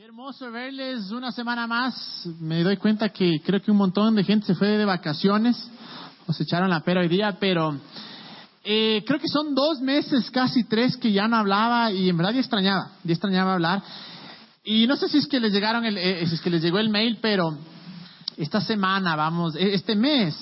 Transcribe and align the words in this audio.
Qué 0.00 0.06
hermoso 0.06 0.50
verles 0.50 1.10
una 1.10 1.30
semana 1.30 1.66
más. 1.66 2.26
Me 2.40 2.62
doy 2.62 2.78
cuenta 2.78 3.10
que 3.10 3.42
creo 3.44 3.60
que 3.60 3.70
un 3.70 3.76
montón 3.76 4.14
de 4.14 4.24
gente 4.24 4.46
se 4.46 4.54
fue 4.54 4.68
de 4.68 4.86
vacaciones 4.86 5.62
o 6.26 6.32
se 6.32 6.44
echaron 6.44 6.70
la 6.70 6.80
pera 6.80 7.02
hoy 7.02 7.08
día, 7.08 7.36
pero 7.38 7.76
eh, 8.64 9.04
creo 9.06 9.20
que 9.20 9.28
son 9.28 9.54
dos 9.54 9.82
meses, 9.82 10.30
casi 10.30 10.64
tres, 10.64 10.96
que 10.96 11.12
ya 11.12 11.28
no 11.28 11.36
hablaba 11.36 11.92
y 11.92 12.08
en 12.08 12.16
verdad 12.16 12.32
ya 12.32 12.40
extrañaba, 12.40 12.92
ya 13.04 13.12
extrañaba 13.12 13.52
hablar. 13.52 13.82
Y 14.64 14.86
no 14.86 14.96
sé 14.96 15.06
si 15.10 15.18
es 15.18 15.26
que 15.26 15.38
les 15.38 15.52
llegaron 15.52 15.84
el, 15.84 15.98
eh, 15.98 16.26
si 16.26 16.36
es 16.36 16.40
que 16.40 16.48
les 16.48 16.62
llegó 16.62 16.78
el 16.78 16.88
mail, 16.88 17.18
pero 17.20 17.58
esta 18.38 18.62
semana 18.62 19.16
vamos, 19.16 19.54
e- 19.54 19.74
este 19.74 19.94
mes 19.96 20.34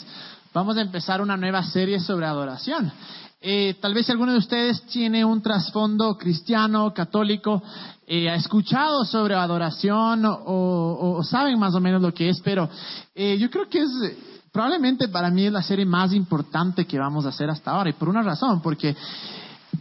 vamos 0.54 0.76
a 0.76 0.82
empezar 0.82 1.20
una 1.20 1.36
nueva 1.36 1.64
serie 1.64 1.98
sobre 1.98 2.26
adoración. 2.26 2.92
Eh, 3.40 3.76
tal 3.80 3.94
vez 3.94 4.10
alguno 4.10 4.32
de 4.32 4.38
ustedes 4.38 4.82
tiene 4.86 5.24
un 5.24 5.40
trasfondo 5.40 6.16
cristiano, 6.18 6.92
católico, 6.92 7.62
eh, 8.06 8.28
ha 8.28 8.34
escuchado 8.34 9.04
sobre 9.04 9.34
adoración 9.34 10.22
o, 10.26 11.20
saben 11.22 11.58
más 11.58 11.74
o 11.74 11.80
menos 11.80 12.02
lo 12.02 12.12
que 12.12 12.30
es, 12.30 12.40
pero 12.40 12.68
eh, 13.14 13.38
yo 13.38 13.48
creo 13.48 13.68
que 13.68 13.78
es 13.78 13.90
probablemente 14.50 15.06
para 15.08 15.30
mí 15.30 15.46
es 15.46 15.52
la 15.52 15.62
serie 15.62 15.86
más 15.86 16.12
importante 16.12 16.84
que 16.84 16.98
vamos 16.98 17.26
a 17.26 17.28
hacer 17.28 17.48
hasta 17.48 17.70
ahora 17.70 17.90
y 17.90 17.92
por 17.92 18.08
una 18.08 18.22
razón, 18.22 18.60
porque 18.60 18.96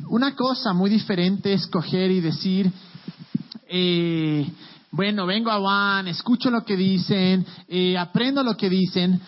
una 0.10 0.36
cosa 0.36 0.74
muy 0.74 0.90
diferente 0.90 1.54
es 1.54 1.66
coger 1.68 2.12
y 2.12 2.22
decir, 2.22 2.72
eh, 3.70 4.48
bueno, 4.92 5.26
vengo 5.26 5.52
a 5.52 5.60
Juan, 5.60 6.08
escucho 6.08 6.50
lo 6.50 6.64
que 6.64 6.76
dicen, 6.78 7.46
eh, 7.68 7.98
aprendo 7.98 8.44
lo 8.44 8.56
que 8.56 8.70
dicen, 8.70 9.20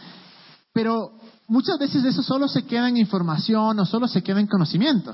pero 0.72 1.19
muchas 1.50 1.78
veces 1.78 2.06
eso 2.06 2.24
solo 2.24 2.48
se 2.48 2.64
queda 2.64 2.88
en 2.88 2.98
información 2.98 3.80
o 3.80 3.86
solo 3.86 4.08
se 4.08 4.24
queda 4.24 4.40
en 4.40 4.48
conocimiento. 4.48 5.14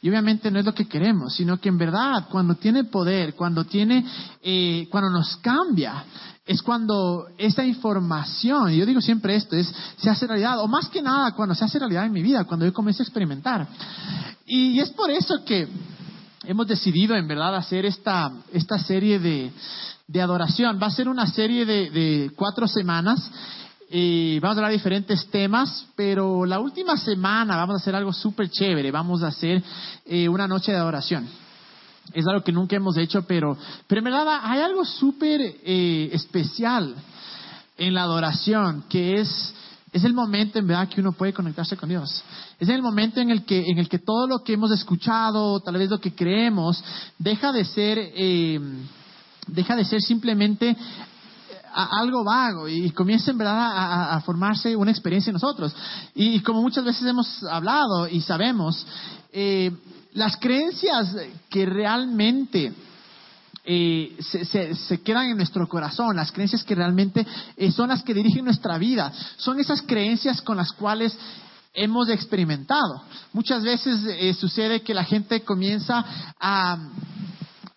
Y 0.00 0.08
obviamente 0.08 0.50
no 0.50 0.58
es 0.58 0.64
lo 0.64 0.74
que 0.74 0.88
queremos, 0.88 1.34
sino 1.34 1.60
que 1.60 1.68
en 1.68 1.76
verdad 1.76 2.28
cuando 2.30 2.54
tiene 2.54 2.84
poder, 2.84 3.34
cuando 3.34 3.64
tiene, 3.64 4.04
eh, 4.42 4.88
cuando 4.90 5.10
nos 5.10 5.36
cambia, 5.36 6.04
es 6.44 6.62
cuando 6.62 7.28
esa 7.38 7.64
información, 7.64 8.72
y 8.72 8.78
yo 8.78 8.86
digo 8.86 9.00
siempre 9.00 9.36
esto, 9.36 9.56
es, 9.56 9.72
se 9.96 10.10
hace 10.10 10.26
realidad, 10.26 10.60
o 10.60 10.66
más 10.66 10.88
que 10.88 11.02
nada 11.02 11.32
cuando 11.32 11.54
se 11.54 11.64
hace 11.64 11.78
realidad 11.78 12.06
en 12.06 12.12
mi 12.12 12.22
vida, 12.22 12.44
cuando 12.44 12.66
yo 12.66 12.72
comienzo 12.72 13.02
a 13.02 13.06
experimentar. 13.06 13.68
Y, 14.46 14.80
es 14.80 14.90
por 14.90 15.10
eso 15.10 15.44
que 15.44 15.68
hemos 16.44 16.66
decidido 16.66 17.14
en 17.14 17.28
verdad 17.28 17.54
hacer 17.56 17.86
esta, 17.86 18.32
esta 18.52 18.78
serie 18.78 19.18
de, 19.18 19.52
de 20.08 20.20
adoración. 20.20 20.78
Va 20.82 20.88
a 20.88 20.90
ser 20.90 21.08
una 21.08 21.26
serie 21.26 21.64
de, 21.64 21.90
de 21.90 22.32
cuatro 22.34 22.66
semanas. 22.66 23.30
Y 23.94 24.38
vamos 24.38 24.56
a 24.56 24.60
hablar 24.60 24.70
de 24.70 24.78
diferentes 24.78 25.26
temas, 25.26 25.86
pero 25.94 26.46
la 26.46 26.58
última 26.60 26.96
semana 26.96 27.56
vamos 27.56 27.74
a 27.74 27.76
hacer 27.76 27.94
algo 27.94 28.10
súper 28.10 28.48
chévere. 28.48 28.90
Vamos 28.90 29.22
a 29.22 29.26
hacer 29.26 29.62
eh, 30.06 30.26
una 30.30 30.48
noche 30.48 30.72
de 30.72 30.78
adoración. 30.78 31.28
Es 32.14 32.26
algo 32.26 32.42
que 32.42 32.52
nunca 32.52 32.74
hemos 32.74 32.96
hecho, 32.96 33.22
pero, 33.26 33.54
pero 33.86 33.98
en 33.98 34.04
verdad 34.06 34.40
hay 34.44 34.60
algo 34.60 34.86
súper 34.86 35.42
eh, 35.42 36.08
especial 36.10 36.94
en 37.76 37.92
la 37.92 38.04
adoración, 38.04 38.84
que 38.88 39.20
es, 39.20 39.54
es 39.92 40.04
el 40.04 40.14
momento 40.14 40.58
en 40.58 40.68
verdad 40.68 40.88
que 40.88 41.02
uno 41.02 41.12
puede 41.12 41.34
conectarse 41.34 41.76
con 41.76 41.90
Dios. 41.90 42.24
Es 42.58 42.70
el 42.70 42.80
momento 42.80 43.20
en 43.20 43.28
el 43.28 43.44
que, 43.44 43.62
en 43.62 43.76
el 43.76 43.90
que 43.90 43.98
todo 43.98 44.26
lo 44.26 44.42
que 44.42 44.54
hemos 44.54 44.70
escuchado, 44.70 45.60
tal 45.60 45.76
vez 45.76 45.90
lo 45.90 46.00
que 46.00 46.14
creemos, 46.14 46.82
deja 47.18 47.52
de 47.52 47.66
ser, 47.66 47.98
eh, 48.00 48.58
deja 49.48 49.76
de 49.76 49.84
ser 49.84 50.00
simplemente 50.00 50.74
algo 51.74 52.24
vago 52.24 52.68
y 52.68 52.90
comienza 52.90 53.30
en 53.30 53.38
verdad 53.38 54.14
a, 54.14 54.20
formarse 54.20 54.76
una 54.76 54.90
experiencia 54.90 55.30
en 55.30 55.34
nosotros. 55.34 55.74
Y, 56.14 56.40
como 56.40 56.62
muchas 56.62 56.84
veces 56.84 57.06
hemos 57.06 57.42
hablado 57.44 58.08
y 58.08 58.20
sabemos, 58.20 58.86
eh, 59.32 59.70
las 60.14 60.36
creencias 60.36 61.14
que 61.48 61.66
realmente 61.66 62.72
eh, 63.64 64.16
se, 64.20 65.00
quedan 65.02 65.26
en 65.26 65.36
nuestro 65.36 65.66
corazón, 65.68 66.16
las 66.16 66.32
creencias 66.32 66.64
que 66.64 66.74
realmente 66.74 67.26
eh, 67.56 67.70
son 67.70 67.88
las 67.88 68.02
que 68.02 68.14
dirigen 68.14 68.44
nuestra 68.44 68.76
vida, 68.78 69.12
son 69.36 69.58
esas 69.60 69.82
creencias 69.82 70.42
con 70.42 70.56
las 70.56 70.72
cuales 70.72 71.16
hemos 71.74 72.08
experimentado. 72.10 73.02
Muchas 73.32 73.62
veces 73.62 74.36
sucede 74.36 74.82
que 74.82 74.92
la 74.92 75.04
gente 75.04 75.42
comienza 75.42 76.04
a, 76.38 76.76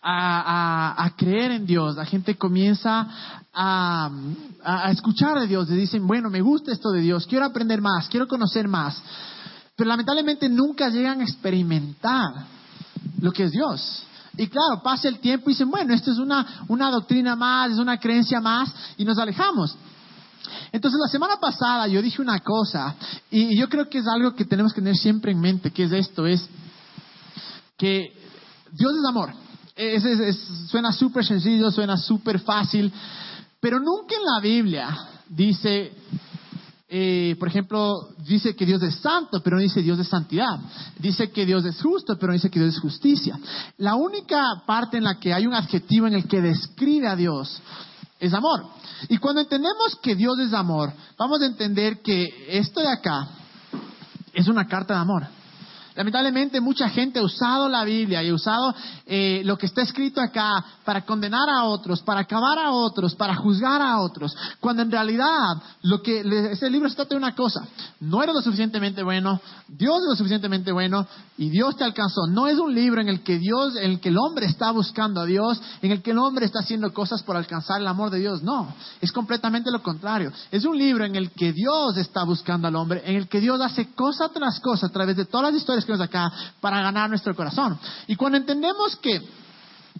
a, 0.08 1.12
creer 1.18 1.52
en 1.52 1.66
Dios, 1.66 1.96
la 1.96 2.06
gente 2.06 2.38
comienza 2.38 3.08
a 3.54 4.92
escuchar 4.92 5.40
de 5.40 5.48
Dios, 5.48 5.68
le 5.70 5.76
dicen, 5.76 6.06
bueno, 6.06 6.30
me 6.30 6.42
gusta 6.42 6.72
esto 6.72 6.92
de 6.92 7.02
Dios, 7.02 7.26
quiero 7.26 7.46
aprender 7.46 7.82
más, 7.82 8.08
quiero 8.08 8.28
conocer 8.28 8.68
más, 8.68 9.02
pero 9.76 9.90
lamentablemente 9.90 10.48
nunca 10.48 10.90
llegan 10.90 11.22
a 11.22 11.24
experimentar 11.24 12.46
lo 13.20 13.32
que 13.32 13.44
es 13.44 13.52
Dios. 13.52 14.04
Y 14.38 14.48
claro, 14.48 14.82
pasa 14.84 15.08
el 15.08 15.20
tiempo 15.20 15.50
y 15.50 15.54
dicen, 15.54 15.72
bueno, 15.72 15.94
esto 15.94 16.12
es 16.12 16.18
una, 16.18 16.66
una 16.68 16.92
doctrina 16.92 17.36
más, 17.36 17.72
es 17.72 17.78
una 17.78 17.98
creencia 17.98 18.40
más, 18.42 18.74
y 18.98 19.06
nos 19.06 19.18
alejamos. 19.18 19.76
Entonces, 20.72 21.00
la 21.02 21.10
semana 21.10 21.38
pasada 21.38 21.88
yo 21.88 22.02
dije 22.02 22.22
una 22.22 22.40
cosa, 22.40 22.96
y 23.32 23.58
yo 23.58 23.70
creo 23.70 23.90
que 23.90 24.00
es 24.00 24.08
algo 24.08 24.36
que 24.36 24.46
tenemos 24.46 24.74
que 24.74 24.82
tener 24.82 24.96
siempre 24.96 25.32
en 25.32 25.40
mente, 25.40 25.72
que 25.72 25.84
es 25.84 25.92
esto, 25.92 26.26
es 26.26 26.48
que 27.78 28.14
Dios 28.72 28.94
es 28.94 29.06
amor. 29.08 29.45
Es- 29.75 30.06
es- 30.06 30.19
es- 30.19 30.69
suena 30.69 30.91
súper 30.94 31.25
sencillo, 31.25 31.69
suena 31.69 31.97
súper 31.97 32.40
fácil, 32.40 32.91
pero 33.59 33.80
nunca 33.80 34.16
en 34.16 34.24
la 34.24 34.40
Biblia 34.40 34.97
dice, 35.28 35.91
eh, 36.88 37.36
por 37.38 37.47
ejemplo, 37.50 38.09
dice 38.19 38.56
que 38.56 38.66
Dios 38.66 38.81
es 38.84 38.96
santo, 38.96 39.41
pero 39.44 39.58
no 39.58 39.62
dice 39.62 39.81
Dios 39.81 40.00
es 40.00 40.08
santidad. 40.08 40.59
Dice 40.97 41.30
que 41.31 41.46
Dios 41.46 41.66
es 41.66 41.81
justo, 41.81 42.16
pero 42.18 42.28
no 42.28 42.34
dice 42.35 42.50
que 42.50 42.59
Dios 42.59 42.75
es 42.75 42.80
justicia. 42.80 43.38
La 43.78 43.96
única 43.96 44.41
parte 44.66 44.97
en 44.97 45.03
la 45.03 45.19
que 45.19 45.34
hay 45.34 45.46
un 45.46 45.53
adjetivo 45.53 46.08
en 46.08 46.14
el 46.14 46.25
que 46.28 46.41
describe 46.41 47.08
a 47.08 47.16
Dios 47.16 47.62
es 48.19 48.34
amor. 48.34 48.66
Y 49.09 49.18
cuando 49.18 49.41
entendemos 49.41 49.97
que 50.02 50.16
Dios 50.16 50.40
es 50.40 50.53
amor, 50.53 50.94
vamos 51.18 51.41
a 51.41 51.47
entender 51.47 52.02
que 52.02 52.24
esto 52.47 52.80
de 52.80 52.88
acá 52.88 53.28
es 54.31 54.47
una 54.47 54.68
carta 54.68 54.94
de 54.94 55.00
amor. 55.02 55.28
Lamentablemente 55.96 56.60
mucha 56.60 56.90
gente 56.90 57.20
ha 57.20 57.24
usado 57.24 57.70
la 57.70 57.86
Biblia 57.86 58.22
y 58.22 58.30
ha 58.30 58.34
usado 58.34 58.76
eh, 59.06 59.42
lo 59.46 59.58
que 59.58 59.66
está 59.66 59.82
escrito 59.82 60.20
acá 60.20 60.64
para 60.84 61.06
condenar 61.06 61.50
a 61.50 61.64
otros, 61.64 62.02
para 62.02 62.22
acabar 62.22 62.60
a 62.60 62.72
otros, 62.72 63.16
para 63.16 63.36
juzgar 63.36 63.82
a 63.82 64.02
otros, 64.02 64.36
cuando 64.60 64.82
en 64.82 64.92
realidad 64.92 65.56
lo 65.84 66.02
que 66.02 66.20
ese 66.52 66.70
libro 66.70 66.90
se 66.90 66.96
trata 66.96 67.12
de 67.12 67.18
una 67.18 67.34
cosa, 67.34 67.66
no 68.02 68.22
eres 68.22 68.36
lo 68.36 68.42
suficientemente 68.42 69.04
bueno, 69.04 69.40
Dios 69.68 70.02
es 70.02 70.10
lo 70.10 70.16
suficientemente 70.16 70.72
bueno 70.74 71.08
y 71.38 71.50
Dios 71.50 71.78
te 71.78 71.84
alcanzó. 71.84 72.28
No 72.28 72.48
es 72.48 72.60
un 72.60 72.74
libro 72.76 73.00
en 73.00 73.08
el 73.08 73.24
que 73.24 73.40
Dios, 73.40 73.76
en 73.78 73.92
el 73.92 74.00
que 74.00 74.10
el 74.10 74.18
hombre 74.18 74.48
está 74.48 74.72
buscando 74.72 75.22
a 75.22 75.26
Dios, 75.26 75.62
en 75.82 75.92
el 75.92 76.02
que 76.02 76.12
el 76.12 76.18
hombre 76.18 76.46
está 76.46 76.60
haciendo 76.60 76.94
cosas 76.94 77.24
por 77.24 77.38
alcanzar 77.38 77.80
el 77.80 77.88
amor 77.88 78.10
de 78.10 78.20
Dios, 78.20 78.44
no, 78.44 78.74
es 79.00 79.12
completamente 79.14 79.72
lo 79.72 79.82
contrario. 79.82 80.32
Es 80.52 80.66
un 80.66 80.78
libro 80.78 81.06
en 81.06 81.16
el 81.16 81.32
que 81.32 81.54
Dios 81.54 81.96
está 81.98 82.24
buscando 82.24 82.68
al 82.68 82.76
hombre, 82.76 83.02
en 83.06 83.16
el 83.16 83.30
que 83.30 83.40
Dios 83.40 83.62
hace 83.62 83.94
cosa 83.94 84.30
tras 84.30 84.60
cosa 84.60 84.88
a 84.88 84.90
través 84.90 85.16
de 85.16 85.26
todas 85.26 85.52
las 85.52 85.62
historias 85.62 85.84
que 85.85 85.91
vemos 85.91 86.06
acá 86.06 86.31
para 86.59 86.81
ganar 86.81 87.09
nuestro 87.09 87.35
corazón. 87.35 87.78
Y 88.07 88.16
cuando 88.16 88.38
entendemos 88.38 88.96
que 88.97 89.22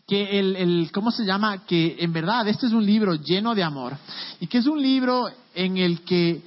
que 0.08 0.40
el, 0.40 0.56
el, 0.56 0.92
¿cómo 0.92 1.10
se 1.10 1.26
llama? 1.26 1.66
Que 1.66 1.96
en 2.00 2.14
verdad 2.14 2.48
este 2.48 2.68
es 2.68 2.74
un 2.74 2.86
libro 2.86 3.16
lleno 3.16 3.56
de 3.56 3.64
amor 3.64 3.98
y 4.40 4.48
que 4.48 4.60
es 4.60 4.68
un 4.68 4.80
libro 4.80 5.30
en 5.56 5.78
el 5.78 6.02
que 6.02 6.44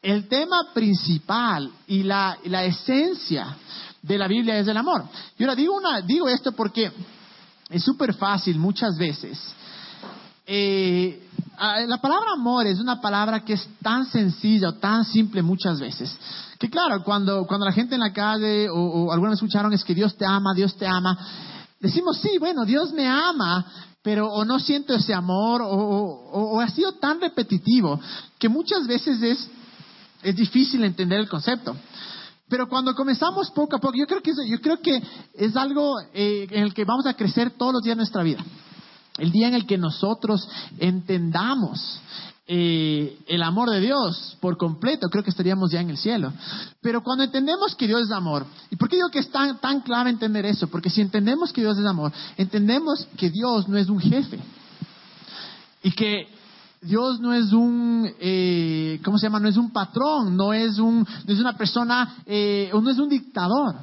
el 0.00 0.28
tema 0.28 0.68
principal 0.72 1.70
y 1.86 2.02
la, 2.02 2.38
la 2.44 2.64
esencia 2.64 3.56
de 4.02 4.18
la 4.18 4.28
Biblia 4.28 4.58
es 4.58 4.68
el 4.68 4.76
amor. 4.76 5.04
Y 5.38 5.42
ahora 5.42 5.54
digo, 5.54 5.74
una, 5.76 6.00
digo 6.02 6.28
esto 6.28 6.52
porque 6.52 6.92
es 7.70 7.82
súper 7.82 8.14
fácil 8.14 8.58
muchas 8.58 8.96
veces. 8.96 9.38
Eh, 10.46 11.26
la 11.86 11.98
palabra 11.98 12.32
amor 12.32 12.66
es 12.66 12.78
una 12.80 13.00
palabra 13.00 13.44
que 13.44 13.54
es 13.54 13.66
tan 13.82 14.06
sencilla 14.06 14.68
o 14.68 14.74
tan 14.74 15.04
simple 15.04 15.42
muchas 15.42 15.80
veces. 15.80 16.16
Que 16.64 16.70
claro, 16.70 17.04
cuando, 17.04 17.46
cuando 17.46 17.66
la 17.66 17.72
gente 17.72 17.94
en 17.94 18.00
la 18.00 18.10
calle 18.10 18.70
o, 18.70 18.74
o 18.74 19.12
algunos 19.12 19.34
escucharon 19.34 19.70
es 19.74 19.84
que 19.84 19.94
Dios 19.94 20.16
te 20.16 20.24
ama, 20.24 20.54
Dios 20.54 20.74
te 20.76 20.86
ama, 20.86 21.14
decimos 21.78 22.16
sí, 22.22 22.38
bueno, 22.38 22.64
Dios 22.64 22.90
me 22.94 23.06
ama, 23.06 23.66
pero 24.02 24.32
o 24.32 24.46
no 24.46 24.58
siento 24.58 24.94
ese 24.94 25.12
amor 25.12 25.60
o, 25.62 26.58
ha 26.62 26.68
sido 26.70 26.92
tan 26.92 27.20
repetitivo 27.20 28.00
que 28.38 28.48
muchas 28.48 28.86
veces 28.86 29.20
es, 29.20 29.46
es 30.22 30.36
difícil 30.36 30.82
entender 30.84 31.20
el 31.20 31.28
concepto. 31.28 31.76
Pero 32.48 32.66
cuando 32.66 32.94
comenzamos 32.94 33.50
poco 33.50 33.76
a 33.76 33.78
poco, 33.78 33.98
yo 33.98 34.06
creo 34.06 34.22
que, 34.22 34.32
yo 34.48 34.58
creo 34.62 34.80
que 34.80 35.02
es 35.34 35.54
algo 35.56 36.00
eh, 36.14 36.46
en 36.50 36.62
el 36.62 36.72
que 36.72 36.86
vamos 36.86 37.04
a 37.04 37.12
crecer 37.12 37.50
todos 37.58 37.74
los 37.74 37.82
días 37.82 37.96
de 37.96 38.00
nuestra 38.00 38.22
vida. 38.22 38.42
El 39.18 39.30
día 39.30 39.48
en 39.48 39.54
el 39.54 39.66
que 39.66 39.76
nosotros 39.76 40.48
entendamos 40.78 42.00
eh, 42.46 43.18
el 43.26 43.42
amor 43.42 43.70
de 43.70 43.80
Dios 43.80 44.36
por 44.40 44.58
completo, 44.58 45.08
creo 45.08 45.24
que 45.24 45.30
estaríamos 45.30 45.70
ya 45.70 45.80
en 45.80 45.90
el 45.90 45.96
cielo. 45.96 46.32
Pero 46.82 47.02
cuando 47.02 47.24
entendemos 47.24 47.74
que 47.74 47.86
Dios 47.86 48.02
es 48.02 48.10
amor, 48.10 48.46
¿y 48.70 48.76
por 48.76 48.88
qué 48.88 48.96
digo 48.96 49.08
que 49.08 49.20
es 49.20 49.30
tan, 49.30 49.58
tan 49.60 49.80
clave 49.80 50.10
entender 50.10 50.44
eso? 50.44 50.68
Porque 50.68 50.90
si 50.90 51.00
entendemos 51.00 51.52
que 51.52 51.62
Dios 51.62 51.78
es 51.78 51.86
amor, 51.86 52.12
entendemos 52.36 53.06
que 53.16 53.30
Dios 53.30 53.68
no 53.68 53.78
es 53.78 53.88
un 53.88 54.00
jefe 54.00 54.38
y 55.82 55.92
que 55.92 56.28
Dios 56.82 57.18
no 57.18 57.32
es 57.32 57.52
un, 57.52 58.10
eh, 58.20 59.00
¿cómo 59.02 59.16
se 59.16 59.26
llama? 59.26 59.40
No 59.40 59.48
es 59.48 59.56
un 59.56 59.72
patrón, 59.72 60.36
no 60.36 60.52
es, 60.52 60.78
un, 60.78 60.98
no 60.98 61.32
es 61.32 61.40
una 61.40 61.56
persona, 61.56 62.16
eh, 62.26 62.68
o 62.74 62.80
no 62.80 62.90
es 62.90 62.98
un 62.98 63.08
dictador. 63.08 63.76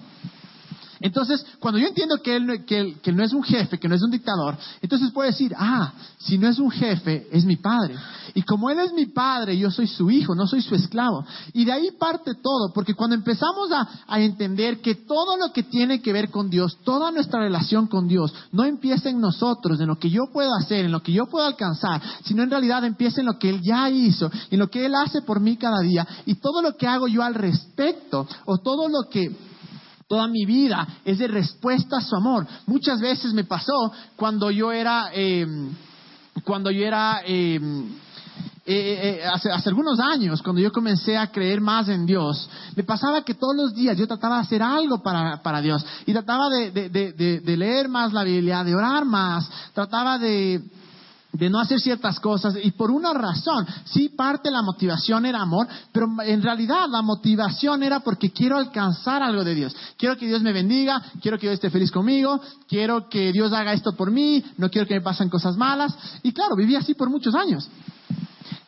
Entonces, 1.02 1.46
cuando 1.60 1.80
yo 1.80 1.88
entiendo 1.88 2.18
que 2.24 2.36
él, 2.36 2.66
que, 2.66 2.98
que 3.02 3.12
no 3.12 3.24
es 3.24 3.34
un 3.34 3.44
jefe, 3.44 3.80
que 3.80 3.88
no 3.88 3.96
es 3.96 4.04
un 4.04 4.12
dictador, 4.12 4.58
entonces 4.82 5.12
puedo 5.12 5.28
decir, 5.28 5.54
ah, 5.58 5.94
si 6.20 6.38
no 6.38 6.48
es 6.48 6.60
un 6.60 6.70
jefe, 6.70 7.28
es 7.32 7.44
mi 7.44 7.56
padre. 7.56 7.96
Y 8.36 8.44
como 8.44 8.70
él 8.70 8.80
es 8.80 8.94
mi 8.94 9.08
padre, 9.08 9.58
yo 9.58 9.72
soy 9.72 9.88
su 9.88 10.12
hijo, 10.12 10.36
no 10.36 10.46
soy 10.48 10.62
su 10.62 10.76
esclavo. 10.76 11.26
Y 11.54 11.66
de 11.66 11.72
ahí 11.72 11.92
parte 12.00 12.36
todo, 12.36 12.72
porque 12.74 12.94
cuando 12.94 13.16
empezamos 13.16 13.72
a, 13.72 13.88
a 14.08 14.22
entender 14.22 14.80
que 14.82 14.96
todo 14.96 15.38
lo 15.38 15.52
que 15.52 15.64
tiene 15.64 16.02
que 16.02 16.14
ver 16.14 16.30
con 16.30 16.50
Dios, 16.50 16.78
toda 16.84 17.12
nuestra 17.12 17.42
relación 17.42 17.88
con 17.88 18.08
Dios, 18.08 18.34
no 18.52 18.64
empieza 18.64 19.10
en 19.10 19.20
nosotros, 19.20 19.80
en 19.80 19.88
lo 19.88 19.98
que 19.98 20.10
yo 20.10 20.24
puedo 20.32 20.54
hacer, 20.54 20.86
en 20.86 20.92
lo 20.92 21.02
que 21.02 21.12
yo 21.12 21.26
puedo 21.26 21.46
alcanzar, 21.46 22.02
sino 22.24 22.44
en 22.44 22.52
realidad 22.52 22.86
empieza 22.86 23.22
en 23.22 23.28
lo 23.28 23.40
que 23.40 23.50
Él 23.50 23.62
ya 23.62 23.90
hizo, 23.90 24.32
en 24.52 24.60
lo 24.60 24.70
que 24.70 24.86
Él 24.86 24.94
hace 24.96 25.22
por 25.22 25.40
mí 25.40 25.58
cada 25.58 25.80
día, 25.82 26.08
y 26.26 26.36
todo 26.36 26.62
lo 26.62 26.78
que 26.78 26.88
hago 26.88 27.08
yo 27.08 27.24
al 27.24 27.34
respecto, 27.34 28.28
o 28.46 28.60
todo 28.60 28.88
lo 28.88 29.10
que 29.10 29.51
Toda 30.12 30.28
mi 30.28 30.46
vida 30.46 30.86
es 31.06 31.20
de 31.20 31.28
respuesta 31.30 32.00
a 32.00 32.02
su 32.02 32.18
amor. 32.18 32.46
Muchas 32.66 33.00
veces 33.00 33.32
me 33.34 33.46
pasó 33.46 33.94
cuando 34.18 34.52
yo 34.52 34.70
era, 34.70 35.10
eh, 35.14 35.48
cuando 36.44 36.70
yo 36.70 36.86
era, 36.86 37.22
eh, 37.26 37.58
eh, 38.66 39.22
hace, 39.34 39.70
algunos 39.70 40.02
años, 40.02 40.42
cuando 40.42 40.62
yo 40.62 40.70
comencé 40.74 41.18
a 41.18 41.32
creer 41.32 41.62
más 41.62 41.88
en 41.88 42.06
Dios, 42.06 42.50
me 42.76 42.84
pasaba 42.84 43.24
que 43.24 43.36
todos 43.36 43.56
los 43.56 43.74
días 43.74 43.98
yo 43.98 44.06
trataba 44.06 44.36
de 44.36 44.42
hacer 44.42 44.62
algo 44.62 45.02
para, 45.02 45.42
para 45.42 45.62
Dios 45.62 45.82
y 46.06 46.12
trataba 46.12 46.50
de, 46.50 46.90
de 46.90 47.56
leer 47.58 47.88
más 47.88 48.12
la 48.12 48.26
Biblia, 48.26 48.66
de 48.66 48.76
orar 48.76 49.06
más, 49.06 49.50
trataba 49.74 50.18
de 50.18 50.62
de 51.34 51.50
no 51.50 51.60
hacer 51.60 51.80
ciertas 51.80 52.20
cosas 52.20 52.56
y 52.62 52.72
por 52.72 52.92
una 52.92 53.14
razón, 53.14 53.66
sí 53.86 54.10
parte 54.10 54.52
la 54.52 54.62
motivación 54.62 55.26
era 55.26 55.42
amor, 55.42 55.68
pero 55.92 56.08
en 56.24 56.42
realidad 56.42 56.88
la 56.90 57.02
motivación 57.02 57.84
era 57.84 58.02
porque 58.02 58.32
quiero 58.32 58.58
alcanzar 58.58 59.24
algo 59.24 59.44
de 59.44 59.56
Dios. 59.56 59.76
Quiero 59.98 60.18
que 60.18 60.28
Dios 60.28 60.42
me 60.42 60.52
bendiga, 60.52 61.02
quiero 61.22 61.38
que 61.38 61.48
Dios 61.48 61.56
esté 61.56 61.70
feliz 61.70 61.92
conmigo, 61.92 62.42
quiero 62.68 63.08
que 63.08 63.32
Dios 63.32 63.54
haga 63.54 63.74
esto 63.74 63.94
por 63.94 64.12
mí, 64.12 64.44
no 64.58 64.70
quiero 64.70 64.88
que 64.88 64.96
me 64.96 65.02
pasen 65.02 65.30
cosas 65.30 65.56
malas. 65.56 65.96
Y 66.24 66.34
claro, 66.34 66.56
viví 66.56 66.76
así 66.76 66.94
por 66.94 67.10
muchos 67.10 67.34
años. 67.34 67.70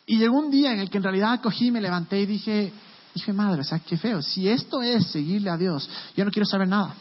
Y 0.06 0.18
llegó 0.18 0.38
un 0.38 0.52
día 0.52 0.74
en 0.74 0.80
el 0.80 0.90
que 0.90 0.98
en 0.98 1.04
realidad 1.04 1.42
cogí, 1.42 1.72
me 1.72 1.82
levanté 1.82 2.22
y 2.22 2.26
dije, 2.26 2.74
dije, 3.14 3.34
madre, 3.34 3.62
o 3.62 3.64
sea, 3.64 3.80
qué 3.80 3.98
feo. 3.98 4.22
Si 4.22 4.48
esto 4.48 4.82
es 4.82 5.08
seguirle 5.08 5.50
a 5.50 5.58
Dios, 5.58 5.90
yo 6.16 6.26
no 6.26 6.32
quiero 6.32 6.46
saber 6.46 6.68
nada. 6.68 6.94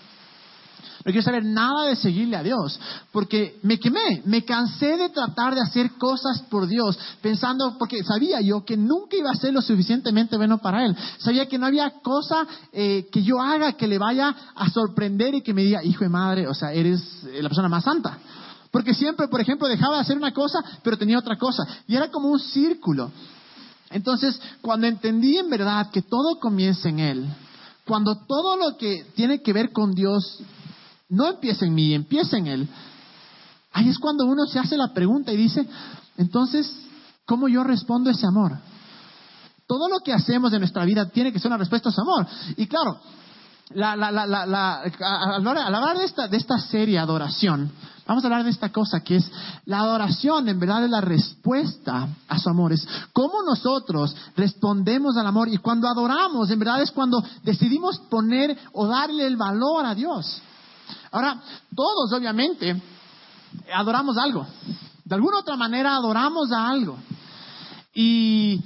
No 1.04 1.10
quiero 1.10 1.22
saber 1.22 1.44
nada 1.44 1.86
de 1.86 1.96
seguirle 1.96 2.36
a 2.36 2.42
Dios, 2.42 2.78
porque 3.10 3.58
me 3.62 3.78
quemé, 3.80 4.22
me 4.24 4.44
cansé 4.44 4.96
de 4.96 5.08
tratar 5.08 5.54
de 5.54 5.60
hacer 5.60 5.92
cosas 5.92 6.42
por 6.48 6.68
Dios, 6.68 6.96
pensando, 7.20 7.76
porque 7.76 8.04
sabía 8.04 8.40
yo 8.40 8.64
que 8.64 8.76
nunca 8.76 9.16
iba 9.16 9.30
a 9.30 9.34
ser 9.34 9.52
lo 9.52 9.62
suficientemente 9.62 10.36
bueno 10.36 10.58
para 10.58 10.86
Él. 10.86 10.96
Sabía 11.18 11.48
que 11.48 11.58
no 11.58 11.66
había 11.66 11.90
cosa 12.02 12.46
eh, 12.72 13.08
que 13.10 13.22
yo 13.22 13.40
haga 13.40 13.72
que 13.72 13.88
le 13.88 13.98
vaya 13.98 14.34
a 14.54 14.70
sorprender 14.70 15.34
y 15.34 15.42
que 15.42 15.52
me 15.52 15.64
diga, 15.64 15.82
hijo 15.82 16.04
de 16.04 16.10
madre, 16.10 16.46
o 16.46 16.54
sea, 16.54 16.72
eres 16.72 17.02
la 17.24 17.48
persona 17.48 17.68
más 17.68 17.82
santa. 17.82 18.18
Porque 18.70 18.94
siempre, 18.94 19.28
por 19.28 19.40
ejemplo, 19.40 19.68
dejaba 19.68 19.96
de 19.96 20.02
hacer 20.02 20.16
una 20.16 20.32
cosa, 20.32 20.60
pero 20.82 20.96
tenía 20.96 21.18
otra 21.18 21.36
cosa. 21.36 21.62
Y 21.86 21.96
era 21.96 22.10
como 22.10 22.28
un 22.28 22.38
círculo. 22.38 23.10
Entonces, 23.90 24.40
cuando 24.62 24.86
entendí 24.86 25.36
en 25.36 25.50
verdad 25.50 25.90
que 25.90 26.00
todo 26.00 26.38
comienza 26.40 26.88
en 26.88 26.98
Él, 26.98 27.26
cuando 27.84 28.14
todo 28.26 28.56
lo 28.56 28.78
que 28.78 29.04
tiene 29.14 29.42
que 29.42 29.52
ver 29.52 29.72
con 29.72 29.92
Dios 29.92 30.40
no 31.12 31.28
empieza 31.28 31.66
en 31.66 31.74
mí, 31.74 31.94
empieza 31.94 32.38
en 32.38 32.46
Él. 32.46 32.68
Ahí 33.72 33.88
es 33.88 33.98
cuando 33.98 34.24
uno 34.24 34.46
se 34.46 34.58
hace 34.58 34.76
la 34.76 34.92
pregunta 34.94 35.30
y 35.30 35.36
dice, 35.36 35.66
entonces, 36.16 36.74
¿cómo 37.26 37.48
yo 37.48 37.62
respondo 37.62 38.10
ese 38.10 38.26
amor? 38.26 38.52
Todo 39.66 39.88
lo 39.88 40.00
que 40.00 40.12
hacemos 40.12 40.52
en 40.52 40.60
nuestra 40.60 40.84
vida 40.84 41.08
tiene 41.10 41.32
que 41.32 41.38
ser 41.38 41.50
una 41.50 41.58
respuesta 41.58 41.90
a 41.90 41.92
ese 41.92 42.00
amor. 42.00 42.26
Y 42.56 42.66
claro, 42.66 42.98
la, 43.74 43.94
la, 43.94 44.10
la, 44.10 44.82
al 44.82 45.74
hablar 45.74 45.98
de 45.98 46.04
esta, 46.04 46.28
de 46.28 46.40
serie 46.60 46.98
adoración, 46.98 47.70
vamos 48.06 48.24
a 48.24 48.26
hablar 48.28 48.44
de 48.44 48.50
esta 48.50 48.70
cosa 48.70 49.00
que 49.00 49.16
es 49.16 49.30
la 49.66 49.80
adoración, 49.80 50.48
en 50.48 50.58
verdad 50.58 50.84
es 50.84 50.90
la 50.90 51.02
respuesta 51.02 52.08
a 52.26 52.38
su 52.38 52.48
amor. 52.48 52.72
Es 52.72 52.88
cómo 53.12 53.42
nosotros 53.46 54.16
respondemos 54.34 55.14
al 55.18 55.26
amor 55.26 55.48
y 55.48 55.58
cuando 55.58 55.88
adoramos, 55.88 56.50
en 56.50 56.58
verdad 56.58 56.80
es 56.80 56.90
cuando 56.90 57.22
decidimos 57.42 57.98
poner 58.08 58.56
o 58.72 58.86
darle 58.86 59.26
el 59.26 59.36
valor 59.36 59.84
a 59.84 59.94
Dios. 59.94 60.42
Ahora, 61.10 61.40
todos 61.74 62.12
obviamente 62.12 62.80
adoramos 63.74 64.16
algo. 64.16 64.46
De 65.04 65.14
alguna 65.14 65.38
otra 65.38 65.56
manera 65.56 65.94
adoramos 65.94 66.50
a 66.52 66.68
algo. 66.68 66.98
Y, 67.94 68.60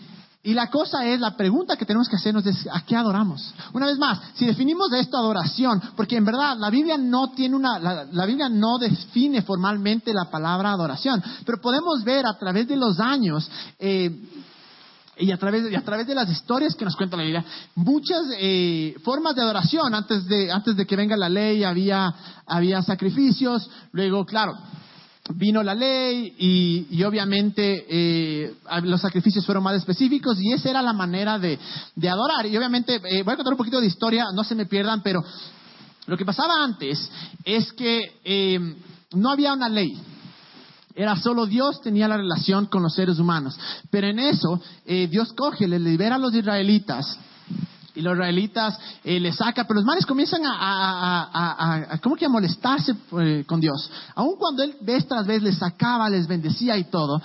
la 0.44 0.70
cosa 0.70 1.04
es, 1.04 1.18
la 1.18 1.36
pregunta 1.36 1.76
que 1.76 1.84
tenemos 1.84 2.08
que 2.08 2.14
hacernos 2.14 2.46
es, 2.46 2.68
¿a 2.72 2.82
qué 2.82 2.94
adoramos? 2.94 3.52
Una 3.72 3.86
vez 3.86 3.98
más, 3.98 4.20
si 4.34 4.46
definimos 4.46 4.92
esto 4.92 5.16
adoración, 5.16 5.82
porque 5.96 6.16
en 6.16 6.24
verdad 6.24 6.56
la 6.56 6.70
Biblia 6.70 6.96
no 6.96 7.30
tiene 7.30 7.56
una, 7.56 7.80
la, 7.80 8.26
Biblia 8.26 8.48
no 8.48 8.78
define 8.78 9.42
formalmente 9.42 10.14
la 10.14 10.30
palabra 10.30 10.70
adoración, 10.70 11.20
pero 11.44 11.60
podemos 11.60 12.04
ver 12.04 12.26
a 12.26 12.38
través 12.38 12.68
de 12.68 12.76
los 12.76 13.00
años, 13.00 13.50
eh, 13.80 14.44
y 15.18 15.30
a 15.30 15.38
través, 15.38 15.64
de, 15.64 15.76
a 15.76 15.82
través 15.82 16.06
de 16.06 16.14
las 16.14 16.28
historias 16.30 16.74
que 16.74 16.84
nos 16.84 16.96
cuenta 16.96 17.16
la 17.16 17.22
Biblia, 17.22 17.44
muchas 17.74 18.22
eh, 18.38 18.94
formas 19.02 19.34
de 19.34 19.42
adoración. 19.42 19.94
Antes 19.94 20.26
de, 20.26 20.50
antes 20.50 20.76
de 20.76 20.86
que 20.86 20.96
venga 20.96 21.16
la 21.16 21.28
ley 21.28 21.64
había, 21.64 22.14
había 22.46 22.82
sacrificios, 22.82 23.68
luego, 23.92 24.26
claro, 24.26 24.52
vino 25.34 25.62
la 25.62 25.74
ley 25.74 26.34
y, 26.38 27.02
obviamente 27.02 27.86
eh, 27.88 28.54
los 28.82 29.00
sacrificios 29.00 29.44
fueron 29.44 29.64
más 29.64 29.76
específicos 29.76 30.38
y 30.40 30.52
esa 30.52 30.70
era 30.70 30.82
la 30.82 30.92
manera 30.92 31.38
de, 31.38 31.58
de 31.94 32.08
adorar. 32.08 32.46
Y 32.46 32.56
obviamente, 32.56 32.96
eh, 32.96 33.22
voy 33.22 33.32
a 33.32 33.36
contar 33.36 33.54
un 33.54 33.58
poquito 33.58 33.80
de 33.80 33.86
historia, 33.86 34.26
no 34.34 34.44
se 34.44 34.54
me 34.54 34.66
pierdan, 34.66 35.02
pero 35.02 35.22
lo 36.06 36.16
que 36.16 36.26
pasaba 36.26 36.62
antes 36.62 37.10
es 37.44 37.72
que 37.72 38.76
no 39.12 39.30
había 39.30 39.54
una 39.54 39.68
ley. 39.68 39.96
Era 40.98 41.14
solo 41.14 41.44
Dios 41.44 41.82
tenía 41.82 42.08
la 42.08 42.16
relación 42.16 42.66
con 42.66 42.82
los 42.82 42.94
seres 42.94 43.18
humanos. 43.18 43.54
Pero 43.90 44.06
en 44.06 44.18
eso, 44.18 44.58
eh, 44.86 45.06
Dios 45.08 45.34
coge, 45.34 45.68
le 45.68 45.78
libera 45.78 46.14
a 46.14 46.18
los 46.18 46.34
israelitas. 46.34 47.18
Y 47.94 48.00
los 48.00 48.14
israelitas 48.14 48.78
eh, 49.04 49.20
le 49.20 49.30
saca, 49.30 49.64
pero 49.64 49.80
los 49.80 49.84
manes 49.84 50.06
comienzan 50.06 50.40
a, 50.46 51.90
a, 51.92 51.98
¿cómo 51.98 52.16
que 52.16 52.24
a 52.24 52.30
molestarse 52.30 52.94
eh, 53.20 53.44
con 53.46 53.60
Dios. 53.60 53.90
Aun 54.14 54.36
cuando 54.38 54.62
él 54.62 54.74
vez 54.80 55.06
tras 55.06 55.26
vez 55.26 55.42
les 55.42 55.58
sacaba, 55.58 56.08
les 56.08 56.26
bendecía 56.26 56.78
y 56.78 56.84
todo, 56.84 57.20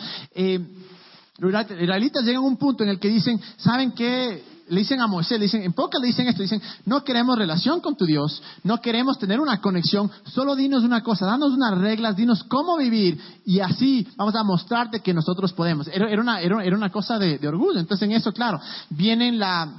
los 1.38 1.72
israelitas 1.72 2.26
llegan 2.26 2.44
a 2.44 2.48
un 2.48 2.58
punto 2.58 2.84
en 2.84 2.90
el 2.90 3.00
que 3.00 3.08
dicen, 3.08 3.40
¿saben 3.56 3.94
qué? 3.94 4.51
Le 4.72 4.80
dicen 4.80 5.02
a 5.02 5.08
Moisés, 5.08 5.38
le 5.38 5.46
dicen, 5.46 5.64
en 5.64 5.74
pocas 5.74 6.00
le 6.00 6.08
dicen 6.08 6.28
esto, 6.28 6.42
dicen, 6.42 6.62
no 6.86 7.04
queremos 7.04 7.38
relación 7.38 7.82
con 7.82 7.98
tu 7.98 8.06
Dios, 8.06 8.42
no 8.64 8.80
queremos 8.80 9.20
tener 9.20 9.42
una 9.42 9.60
conexión, 9.60 10.10
solo 10.24 10.56
dinos 10.56 10.86
una 10.86 11.04
cosa, 11.04 11.26
danos 11.26 11.52
unas 11.52 11.78
reglas, 11.78 12.16
dinos 12.16 12.46
cómo 12.46 12.78
vivir 12.78 13.20
y 13.46 13.60
así 13.60 14.08
vamos 14.16 14.34
a 14.34 14.44
mostrarte 14.44 15.02
que 15.02 15.14
nosotros 15.14 15.52
podemos. 15.52 15.90
Era, 15.90 16.08
una, 16.22 16.40
era, 16.40 16.64
era 16.64 16.78
una 16.78 16.90
cosa 16.90 17.20
de, 17.20 17.46
orgullo. 17.46 17.82
Entonces 17.82 18.08
en 18.08 18.16
eso, 18.16 18.32
claro, 18.32 18.62
viene 18.90 19.34
la, 19.34 19.74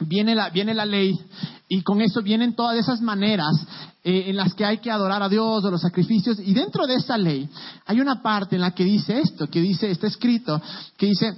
viene 0.00 0.34
la, 0.34 0.48
viene 0.48 0.72
la 0.72 0.86
ley 0.86 1.20
y 1.68 1.82
con 1.82 2.00
eso 2.00 2.22
vienen 2.22 2.56
todas 2.56 2.78
esas 2.78 3.02
maneras 3.02 3.54
eh, 4.02 4.24
en 4.28 4.36
las 4.36 4.54
que 4.54 4.64
hay 4.64 4.78
que 4.78 4.90
adorar 4.90 5.22
a 5.22 5.28
Dios 5.28 5.62
o 5.62 5.70
los 5.70 5.82
sacrificios. 5.82 6.38
Y 6.38 6.54
dentro 6.54 6.86
de 6.86 6.94
esa 6.94 7.18
ley 7.18 7.46
hay 7.84 8.00
una 8.00 8.22
parte 8.22 8.56
en 8.56 8.62
la 8.62 8.70
que 8.70 8.84
dice 8.84 9.20
esto, 9.20 9.48
que 9.48 9.60
dice, 9.60 9.90
está 9.90 10.06
escrito, 10.06 10.62
que 10.96 11.08
dice 11.08 11.36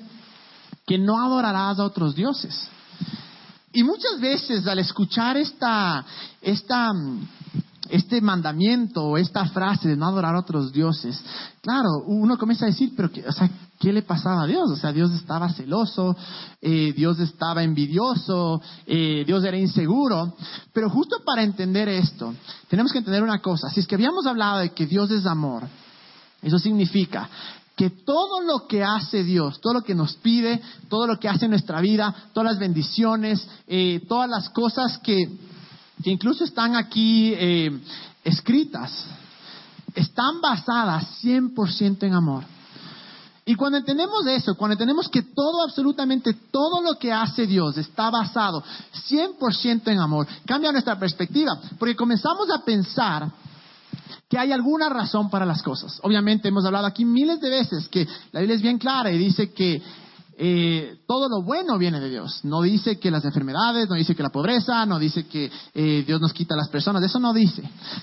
que 0.87 0.99
no 0.99 1.21
adorarás 1.21 1.81
a 1.81 1.85
otros 1.85 2.15
dioses. 2.15 2.71
Y 3.77 3.85
muchas 3.85 4.19
veces 4.19 4.67
al 4.67 4.79
escuchar 4.79 5.37
esta, 5.37 6.03
esta, 6.41 6.93
este 7.91 8.23
mandamiento 8.23 9.05
o 9.05 9.19
esta 9.19 9.45
frase 9.45 9.89
de 9.89 9.97
no 9.99 10.07
adorar 10.07 10.35
a 10.35 10.39
otros 10.39 10.73
dioses, 10.73 11.23
claro, 11.61 11.91
uno 12.07 12.39
comienza 12.39 12.65
a 12.65 12.69
decir, 12.69 12.95
pero 12.97 13.09
o 13.09 13.49
¿qué 13.79 13.93
le 13.93 14.01
pasaba 14.01 14.45
a 14.45 14.47
Dios? 14.47 14.71
O 14.71 14.77
sea, 14.77 14.95
Dios 14.95 15.13
estaba 15.13 15.53
celoso, 15.53 16.17
eh, 16.63 16.95
Dios 16.97 17.21
estaba 17.21 17.63
envidioso, 17.65 18.63
eh, 18.87 19.25
Dios 19.27 19.45
era 19.45 19.59
inseguro. 19.59 20.35
Pero 20.73 20.89
justo 20.89 21.19
para 21.23 21.43
entender 21.43 21.87
esto, 21.91 22.35
tenemos 22.69 22.93
que 22.93 22.99
entender 23.01 23.23
una 23.23 23.43
cosa. 23.43 23.69
Si 23.69 23.81
es 23.81 23.87
que 23.87 23.97
habíamos 23.97 24.25
hablado 24.25 24.61
de 24.61 24.71
que 24.71 24.87
Dios 24.87 25.11
es 25.11 25.27
amor, 25.27 25.65
eso 26.41 26.59
significa 26.59 27.29
que 27.77 27.91
todo 27.91 28.41
lo 28.41 28.67
que 28.67 28.83
hace 28.83 29.23
Dios, 29.23 29.61
todo 29.61 29.75
lo 29.75 29.83
que 29.83 29.95
nos 29.95 30.15
pide, 30.17 30.63
todo 30.89 31.07
lo 31.07 31.21
que 31.21 31.29
hace 31.29 31.45
en 31.45 31.51
nuestra 31.51 31.81
vida, 31.83 32.13
todas 32.33 32.53
las 32.53 32.59
bendiciones, 32.59 33.47
eh, 33.69 34.03
todas 34.09 34.31
las 34.31 34.49
cosas 34.49 34.99
que, 34.99 35.31
incluso 36.05 36.45
están 36.45 36.75
aquí 36.75 37.35
eh, 37.37 37.79
escritas, 38.25 39.05
están 39.95 40.41
basadas 40.41 41.23
100% 41.23 42.03
en 42.05 42.15
amor. 42.15 42.45
Y 43.45 43.55
cuando 43.55 43.79
entendemos 43.79 44.27
eso, 44.27 44.57
cuando 44.57 44.73
entendemos 44.73 45.09
que 45.09 45.23
todo, 45.23 45.63
absolutamente 45.63 46.33
todo 46.51 46.81
lo 46.81 46.99
que 46.99 47.13
hace 47.13 47.47
Dios 47.47 47.77
está 47.77 48.11
basado 48.11 48.65
100% 49.09 49.83
en 49.89 50.01
amor, 50.01 50.27
cambia 50.47 50.73
nuestra 50.73 50.99
perspectiva, 50.99 51.61
porque 51.79 51.95
comenzamos 51.95 52.51
a 52.51 52.65
pensar 52.65 53.31
que 54.29 54.39
hay 54.39 54.53
alguna 54.53 54.89
razón 54.89 55.31
para 55.31 55.47
las 55.47 55.63
cosas. 55.63 56.01
Obviamente 56.03 56.49
hemos 56.49 56.65
hablado 56.65 56.87
aquí 56.87 57.05
miles 57.05 57.41
de 57.41 57.51
veces 57.51 57.89
que 57.89 58.07
la 58.33 58.41
Biblia 58.41 58.57
es 58.57 58.63
bien 58.63 58.79
clara 58.79 59.13
y 59.13 59.19
dice 59.19 59.53
que 59.53 59.81
eh, 60.39 60.99
todo 61.07 61.29
lo 61.31 61.43
bueno 61.43 61.79
viene 61.79 61.99
de 62.01 62.11
Dios. 62.11 62.41
No 62.43 62.61
dice 62.61 62.99
que 62.99 63.11
las 63.11 63.25
enfermedades, 63.25 63.89
no 63.89 63.95
dice 63.95 64.15
que 64.15 64.23
la 64.23 64.31
pobreza, 64.31 64.85
no 64.85 64.99
dice 64.99 65.27
que 65.27 65.51
eh, 65.75 66.05
Dios 66.07 66.21
nos 66.21 66.33
quita 66.33 66.55
a 66.55 66.59
las 66.59 66.69
personas, 66.69 67.03
eso 67.03 67.19
no 67.19 67.33
dice. 67.33 67.63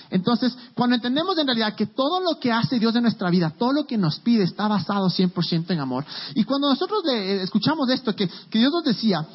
Entonces, 0.10 0.58
cuando 0.74 0.96
entendemos 0.96 1.38
en 1.38 1.46
realidad 1.46 1.76
que 1.76 1.88
todo 1.88 2.22
lo 2.22 2.40
que 2.40 2.52
hace 2.52 2.80
Dios 2.80 2.96
en 2.96 3.04
nuestra 3.04 3.30
vida, 3.30 3.52
todo 3.52 3.74
lo 3.74 3.86
que 3.86 3.98
nos 3.98 4.20
pide 4.20 4.46
está 4.46 4.68
basado 4.68 5.10
100% 5.10 5.72
en 5.72 5.80
amor. 5.80 6.06
Y 6.34 6.44
cuando 6.44 6.70
nosotros 6.70 7.04
le, 7.06 7.44
escuchamos 7.44 7.90
esto, 7.90 8.16
que, 8.16 8.28
que 8.28 8.60
Dios 8.60 8.72
nos 8.72 8.84
decía, 8.84 9.28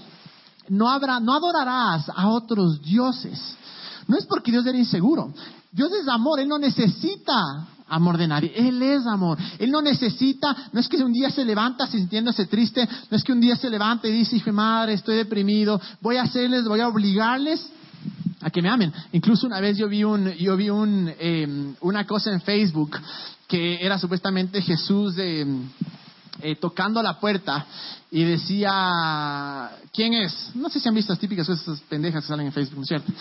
no, 0.68 0.88
habrá, 0.88 1.21
no 1.21 1.35
adorarás 1.35 2.09
a 2.09 2.28
otros 2.28 2.83
dioses. 2.83 3.38
No 4.09 4.16
es 4.16 4.26
porque 4.26 4.50
Dios 4.50 4.66
era 4.66 4.76
inseguro. 4.76 5.33
Dios 5.73 5.91
es 5.93 6.09
amor, 6.09 6.41
Él 6.41 6.49
no 6.49 6.59
necesita 6.59 7.69
amor 7.89 8.19
de 8.19 8.27
nadie. 8.27 8.53
Él 8.55 8.83
es 8.83 9.07
amor. 9.07 9.39
Él 9.59 9.71
no 9.71 9.83
necesita, 9.83 10.55
no 10.73 10.81
es 10.81 10.89
que 10.89 10.97
un 10.99 11.13
día 11.13 11.31
se 11.31 11.45
levanta 11.45 11.87
sintiéndose 11.87 12.47
triste, 12.47 12.87
no 13.11 13.17
es 13.17 13.25
que 13.25 13.33
un 13.33 13.41
día 13.41 13.57
se 13.57 13.71
levanta 13.71 14.09
y 14.09 14.13
dice, 14.13 14.37
hijo 14.37 14.53
madre, 14.53 14.95
estoy 14.95 15.17
deprimido, 15.17 15.81
voy 16.01 16.17
a 16.17 16.23
hacerles, 16.23 16.65
voy 16.65 16.81
a 16.81 16.89
obligarles 16.89 17.67
a 18.41 18.51
que 18.51 18.63
me 18.63 18.69
amen. 18.69 18.93
Incluso 19.13 19.47
una 19.47 19.61
vez 19.61 19.77
yo 19.77 19.89
vi 19.89 20.05
un, 20.05 20.31
yo 20.33 20.57
vi 20.57 20.71
un, 20.71 21.13
em, 21.19 21.75
una 21.81 22.05
cosa 22.05 22.33
en 22.33 22.41
Facebook 22.41 22.97
que 23.47 23.85
era 23.85 23.99
supuestamente 23.99 24.61
Jesús 24.61 25.17
de 25.17 25.47
eh, 26.41 26.55
tocando 26.57 27.03
la 27.03 27.19
puerta 27.19 27.67
y 28.11 28.23
decía, 28.23 29.71
¿quién 29.93 30.15
es? 30.15 30.51
No 30.55 30.69
sé 30.69 30.79
si 30.79 30.89
han 30.89 30.95
visto 30.95 31.13
las 31.13 31.19
típicas 31.19 31.47
cosas 31.47 31.81
pendejas 31.89 32.23
que 32.23 32.29
salen 32.29 32.47
en 32.47 32.53
Facebook, 32.53 32.77
¿no 32.77 32.83
es 32.83 32.89
cierto? 32.89 33.13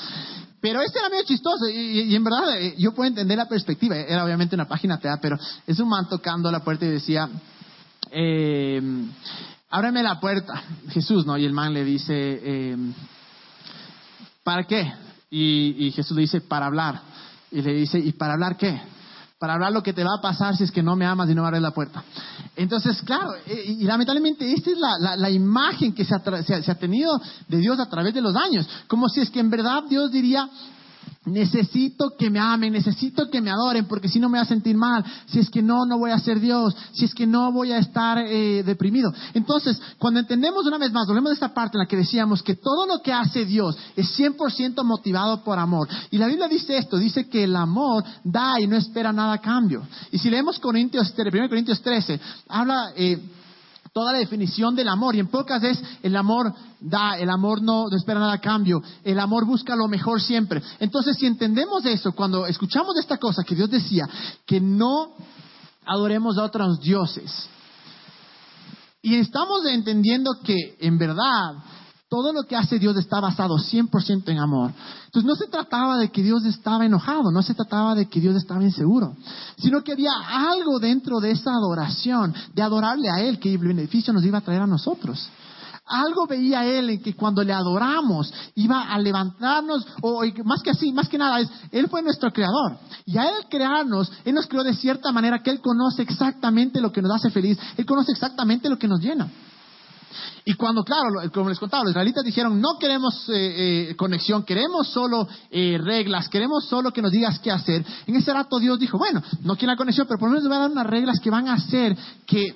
Pero 0.60 0.82
este 0.82 1.00
era 1.00 1.10
medio 1.10 1.24
chistoso 1.24 1.68
y, 1.70 2.16
en 2.16 2.24
verdad 2.24 2.60
eh, 2.60 2.76
yo 2.78 2.94
puedo 2.94 3.08
entender 3.08 3.38
la 3.38 3.48
perspectiva. 3.48 3.96
Era 3.96 4.26
obviamente 4.26 4.56
una 4.56 4.68
página 4.68 5.00
tea, 5.00 5.18
pero 5.22 5.38
es 5.66 5.80
un 5.80 5.90
man 5.90 6.08
tocando 6.10 6.52
la 6.52 6.64
puerta 6.64 6.86
y 6.86 6.90
decía, 6.90 7.30
eh, 8.12 8.82
ábreme 9.70 10.02
la 10.02 10.20
puerta, 10.20 10.64
Jesús, 10.90 11.26
¿no? 11.26 11.38
Y 11.38 11.46
el 11.46 11.54
man 11.54 11.74
le 11.74 11.84
dice, 11.84 12.14
eh, 12.14 12.78
¿para 14.44 14.64
qué? 14.64 14.92
Y, 15.30 15.88
y 15.88 15.92
Jesús 15.92 16.16
le 16.16 16.22
dice, 16.22 16.42
para 16.42 16.66
hablar. 16.66 17.02
Y 17.52 17.62
le 17.62 17.74
dice, 17.74 18.00
¿y 18.00 18.12
para 18.14 18.34
hablar 18.34 18.58
qué? 18.58 18.82
Para 19.40 19.54
hablar 19.54 19.72
lo 19.72 19.84
que 19.84 19.94
te 19.94 20.04
va 20.04 20.16
a 20.16 20.22
pasar 20.22 20.56
si 20.56 20.64
es 20.64 20.72
que 20.72 20.82
no 20.82 20.96
me 20.96 21.06
amas 21.06 21.30
y 21.30 21.36
no 21.36 21.42
me 21.44 21.48
abres 21.48 21.62
la 21.62 21.72
puerta. 21.72 22.04
Entonces, 22.56 23.02
claro, 23.04 23.34
eh, 23.46 23.64
y, 23.68 23.84
lamentablemente 23.84 24.52
esta 24.52 24.72
es 24.72 24.78
la, 24.78 25.30
imagen 25.30 25.94
que 25.94 26.04
se 26.06 26.16
ha, 26.16 26.76
tenido 26.76 27.20
de 27.48 27.58
Dios 27.58 27.80
a 27.80 27.88
través 27.88 28.14
de 28.14 28.22
los 28.22 28.36
años, 28.36 28.68
como 28.88 29.08
si 29.10 29.22
es 29.22 29.30
que 29.30 29.40
en 29.40 29.52
verdad 29.52 29.84
Dios 29.88 30.12
diría, 30.12 30.50
Necesito 31.26 32.16
que 32.18 32.30
me 32.30 32.40
amen, 32.40 32.72
necesito 32.72 33.30
que 33.30 33.42
me 33.42 33.50
adoren, 33.50 33.86
porque 33.86 34.08
si 34.08 34.20
no 34.20 34.30
me 34.30 34.38
voy 34.38 34.46
a 34.46 34.48
sentir 34.48 34.78
mal. 34.78 35.04
Si 35.28 35.40
es 35.40 35.50
que 35.50 35.62
no, 35.62 35.86
no 35.86 35.98
voy 35.98 36.12
a 36.12 36.20
ser 36.20 36.40
Dios. 36.40 36.76
Si 36.94 37.06
es 37.06 37.14
que 37.14 37.28
no 37.28 37.52
voy 37.52 37.72
a 37.72 37.80
estar 37.80 38.18
eh, 38.20 38.64
deprimido. 38.64 39.14
Entonces, 39.34 39.80
cuando 39.98 40.20
entendemos 40.20 40.66
una 40.66 40.78
vez 40.78 40.92
más, 40.92 41.08
volvemos 41.08 41.32
a 41.32 41.34
esta 41.34 41.54
parte 41.54 41.78
en 41.78 41.80
la 41.80 41.88
que 41.88 41.98
decíamos 41.98 42.42
que 42.42 42.56
todo 42.56 42.86
lo 42.86 43.02
que 43.02 43.12
hace 43.12 43.46
Dios 43.46 43.78
es 43.96 44.18
100% 44.18 44.84
motivado 44.84 45.44
por 45.44 45.60
amor. 45.60 45.90
Y 46.12 46.18
la 46.18 46.28
Biblia 46.28 46.48
dice 46.48 46.78
esto, 46.78 46.98
dice 46.98 47.28
que 47.28 47.44
el 47.44 47.56
amor 47.56 48.04
da 48.24 48.60
y 48.60 48.68
no 48.68 48.78
espera 48.78 49.12
nada 49.12 49.34
a 49.34 49.42
cambio. 49.42 49.86
Y 50.12 50.18
si 50.18 50.30
leemos 50.30 50.60
Corintios, 50.60 51.14
1 51.18 51.50
Corintios 51.50 51.82
13, 51.82 52.20
habla... 52.48 52.94
Eh, 52.96 53.20
toda 53.98 54.12
la 54.12 54.20
definición 54.20 54.76
del 54.76 54.90
amor. 54.90 55.16
Y 55.16 55.20
en 55.20 55.28
pocas 55.28 55.64
es 55.64 55.82
el 56.04 56.16
amor 56.16 56.54
da, 56.80 57.18
el 57.18 57.32
amor 57.32 57.64
no, 57.64 57.88
espera 57.90 58.20
nada 58.20 58.34
a 58.34 58.40
cambio, 58.40 58.80
el 59.04 59.20
amor 59.20 59.44
busca 59.48 59.76
lo 59.76 59.88
mejor 59.88 60.22
siempre. 60.22 60.62
Entonces, 60.80 61.18
si 61.18 61.26
entendemos 61.26 61.84
eso, 61.84 62.12
cuando 62.12 62.46
escuchamos 62.46 62.96
esta 63.00 63.18
cosa 63.18 63.44
que 63.44 63.56
Dios 63.56 63.72
decía, 63.72 64.08
que 64.46 64.62
no 64.62 65.14
adoremos 65.84 66.38
a 66.38 66.44
otros 66.44 66.80
dioses, 66.80 67.50
y 69.02 69.16
estamos 69.16 69.66
entendiendo 69.66 70.30
que 70.44 70.78
en 70.80 71.00
verdad 71.00 71.56
todo 72.10 72.32
lo 72.32 72.44
que 72.44 72.56
hace 72.56 72.80
Dios 72.80 72.96
está 72.96 73.20
basado 73.20 73.58
100% 73.58 74.30
en 74.30 74.40
amor. 74.40 74.72
Entonces 75.06 75.28
no 75.28 75.36
se 75.36 75.48
trataba 75.48 75.98
de 75.98 76.10
que 76.10 76.24
Dios 76.24 76.46
estaba 76.46 76.86
enojado, 76.86 77.32
no 77.32 77.42
se 77.42 77.54
trataba 77.54 77.96
de 77.96 78.08
que 78.08 78.22
Dios 78.22 78.36
estaba 78.38 78.64
inseguro, 78.64 79.16
sino 79.58 79.84
que 79.84 79.92
había 79.92 80.12
algo 80.26 80.80
dentro 80.80 81.20
de 81.20 81.32
esa 81.32 81.52
adoración, 81.52 82.34
de 82.54 82.62
adorarle 82.62 83.10
a 83.10 83.22
Él, 83.22 83.40
que 83.40 83.54
el 83.54 83.58
beneficio 83.58 84.14
nos 84.14 84.24
iba 84.24 84.38
a 84.38 84.42
traer 84.42 84.62
a 84.62 84.68
nosotros. 84.68 85.30
Algo 85.86 86.28
veía 86.28 86.66
Él 86.66 86.90
en 86.90 87.02
que 87.02 87.14
cuando 87.14 87.44
le 87.44 87.54
adoramos 87.54 88.34
iba 88.56 88.84
a 88.84 89.00
levantarnos, 89.00 89.86
o 90.02 90.22
más 90.44 90.62
que 90.62 90.72
así, 90.72 90.92
más 90.94 91.10
que 91.10 91.18
nada, 91.18 91.42
es, 91.42 91.50
Él 91.72 91.90
fue 91.90 92.02
nuestro 92.02 92.32
creador. 92.32 92.78
Y 93.06 93.18
a 93.18 93.24
Él 93.24 93.46
crearnos, 93.50 94.12
Él 94.24 94.36
nos 94.36 94.48
creó 94.48 94.64
de 94.64 94.74
cierta 94.74 95.12
manera 95.12 95.42
que 95.44 95.50
Él 95.50 95.60
conoce 95.62 96.04
exactamente 96.04 96.80
lo 96.80 96.92
que 96.92 97.02
nos 97.02 97.12
hace 97.12 97.30
feliz, 97.32 97.58
Él 97.76 97.86
conoce 97.86 98.14
exactamente 98.14 98.70
lo 98.70 98.78
que 98.78 98.88
nos 98.88 99.02
llena. 99.02 99.30
Y 100.46 100.54
cuando, 100.54 100.84
claro, 100.84 101.10
como 101.34 101.50
les 101.50 101.60
contaba, 101.60 101.84
los 101.84 101.92
israelitas 101.92 102.24
dijeron, 102.24 102.60
no 102.62 102.78
queremos 102.80 103.28
eh, 103.30 103.90
eh, 103.90 103.96
conexión, 103.96 104.44
queremos 104.44 104.88
solo 104.88 105.28
eh, 105.52 105.78
reglas, 105.82 106.30
queremos 106.30 106.66
solo 106.66 106.92
que 106.92 107.02
nos 107.02 107.12
digas 107.12 107.40
qué 107.40 107.52
hacer. 107.52 107.86
En 108.06 108.16
ese 108.16 108.34
rato 108.34 108.60
Dios 108.60 108.80
dijo, 108.80 108.98
bueno, 108.98 109.22
no 109.44 109.56
quiero 109.56 109.74
la 109.74 109.78
conexión, 109.78 110.08
pero 110.08 110.20
por 110.20 110.30
lo 110.30 110.34
menos 110.34 110.44
les 110.44 110.50
voy 110.50 110.58
a 110.58 110.62
dar 110.62 110.72
unas 110.72 110.88
reglas 110.88 111.20
que 111.20 111.30
van 111.30 111.48
a 111.48 111.54
hacer 111.54 111.98
que 112.26 112.56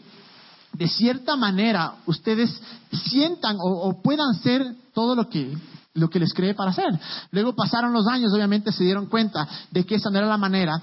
de 0.74 0.88
cierta 0.88 1.36
manera 1.36 1.96
ustedes 2.06 2.62
sientan 3.10 3.58
o, 3.60 4.02
puedan 4.02 4.34
ser 4.42 4.66
todo 4.94 5.16
lo 5.16 5.28
que 5.30 5.58
lo 5.94 6.10
que 6.10 6.20
les 6.20 6.34
cree 6.34 6.54
para 6.54 6.72
hacer. 6.72 6.88
Luego 7.32 7.54
pasaron 7.54 7.92
los 7.92 8.08
años, 8.08 8.32
obviamente 8.34 8.72
se 8.72 8.86
dieron 8.86 9.08
cuenta 9.08 9.46
de 9.72 9.86
que 9.86 9.96
esa 9.96 10.10
no 10.10 10.20
era 10.20 10.28
la 10.28 10.38
manera 10.38 10.82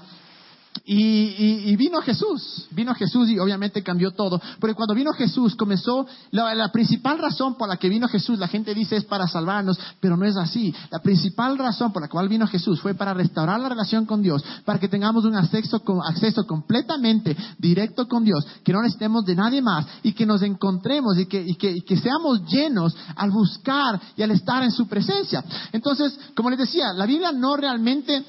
y, 0.85 1.75
vino 1.75 2.01
Jesús, 2.01 2.67
vino 2.71 2.93
Jesús 2.95 3.29
y 3.29 3.39
obviamente 3.39 3.83
cambió 3.83 4.11
todo. 4.11 4.41
Porque 4.59 4.73
cuando 4.73 4.93
vino 4.93 5.11
Jesús 5.13 5.55
comenzó, 5.55 6.05
la, 6.31 6.71
principal 6.71 7.19
razón 7.19 7.55
por 7.55 7.67
la 7.67 7.77
que 7.77 7.89
vino 7.89 8.07
Jesús, 8.07 8.39
la 8.39 8.47
gente 8.47 8.73
dice 8.73 8.97
es 8.97 9.05
para 9.05 9.27
salvarnos, 9.27 9.79
pero 9.99 10.17
no 10.17 10.25
es 10.25 10.37
así. 10.37 10.73
La 10.91 10.99
principal 10.99 11.57
razón 11.57 11.91
por 11.91 12.01
la 12.01 12.07
cual 12.07 12.29
vino 12.29 12.47
Jesús 12.47 12.81
fue 12.81 12.93
para 12.93 13.13
restaurar 13.13 13.59
la 13.59 13.69
relación 13.69 14.05
con 14.05 14.21
Dios, 14.21 14.43
para 14.65 14.79
que 14.79 14.87
tengamos 14.87 15.25
un 15.25 15.35
acceso, 15.35 15.81
acceso 16.07 16.45
completamente 16.45 17.35
directo 17.57 18.07
con 18.07 18.23
Dios, 18.23 18.45
que 18.63 18.73
no 18.73 18.81
necesitemos 18.81 19.25
de 19.25 19.35
nadie 19.35 19.61
más 19.61 19.85
y 20.03 20.13
que 20.13 20.25
nos 20.25 20.41
encontremos 20.41 21.17
y 21.17 21.25
que, 21.25 21.41
y 21.41 21.81
que 21.81 21.97
seamos 21.97 22.45
llenos 22.45 22.95
al 23.15 23.31
buscar 23.31 23.99
y 24.15 24.23
al 24.23 24.31
estar 24.31 24.63
en 24.63 24.71
su 24.71 24.87
presencia. 24.87 25.43
Entonces, 25.71 26.17
como 26.35 26.49
les 26.49 26.59
decía, 26.59 26.93
la 26.93 27.05
Biblia 27.05 27.31
no 27.31 27.55
realmente 27.55 28.23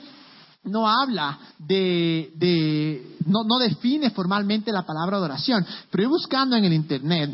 no 0.64 0.86
habla 0.88 1.38
de, 1.58 3.16
no, 3.26 3.44
no, 3.44 3.58
define 3.58 4.10
formalmente 4.10 4.72
la 4.72 4.82
palabra 4.82 5.16
adoración, 5.16 5.64
pero 5.90 6.08
buscando 6.08 6.56
en 6.56 6.64
el 6.64 6.72
Internet, 6.72 7.30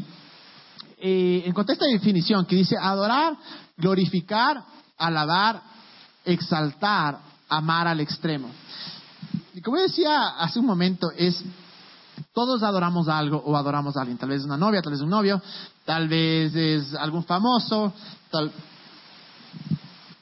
eh, 0.99 1.43
encontré 1.45 1.75
esta 1.75 1.87
definición 1.87 2.47
que 2.47 2.57
dice 2.57 2.77
adorar, 2.81 3.37
glorificar, 3.77 4.63
alabar, 4.97 5.63
exaltar, 6.25 7.19
amar 7.49 7.89
al 7.89 8.01
extremo. 8.01 8.49
Y 9.55 9.61
como 9.61 9.79
decía 9.79 10.39
hace 10.39 10.59
un 10.59 10.67
momento, 10.67 11.11
es 11.17 11.43
todos 12.33 12.63
adoramos 12.63 13.09
algo 13.09 13.39
o 13.39 13.57
adoramos 13.57 13.97
a 13.97 14.01
alguien, 14.01 14.19
tal 14.19 14.31
vez 14.31 14.45
una 14.45 14.57
novia, 14.57 14.83
tal 14.83 14.93
vez 14.93 15.01
un 15.01 15.11
novio, 15.11 15.41
tal 15.85 16.09
vez 16.09 16.55
es 16.55 16.95
algún 16.95 17.25
famoso, 17.25 17.93
tal, 18.31 18.53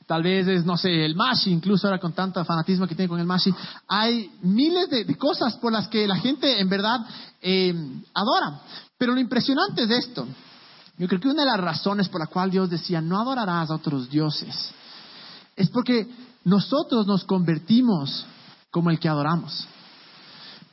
tal 0.06 0.23
vez 0.23 0.46
es, 0.46 0.64
no 0.64 0.76
sé, 0.76 1.04
el 1.04 1.14
Mashi, 1.14 1.50
incluso 1.50 1.87
ahora 1.87 1.99
con 1.99 2.12
tanto 2.12 2.44
fanatismo 2.44 2.87
que 2.87 2.94
tiene 2.94 3.08
con 3.08 3.20
el 3.20 3.26
Mashi, 3.26 3.52
hay 3.88 4.30
miles 4.42 4.90
de, 4.90 5.16
cosas 5.16 5.56
por 5.56 5.73
las 5.73 5.88
que 5.88 6.06
la 6.06 6.16
gente 6.16 6.61
en 6.61 6.68
verdad 6.68 7.00
eh, 7.40 7.75
adora. 8.12 8.61
Pero 8.99 9.14
lo 9.14 9.20
impresionante 9.20 9.87
de 9.87 9.99
esto, 9.99 10.26
yo 10.99 11.08
creo 11.08 11.20
que 11.20 11.28
una 11.28 11.42
de 11.42 11.50
las 11.50 11.61
razones 11.61 12.08
por 12.08 12.20
la 12.20 12.26
cual 12.26 12.50
Dios 12.50 12.70
decía, 12.70 13.00
no 13.00 13.20
adorarás 13.20 13.70
a 13.70 13.75
otros 13.75 14.08
dioses, 14.08 14.70
es 15.56 15.68
porque 15.70 16.06
nosotros 16.44 17.06
nos 17.06 17.25
convertimos 17.25 18.26
como 18.70 18.90
el 18.90 18.99
que 18.99 19.08
adoramos. 19.08 19.66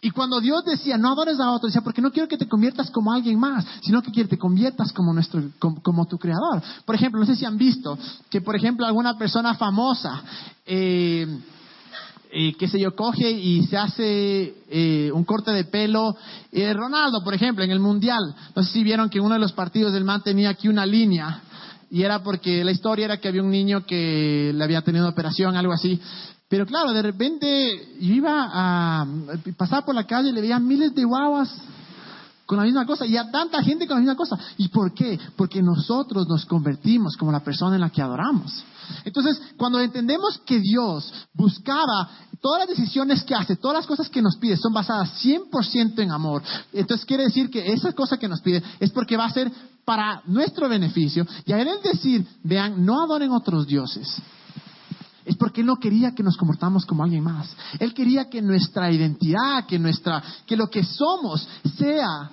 Y 0.04 0.10
cuando 0.10 0.42
Dios 0.42 0.66
decía, 0.66 0.98
no 0.98 1.12
adores 1.12 1.40
a 1.40 1.52
otro, 1.52 1.68
decía, 1.68 1.82
porque 1.82 2.02
no 2.02 2.12
quiero 2.12 2.28
que 2.28 2.38
te 2.38 2.48
conviertas 2.48 2.90
como 2.90 3.14
alguien 3.14 3.40
más, 3.40 3.64
sino 3.82 4.02
que 4.02 4.12
quiero 4.12 4.28
que 4.28 4.36
te 4.36 4.42
conviertas 4.42 4.92
como, 4.94 5.14
nuestro, 5.14 5.44
como, 5.60 6.08
tu 6.08 6.18
creador. 6.18 6.62
Por 6.86 6.96
ejemplo, 6.96 7.20
no 7.20 7.26
sé 7.28 7.36
si 7.36 7.46
han 7.46 7.58
visto 7.58 7.98
que, 8.30 8.42
por 8.42 8.56
ejemplo, 8.56 8.88
alguna 8.88 9.16
persona 9.16 9.54
famosa, 9.54 10.24
eh, 10.66 11.28
eh, 12.32 12.56
qué 12.58 12.68
sé 12.68 12.80
yo, 12.80 12.96
coge 12.96 13.30
y 13.30 13.64
se 13.68 13.78
hace 13.78 14.56
eh, 14.70 15.12
un 15.14 15.24
corte 15.24 15.52
de 15.52 15.66
pelo. 15.66 16.16
Eh, 16.52 16.74
Ronaldo, 16.74 17.24
por 17.24 17.34
ejemplo, 17.34 17.64
en 17.64 17.70
el 17.72 17.80
Mundial, 17.80 18.34
no 18.56 18.64
sé 18.64 18.72
si 18.72 18.84
vieron 18.84 19.10
que 19.10 19.20
uno 19.20 19.36
de 19.36 19.40
los 19.40 19.52
partidos 19.52 19.94
del 19.94 20.06
man 20.06 20.24
tenía 20.24 20.50
aquí 20.50 20.68
una 20.68 20.86
línea 20.86 21.42
y 21.92 22.04
era 22.04 22.24
porque 22.24 22.64
la 22.64 22.72
historia 22.72 23.06
era 23.06 23.18
que 23.18 23.28
había 23.28 23.44
un 23.44 23.52
niño 23.52 23.86
que 23.86 24.54
le 24.56 24.64
había 24.64 24.82
tenido 24.82 25.10
operación, 25.10 25.58
algo 25.58 25.74
así, 25.74 26.00
pero 26.52 26.66
claro, 26.66 26.92
de 26.92 27.02
repente 27.02 27.96
yo 28.02 28.14
iba 28.14 28.50
a 28.52 29.08
pasar 29.56 29.86
por 29.86 29.96
la 29.96 30.06
calle 30.06 30.32
y 30.32 30.32
le 30.34 30.42
veía 30.42 30.60
miles 30.60 30.94
de 30.94 31.06
guaguas 31.06 31.50
con 32.46 32.58
la 32.58 32.66
misma 32.66 32.86
cosa 32.86 33.06
y 33.06 33.16
a 33.16 33.32
tanta 33.32 33.64
gente 33.64 33.88
con 33.88 33.96
la 33.96 34.02
misma 34.02 34.18
cosa. 34.18 34.38
¿Y 34.58 34.68
por 34.68 34.94
qué? 34.94 35.18
Porque 35.38 35.62
nosotros 35.62 36.28
nos 36.28 36.46
convertimos 36.46 37.16
como 37.16 37.32
la 37.32 37.40
persona 37.40 37.76
en 37.76 37.82
la 37.82 37.90
que 37.90 38.02
adoramos. 38.02 38.66
Entonces, 39.06 39.42
cuando 39.56 39.80
entendemos 39.80 40.42
que 40.46 40.60
Dios 40.60 41.14
buscaba 41.34 42.10
todas 42.42 42.68
las 42.68 42.78
decisiones 42.78 43.24
que 43.24 43.34
hace, 43.34 43.56
todas 43.56 43.78
las 43.78 43.88
cosas 43.88 44.10
que 44.10 44.22
nos 44.22 44.36
pide 44.36 44.58
son 44.58 44.74
basadas 44.74 45.24
100% 45.24 46.00
en 46.00 46.12
amor, 46.12 46.44
entonces 46.74 47.06
quiere 47.06 47.24
decir 47.24 47.50
que 47.50 47.72
esa 47.72 47.94
cosa 47.94 48.18
que 48.18 48.28
nos 48.28 48.42
pide 48.42 48.62
es 48.78 48.92
porque 48.92 49.16
va 49.16 49.24
a 49.24 49.32
ser 49.32 49.50
para 49.86 50.22
nuestro 50.26 50.68
beneficio. 50.68 51.26
Y 51.46 51.54
a 51.54 51.62
él 51.62 51.70
decir, 51.82 52.28
vean, 52.44 52.86
no 52.86 53.02
adoren 53.02 53.32
otros 53.32 53.66
dioses. 53.66 54.22
Es 55.26 55.36
porque 55.36 55.62
él 55.62 55.68
no 55.68 55.78
quería 55.78 56.14
que 56.14 56.24
nos 56.24 56.38
comportamos 56.38 56.86
como 56.86 57.04
alguien 57.04 57.24
más. 57.24 57.56
Él 57.80 57.94
quería 57.94 58.30
que 58.30 58.42
nuestra 58.42 58.92
identidad, 58.92 59.66
que 59.68 59.78
nuestra, 59.78 60.24
que 60.46 60.56
lo 60.56 60.70
que 60.70 60.84
somos 60.84 61.48
sea 61.78 62.32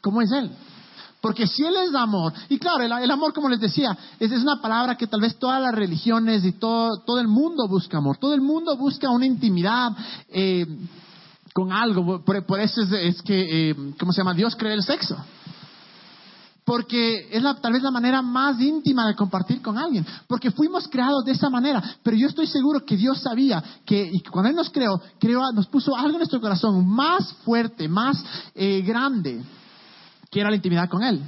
como 0.00 0.20
es 0.22 0.32
él. 0.32 0.50
Porque 1.20 1.46
si 1.46 1.64
Él 1.64 1.74
es 1.76 1.94
amor, 1.94 2.32
y 2.48 2.58
claro, 2.58 2.82
el, 2.82 3.10
amor, 3.10 3.34
como 3.34 3.48
les 3.50 3.60
decía, 3.60 3.96
es, 4.18 4.32
es, 4.32 4.42
una 4.42 4.60
palabra 4.60 4.96
que 4.96 5.06
tal 5.06 5.20
vez 5.20 5.38
todas 5.38 5.60
las 5.60 5.74
religiones 5.74 6.44
y 6.44 6.52
todo, 6.52 7.00
todo 7.04 7.20
el 7.20 7.28
mundo 7.28 7.68
busca 7.68 7.98
amor. 7.98 8.16
Todo 8.16 8.32
el 8.34 8.40
mundo 8.40 8.74
busca 8.76 9.10
una 9.10 9.26
intimidad 9.26 9.90
eh, 10.30 10.66
con 11.52 11.72
algo. 11.72 12.24
Por, 12.24 12.60
eso 12.60 12.82
es, 12.96 13.20
que, 13.20 13.70
eh, 13.70 13.74
¿cómo 13.98 14.12
se 14.12 14.22
llama? 14.22 14.32
Dios 14.32 14.56
cree 14.56 14.72
el 14.72 14.82
sexo. 14.82 15.16
Porque 16.70 17.26
es 17.32 17.42
la, 17.42 17.56
tal 17.56 17.72
vez 17.72 17.82
la 17.82 17.90
manera 17.90 18.22
más 18.22 18.60
íntima 18.60 19.04
de 19.08 19.16
compartir 19.16 19.60
con 19.60 19.76
alguien. 19.76 20.06
Porque 20.28 20.52
fuimos 20.52 20.86
creados 20.86 21.24
de 21.24 21.32
esa 21.32 21.50
manera. 21.50 21.82
Pero 22.00 22.16
yo 22.16 22.28
estoy 22.28 22.46
seguro 22.46 22.86
que 22.86 22.96
Dios 22.96 23.20
sabía 23.20 23.60
que, 23.84 24.08
y 24.12 24.20
cuando 24.20 24.50
Él 24.50 24.54
nos 24.54 24.70
creó, 24.70 25.02
creó, 25.18 25.50
nos 25.52 25.66
puso 25.66 25.96
algo 25.96 26.12
en 26.12 26.18
nuestro 26.18 26.40
corazón 26.40 26.86
más 26.86 27.32
fuerte, 27.44 27.88
más 27.88 28.24
eh, 28.54 28.82
grande 28.82 29.42
quiera 30.30 30.48
la 30.48 30.54
intimidad 30.54 30.88
con 30.88 31.02
Él. 31.02 31.20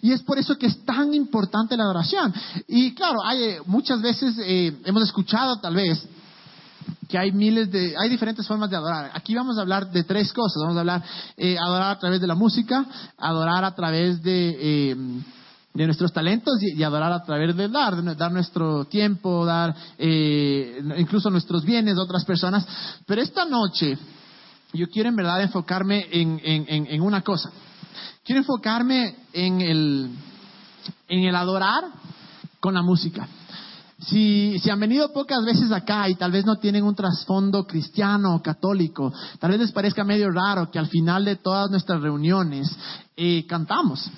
Y 0.00 0.10
es 0.10 0.22
por 0.22 0.38
eso 0.38 0.56
que 0.56 0.68
es 0.68 0.82
tan 0.86 1.12
importante 1.12 1.76
la 1.76 1.82
adoración. 1.82 2.32
Y 2.66 2.94
claro, 2.94 3.18
hay, 3.26 3.42
eh, 3.42 3.58
muchas 3.66 4.00
veces 4.00 4.36
eh, 4.38 4.74
hemos 4.86 5.02
escuchado 5.02 5.60
tal 5.60 5.74
vez 5.74 6.02
que 7.12 7.18
hay 7.18 7.30
miles 7.30 7.70
de, 7.70 7.94
hay 7.98 8.08
diferentes 8.08 8.46
formas 8.46 8.70
de 8.70 8.76
adorar. 8.76 9.10
Aquí 9.12 9.34
vamos 9.34 9.58
a 9.58 9.60
hablar 9.60 9.90
de 9.92 10.02
tres 10.02 10.32
cosas. 10.32 10.62
Vamos 10.62 10.78
a 10.78 10.80
hablar, 10.80 11.02
eh, 11.36 11.58
adorar 11.58 11.90
a 11.90 11.98
través 11.98 12.22
de 12.22 12.26
la 12.26 12.34
música, 12.34 12.86
adorar 13.18 13.66
a 13.66 13.74
través 13.74 14.22
de, 14.22 14.96
de 15.74 15.84
nuestros 15.84 16.10
talentos 16.10 16.54
y, 16.62 16.82
adorar 16.82 17.12
a 17.12 17.22
través 17.22 17.54
de 17.54 17.68
dar, 17.68 18.16
dar 18.16 18.32
nuestro 18.32 18.86
tiempo, 18.86 19.44
dar 19.44 19.76
incluso 19.98 21.28
nuestros 21.28 21.66
bienes 21.66 21.98
a 21.98 22.02
otras 22.02 22.24
personas. 22.24 22.66
Pero 23.04 23.20
esta 23.20 23.44
noche 23.44 23.98
yo 24.72 24.88
quiero 24.88 25.10
en 25.10 25.16
verdad 25.16 25.42
enfocarme 25.42 26.06
en, 26.10 26.40
en, 26.42 26.86
en 26.86 27.02
una 27.02 27.20
cosa. 27.20 27.50
Quiero 28.24 28.40
enfocarme 28.40 29.16
en 29.34 29.60
el, 29.60 30.10
en 31.08 31.24
el 31.24 31.36
adorar 31.36 31.84
con 32.58 32.72
la 32.72 32.80
música. 32.80 33.28
Si, 34.06 34.58
si, 34.58 34.70
han 34.70 34.80
venido 34.80 35.12
pocas 35.12 35.44
veces 35.44 35.70
acá 35.70 36.08
y 36.08 36.16
tal 36.16 36.32
vez 36.32 36.44
no 36.44 36.56
tienen 36.56 36.84
un 36.84 36.94
trasfondo 36.94 37.64
cristiano 37.64 38.34
o 38.34 38.42
católico, 38.42 39.12
tal 39.38 39.52
vez 39.52 39.60
les 39.60 39.72
parezca 39.72 40.02
medio 40.02 40.30
raro 40.30 40.70
que 40.70 40.78
al 40.78 40.88
final 40.88 41.24
de 41.24 41.36
todas 41.36 41.70
nuestras 41.70 42.00
reuniones 42.00 42.68
eh, 43.16 43.46
cantamos. 43.46 44.10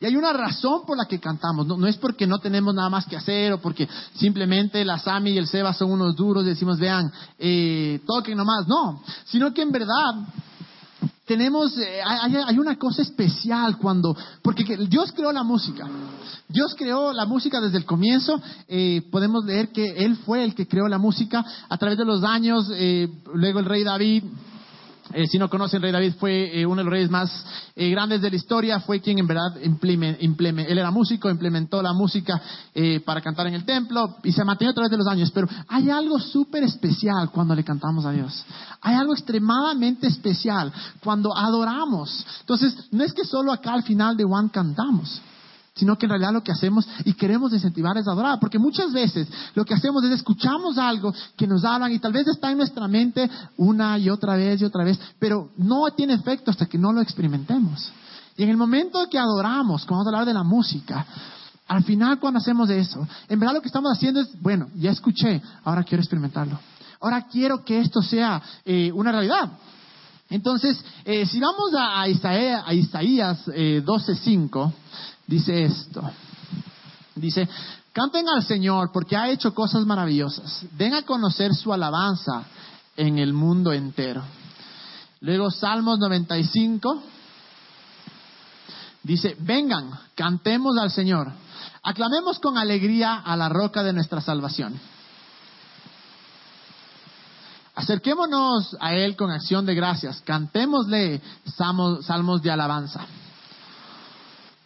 Y 0.00 0.06
hay 0.06 0.16
una 0.16 0.32
razón 0.32 0.82
por 0.86 0.98
la 0.98 1.06
que 1.06 1.20
cantamos. 1.20 1.66
No, 1.66 1.86
es 1.86 1.96
porque 1.96 2.26
no 2.26 2.38
tenemos 2.38 2.74
nada 2.74 2.90
más 2.90 3.06
que 3.06 3.16
hacer 3.16 3.52
o 3.52 3.58
porque 3.60 3.88
simplemente 4.16 4.84
la 4.84 4.98
Sami 4.98 5.30
y 5.30 5.38
el 5.38 5.46
Seba 5.46 5.72
son 5.72 5.92
unos 5.92 6.16
duros 6.16 6.44
y 6.44 6.48
decimos, 6.48 6.78
vean, 6.78 7.10
eh, 7.38 8.00
toquen 8.06 8.36
nomás. 8.36 8.66
No, 8.66 9.02
sino 9.24 9.54
que 9.54 9.62
en 9.62 9.72
verdad 9.72 10.14
tenemos, 11.26 11.76
eh, 11.78 12.00
hay, 12.04 12.58
una 12.58 12.78
cosa 12.78 13.02
especial 13.02 13.78
cuando, 13.78 14.16
porque 14.42 14.64
Dios 14.88 15.12
creó 15.12 15.32
la 15.32 15.42
música. 15.42 15.88
Dios 16.48 16.74
creó 16.76 17.12
la 17.12 17.24
música 17.24 17.60
desde 17.60 17.78
el 17.78 17.86
comienzo. 17.86 18.40
Eh, 18.68 19.02
podemos 19.10 19.44
leer 19.44 19.70
que 19.72 20.04
Él 20.04 20.16
fue 20.16 20.44
el 20.44 20.54
que 20.54 20.68
creó 20.68 20.86
la 20.86 20.98
música 20.98 21.44
a 21.68 21.78
través 21.78 21.96
de 21.96 22.04
los 22.04 22.22
años. 22.24 22.70
Eh, 22.74 23.08
luego 23.32 23.60
el 23.60 23.64
rey 23.64 23.84
David 23.84 24.24
eh, 25.12 25.26
si 25.26 25.38
no 25.38 25.50
conocen, 25.50 25.82
Rey 25.82 25.92
David 25.92 26.14
fue 26.18 26.60
eh, 26.60 26.64
uno 26.64 26.76
de 26.76 26.84
los 26.84 26.92
reyes 26.92 27.10
más 27.10 27.44
eh, 27.76 27.90
grandes 27.90 28.22
de 28.22 28.30
la 28.30 28.36
historia, 28.36 28.80
fue 28.80 29.00
quien 29.00 29.18
en 29.18 29.26
verdad 29.26 29.56
implementó, 29.62 30.72
él 30.72 30.78
era 30.78 30.90
músico, 30.90 31.28
implementó 31.28 31.82
la 31.82 31.92
música 31.92 32.40
para 33.04 33.20
cantar 33.20 33.46
en 33.46 33.54
el 33.54 33.64
templo 33.64 34.16
y 34.24 34.32
se 34.32 34.44
mantiene 34.44 34.70
a 34.70 34.74
través 34.74 34.90
de 34.90 34.96
los 34.96 35.06
años. 35.06 35.30
Pero 35.32 35.48
hay 35.68 35.90
algo 35.90 36.18
súper 36.18 36.64
especial 36.64 37.30
cuando 37.30 37.54
le 37.54 37.62
cantamos 37.62 38.04
a 38.06 38.10
Dios. 38.10 38.44
Hay 38.80 38.94
algo 38.94 39.12
extremadamente 39.12 40.06
especial 40.06 40.72
cuando 41.02 41.36
adoramos. 41.36 42.24
Entonces, 42.40 42.74
no 42.90 43.04
es 43.04 43.12
que 43.12 43.24
solo 43.24 43.52
acá 43.52 43.74
al 43.74 43.82
final 43.82 44.16
de 44.16 44.24
One 44.24 44.50
cantamos 44.50 45.20
sino 45.74 45.96
que 45.98 46.06
en 46.06 46.10
realidad 46.10 46.32
lo 46.32 46.42
que 46.42 46.52
hacemos 46.52 46.86
y 47.04 47.14
queremos 47.14 47.52
incentivar 47.52 47.96
es 47.98 48.06
adorar, 48.06 48.38
porque 48.38 48.58
muchas 48.58 48.92
veces 48.92 49.28
lo 49.54 49.64
que 49.64 49.74
hacemos 49.74 50.04
es 50.04 50.12
escuchamos 50.12 50.78
algo 50.78 51.12
que 51.36 51.46
nos 51.46 51.64
hablan 51.64 51.92
y 51.92 51.98
tal 51.98 52.12
vez 52.12 52.26
está 52.28 52.50
en 52.50 52.58
nuestra 52.58 52.86
mente 52.86 53.28
una 53.56 53.98
y 53.98 54.08
otra 54.08 54.36
vez 54.36 54.60
y 54.60 54.64
otra 54.64 54.84
vez, 54.84 54.98
pero 55.18 55.50
no 55.56 55.90
tiene 55.96 56.14
efecto 56.14 56.50
hasta 56.50 56.66
que 56.66 56.78
no 56.78 56.92
lo 56.92 57.00
experimentemos. 57.00 57.92
Y 58.36 58.42
en 58.42 58.50
el 58.50 58.56
momento 58.56 59.08
que 59.10 59.18
adoramos, 59.18 59.84
cuando 59.84 60.04
vamos 60.04 60.06
a 60.06 60.10
hablar 60.10 60.26
de 60.26 60.34
la 60.34 60.42
música, 60.42 61.06
al 61.66 61.82
final 61.84 62.18
cuando 62.18 62.38
hacemos 62.38 62.68
eso, 62.70 63.06
en 63.28 63.40
verdad 63.40 63.54
lo 63.54 63.60
que 63.60 63.68
estamos 63.68 63.92
haciendo 63.92 64.20
es, 64.20 64.40
bueno, 64.40 64.68
ya 64.74 64.90
escuché, 64.90 65.40
ahora 65.64 65.82
quiero 65.82 66.02
experimentarlo. 66.02 66.58
Ahora 67.00 67.26
quiero 67.30 67.64
que 67.64 67.80
esto 67.80 68.00
sea 68.00 68.40
eh, 68.64 68.90
una 68.92 69.12
realidad. 69.12 69.50
Entonces, 70.30 70.82
eh, 71.04 71.26
si 71.26 71.38
vamos 71.38 71.72
a, 71.78 72.08
Isaías, 72.08 72.62
a 72.66 72.74
Isaías 72.74 73.46
12.5, 73.46 74.72
eh, 74.72 74.74
dice 75.26 75.64
esto. 75.64 76.02
Dice, 77.14 77.48
canten 77.92 78.28
al 78.28 78.42
Señor 78.42 78.90
porque 78.92 79.16
ha 79.16 79.30
hecho 79.30 79.54
cosas 79.54 79.86
maravillosas. 79.86 80.66
Den 80.72 80.94
a 80.94 81.02
conocer 81.02 81.54
su 81.54 81.72
alabanza 81.72 82.44
en 82.96 83.18
el 83.18 83.32
mundo 83.32 83.72
entero. 83.72 84.22
Luego 85.20 85.50
Salmos 85.50 85.98
95 85.98 87.02
dice, 89.02 89.36
vengan, 89.40 89.90
cantemos 90.14 90.76
al 90.76 90.90
Señor. 90.90 91.32
Aclamemos 91.82 92.38
con 92.40 92.58
alegría 92.58 93.16
a 93.16 93.36
la 93.36 93.48
roca 93.48 93.82
de 93.82 93.92
nuestra 93.92 94.20
salvación. 94.20 94.78
Acerquémonos 97.74 98.76
a 98.80 98.94
Él 98.94 99.16
con 99.16 99.30
acción 99.30 99.66
de 99.66 99.74
gracias. 99.74 100.20
Cantémosle 100.20 101.20
salmos 101.56 102.42
de 102.42 102.50
alabanza. 102.50 103.04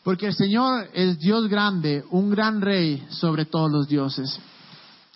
Porque 0.03 0.27
el 0.27 0.35
Señor 0.35 0.89
es 0.95 1.19
Dios 1.19 1.49
grande, 1.49 2.05
un 2.11 2.31
gran 2.31 2.61
rey 2.61 3.07
sobre 3.11 3.45
todos 3.45 3.71
los 3.71 3.89
dioses. 3.89 4.39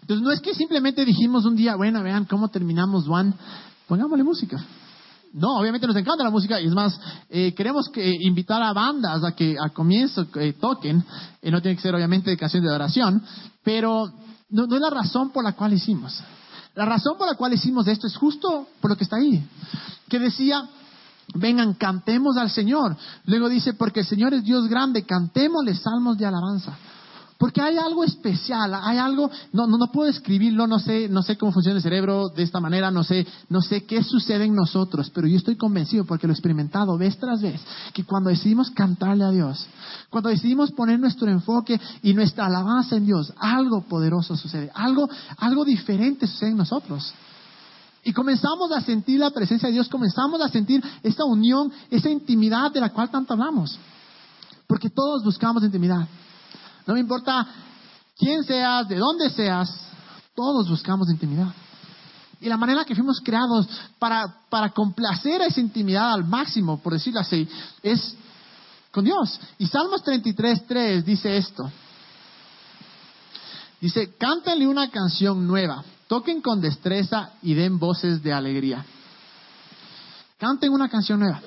Entonces 0.01 0.25
no 0.25 0.33
es 0.33 0.41
que 0.41 0.55
simplemente 0.55 1.05
dijimos 1.05 1.45
un 1.45 1.57
día, 1.57 1.77
bueno, 1.77 2.03
vean 2.03 2.25
cómo 2.25 2.49
terminamos 2.49 3.07
Juan, 3.07 3.35
pongámosle 3.87 4.25
música. 4.25 4.63
No, 5.33 5.59
obviamente 5.59 5.87
nos 5.87 5.97
encanta 5.97 6.25
la 6.25 6.31
música 6.31 6.61
y 6.61 6.67
es 6.67 6.73
más, 6.73 7.01
eh, 7.31 7.55
queremos 7.55 7.89
que, 7.89 8.13
invitar 8.21 8.63
a 8.63 8.73
bandas 8.75 9.25
a 9.25 9.33
que 9.33 9.57
a 9.59 9.71
comienzo 9.71 10.27
eh, 10.35 10.55
toquen, 10.61 11.03
no 11.43 11.63
tiene 11.63 11.77
que 11.77 11.83
ser 11.83 11.95
obviamente 11.95 12.37
canción 12.37 12.63
de 12.63 12.69
adoración, 12.69 13.23
pero 13.63 14.13
no, 14.51 14.67
no 14.67 14.75
es 14.75 14.83
la 14.83 14.91
razón 14.91 15.31
por 15.31 15.43
la 15.43 15.53
cual 15.53 15.73
hicimos. 15.73 16.23
La 16.75 16.85
razón 16.85 17.17
por 17.17 17.27
la 17.27 17.35
cual 17.35 17.55
hicimos 17.55 17.87
esto 17.87 18.07
es 18.07 18.17
justo 18.17 18.67
por 18.81 18.91
lo 18.91 18.97
que 18.97 19.05
está 19.05 19.17
ahí, 19.17 19.43
que 20.09 20.19
decía, 20.19 20.69
vengan, 21.35 21.75
cantemos 21.75 22.37
al 22.37 22.51
Señor. 22.51 22.97
Luego 23.27 23.49
dice, 23.49 23.75
porque 23.75 24.01
el 24.01 24.07
Señor 24.07 24.35
es 24.35 24.45
Dios 24.45 24.69
grande, 24.69 25.05
cantémosle 25.05 25.75
salmos 25.75 26.17
de 26.19 26.27
alabanza. 26.27 26.77
Porque 27.43 27.61
hay 27.61 27.77
algo 27.77 28.05
especial, 28.05 28.73
hay 28.73 28.99
algo, 28.99 29.29
no, 29.53 29.67
no, 29.67 29.77
no 29.77 29.91
puedo 29.91 30.09
escribirlo, 30.09 30.69
no 30.69 30.79
sé, 30.79 31.09
no 31.09 31.23
sé 31.23 31.37
cómo 31.37 31.51
funciona 31.51 31.79
el 31.79 31.83
cerebro 31.83 32.29
de 32.29 32.45
esta 32.45 32.61
manera, 32.61 32.93
no 32.93 33.03
sé, 33.03 33.27
no 33.49 33.61
sé 33.61 33.85
qué 33.85 34.01
sucede 34.05 34.45
en 34.45 34.55
nosotros, 34.55 35.11
pero 35.13 35.27
yo 35.27 35.39
estoy 35.39 35.57
convencido 35.57 36.05
porque 36.05 36.29
lo 36.29 36.33
he 36.33 36.37
experimentado 36.37 36.97
vez 36.97 37.19
tras 37.19 37.43
vez, 37.43 37.61
que 37.93 38.05
cuando 38.05 38.31
decidimos 38.31 38.71
cantarle 38.71 39.25
a 39.25 39.31
Dios, 39.31 39.67
cuando 40.09 40.29
decidimos 40.29 40.71
poner 40.71 41.01
nuestro 41.01 41.29
enfoque 41.29 41.81
y 42.05 42.15
nuestra 42.15 42.47
alabanza 42.47 42.95
en 42.95 43.07
Dios, 43.07 43.33
algo 43.37 43.81
poderoso 43.89 44.37
sucede, 44.37 44.71
algo, 44.73 45.11
algo 45.39 45.65
diferente 45.65 46.29
sucede 46.29 46.51
en 46.51 46.59
nosotros. 46.59 47.13
Y 48.05 48.13
comenzamos 48.13 48.73
a 48.73 48.81
sentir 48.81 49.21
la 49.21 49.31
presencia 49.31 49.69
de 49.69 49.75
Dios, 49.75 49.89
comenzamos 49.89 50.41
a 50.41 50.49
sentir 50.49 50.83
esa 51.03 51.25
unión, 51.25 51.73
esa 51.89 52.11
intimidad 52.11 52.73
de 52.73 52.81
la 52.81 52.91
cual 52.91 53.11
tanto 53.11 53.33
hablamos. 53.33 53.79
Porque 54.67 54.91
todos 54.91 55.23
buscamos 55.23 55.63
intimidad. 55.63 56.09
No 56.85 56.95
me 56.95 57.01
importa 57.01 57.47
quién 58.19 58.43
seas, 58.43 58.89
de 58.89 58.97
dónde 58.97 59.31
seas, 59.31 59.73
todos 60.35 60.69
buscamos 60.69 61.09
intimidad. 61.11 61.55
Y 62.41 62.49
la 62.49 62.57
manera 62.57 62.85
que 62.85 62.97
fuimos 62.97 63.21
creados 63.21 63.69
para, 64.01 64.35
para 64.49 64.71
complacer 64.71 65.41
esa 65.43 65.61
intimidad 65.61 66.13
al 66.13 66.25
máximo, 66.25 66.79
por 66.79 66.95
decirlo 66.95 67.21
así, 67.21 67.49
es 67.85 68.17
con 68.91 69.05
Dios. 69.05 69.39
Y 69.59 69.69
Salmos 69.69 70.05
33.3 70.05 71.05
dice 71.05 71.37
esto. 71.37 71.71
Dice, 73.81 74.15
cántale 74.17 74.67
una 74.67 74.91
canción 74.91 75.47
nueva 75.47 75.85
Toquen 76.13 76.43
con 76.43 76.61
destreza 76.61 77.31
y 77.41 77.55
den 77.55 77.79
voces 77.79 78.23
de 78.23 78.35
alegría. 78.35 78.85
Canten 80.37 80.71
una 80.71 80.91
canción 80.91 81.21
nueva. 81.21 81.41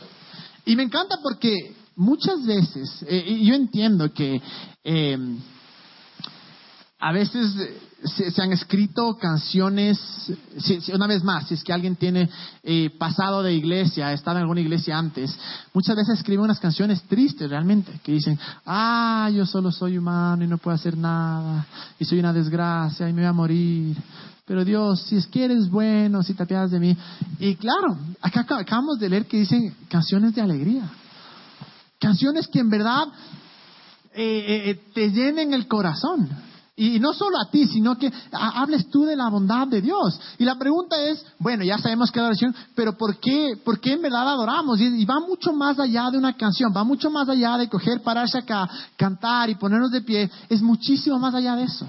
Y 0.65 0.75
me 0.75 0.81
encanta 0.81 1.19
porque 1.21 1.75
muchas 1.95 2.43
veces, 2.43 3.05
eh, 3.07 3.41
yo 3.43 3.53
entiendo 3.53 4.11
que 4.11 4.41
eh, 4.83 5.37
a 6.97 7.11
veces 7.11 7.53
se, 8.05 8.31
se 8.31 8.41
han 8.41 8.53
escrito 8.53 9.15
canciones, 9.17 9.99
una 10.91 11.05
vez 11.05 11.23
más, 11.23 11.47
si 11.47 11.53
es 11.53 11.63
que 11.63 11.71
alguien 11.71 11.95
tiene 11.95 12.27
eh, 12.63 12.89
pasado 12.97 13.43
de 13.43 13.53
iglesia, 13.53 14.07
ha 14.07 14.13
estado 14.13 14.37
en 14.37 14.43
alguna 14.45 14.61
iglesia 14.61 14.97
antes, 14.97 15.37
muchas 15.75 15.95
veces 15.95 16.17
escriben 16.17 16.45
unas 16.45 16.59
canciones 16.59 17.03
tristes 17.03 17.51
realmente, 17.51 17.99
que 18.03 18.13
dicen, 18.13 18.39
ah, 18.65 19.29
yo 19.31 19.45
solo 19.45 19.71
soy 19.71 19.99
humano 19.99 20.43
y 20.43 20.47
no 20.47 20.57
puedo 20.57 20.73
hacer 20.73 20.97
nada, 20.97 21.67
y 21.99 22.05
soy 22.05 22.17
una 22.17 22.33
desgracia 22.33 23.07
y 23.07 23.13
me 23.13 23.21
voy 23.21 23.29
a 23.29 23.33
morir. 23.33 23.97
Pero 24.45 24.63
Dios, 24.63 25.01
si 25.01 25.15
es 25.17 25.25
que 25.27 25.45
eres 25.45 25.69
bueno, 25.69 26.21
si 26.21 26.33
te 26.35 26.43
apiadas 26.43 26.69
de 26.71 26.79
mí. 26.79 26.95
Y 27.39 27.55
claro, 27.55 27.97
acá 28.21 28.45
acabamos 28.47 28.99
de 28.99 29.09
leer 29.09 29.25
que 29.25 29.37
dicen 29.37 29.75
canciones 29.89 30.35
de 30.35 30.41
alegría. 30.41 30.83
Canciones 31.99 32.47
que 32.47 32.59
en 32.59 32.69
verdad 32.69 33.07
eh, 34.13 34.69
eh, 34.69 34.81
te 34.93 35.11
llenen 35.11 35.53
el 35.53 35.67
corazón. 35.67 36.29
Y 36.77 36.99
no 36.99 37.13
solo 37.13 37.37
a 37.39 37.49
ti, 37.49 37.65
sino 37.67 37.97
que 37.97 38.11
ha- 38.33 38.61
hables 38.61 38.89
tú 38.91 39.05
de 39.05 39.15
la 39.15 39.29
bondad 39.29 39.65
de 39.65 39.81
Dios. 39.81 40.19
Y 40.37 40.43
la 40.43 40.59
pregunta 40.59 41.01
es, 41.01 41.25
bueno, 41.39 41.63
ya 41.63 41.77
sabemos 41.77 42.11
que 42.11 42.19
adoración, 42.19 42.53
pero 42.75 42.97
¿por 42.97 43.17
qué, 43.19 43.57
por 43.63 43.79
qué 43.79 43.93
en 43.93 44.01
verdad 44.01 44.27
adoramos? 44.27 44.79
Y, 44.81 44.87
y 45.01 45.05
va 45.05 45.21
mucho 45.21 45.53
más 45.53 45.79
allá 45.79 46.11
de 46.11 46.17
una 46.17 46.33
canción, 46.33 46.73
va 46.75 46.83
mucho 46.83 47.09
más 47.09 47.29
allá 47.29 47.57
de 47.57 47.69
coger, 47.69 48.01
pararse 48.03 48.37
acá, 48.39 48.69
cantar 48.97 49.49
y 49.49 49.55
ponernos 49.55 49.89
de 49.89 50.01
pie, 50.01 50.29
es 50.49 50.61
muchísimo 50.61 51.17
más 51.17 51.33
allá 51.33 51.55
de 51.55 51.63
eso. 51.63 51.87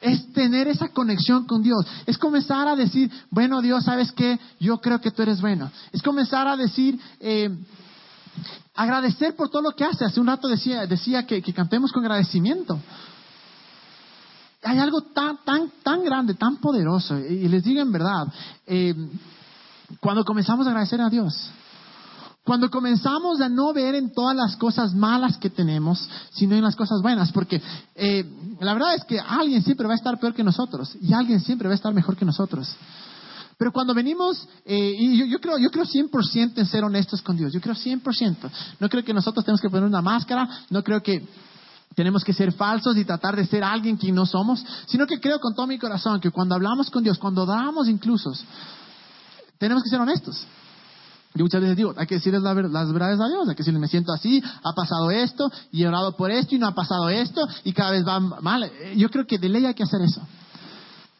Es 0.00 0.32
tener 0.32 0.66
esa 0.68 0.88
conexión 0.88 1.46
con 1.46 1.62
Dios. 1.62 1.86
Es 2.06 2.16
comenzar 2.16 2.66
a 2.68 2.76
decir, 2.76 3.10
bueno 3.30 3.60
Dios, 3.60 3.84
¿sabes 3.84 4.12
qué? 4.12 4.38
Yo 4.58 4.78
creo 4.80 5.00
que 5.00 5.10
tú 5.10 5.22
eres 5.22 5.40
bueno. 5.40 5.70
Es 5.92 6.02
comenzar 6.02 6.48
a 6.48 6.56
decir, 6.56 6.98
eh, 7.20 7.50
agradecer 8.74 9.36
por 9.36 9.50
todo 9.50 9.62
lo 9.62 9.72
que 9.72 9.84
hace. 9.84 10.04
Hace 10.04 10.20
un 10.20 10.26
rato 10.26 10.48
decía, 10.48 10.86
decía 10.86 11.26
que, 11.26 11.42
que 11.42 11.52
cantemos 11.52 11.92
con 11.92 12.02
agradecimiento. 12.02 12.78
Hay 14.62 14.78
algo 14.78 15.02
tan, 15.02 15.38
tan, 15.44 15.70
tan 15.82 16.04
grande, 16.04 16.34
tan 16.34 16.56
poderoso. 16.56 17.18
Y 17.18 17.48
les 17.48 17.64
digo 17.64 17.80
en 17.80 17.92
verdad, 17.92 18.26
eh, 18.66 18.94
cuando 20.00 20.24
comenzamos 20.24 20.66
a 20.66 20.70
agradecer 20.70 21.00
a 21.00 21.08
Dios, 21.08 21.50
cuando 22.50 22.68
comenzamos 22.68 23.40
a 23.40 23.48
no 23.48 23.72
ver 23.72 23.94
en 23.94 24.12
todas 24.12 24.34
las 24.34 24.56
cosas 24.56 24.92
malas 24.92 25.38
que 25.38 25.50
tenemos, 25.50 26.04
sino 26.32 26.56
en 26.56 26.62
las 26.62 26.74
cosas 26.74 27.00
buenas, 27.00 27.30
porque 27.30 27.62
eh, 27.94 28.24
la 28.58 28.74
verdad 28.74 28.96
es 28.96 29.04
que 29.04 29.20
alguien 29.20 29.62
siempre 29.62 29.86
va 29.86 29.92
a 29.92 29.96
estar 29.96 30.18
peor 30.18 30.34
que 30.34 30.42
nosotros 30.42 30.96
y 31.00 31.14
alguien 31.14 31.38
siempre 31.38 31.68
va 31.68 31.74
a 31.74 31.76
estar 31.76 31.94
mejor 31.94 32.16
que 32.16 32.24
nosotros. 32.24 32.68
Pero 33.56 33.70
cuando 33.70 33.94
venimos, 33.94 34.48
eh, 34.64 34.96
y 34.98 35.30
yo, 35.30 35.38
creo, 35.38 35.58
yo 35.58 35.70
creo 35.70 35.84
100% 35.84 36.54
en 36.56 36.66
ser 36.66 36.82
honestos 36.82 37.22
con 37.22 37.36
Dios, 37.36 37.52
yo 37.52 37.60
creo 37.60 37.76
100%. 37.76 38.50
No 38.80 38.88
creo 38.88 39.04
que 39.04 39.14
nosotros 39.14 39.44
tenemos 39.44 39.60
que 39.60 39.70
poner 39.70 39.84
una 39.84 40.02
máscara, 40.02 40.48
no 40.70 40.82
creo 40.82 41.00
que 41.04 41.24
tenemos 41.94 42.24
que 42.24 42.32
ser 42.32 42.50
falsos 42.50 42.96
y 42.96 43.04
tratar 43.04 43.36
de 43.36 43.46
ser 43.46 43.62
alguien 43.62 43.96
que 43.96 44.10
no 44.10 44.26
somos, 44.26 44.60
sino 44.86 45.06
que 45.06 45.20
creo 45.20 45.38
con 45.38 45.54
todo 45.54 45.68
mi 45.68 45.78
corazón 45.78 46.20
que 46.20 46.32
cuando 46.32 46.56
hablamos 46.56 46.90
con 46.90 47.04
Dios, 47.04 47.16
cuando 47.16 47.46
damos 47.46 47.88
incluso, 47.88 48.32
tenemos 49.56 49.84
que 49.84 49.90
ser 49.90 50.00
honestos. 50.00 50.44
Yo 51.34 51.44
muchas 51.44 51.60
veces 51.60 51.76
digo, 51.76 51.94
hay 51.96 52.06
que 52.06 52.16
decirles 52.16 52.42
la 52.42 52.52
las 52.54 52.92
verdades 52.92 53.20
a 53.20 53.28
Dios, 53.28 53.48
hay 53.48 53.54
que 53.54 53.60
decirle, 53.62 53.78
me 53.78 53.86
siento 53.88 54.12
así, 54.12 54.42
ha 54.64 54.72
pasado 54.74 55.10
esto, 55.12 55.50
y 55.70 55.82
he 55.84 55.88
orado 55.88 56.16
por 56.16 56.30
esto, 56.30 56.54
y 56.56 56.58
no 56.58 56.66
ha 56.66 56.74
pasado 56.74 57.08
esto, 57.08 57.46
y 57.64 57.72
cada 57.72 57.92
vez 57.92 58.06
va 58.06 58.18
mal. 58.18 58.64
Eh, 58.64 58.94
Yo 58.96 59.08
creo 59.10 59.24
que 59.26 59.38
de 59.38 59.48
ley 59.48 59.64
hay 59.64 59.74
que 59.74 59.84
hacer 59.84 60.00
eso. 60.02 60.20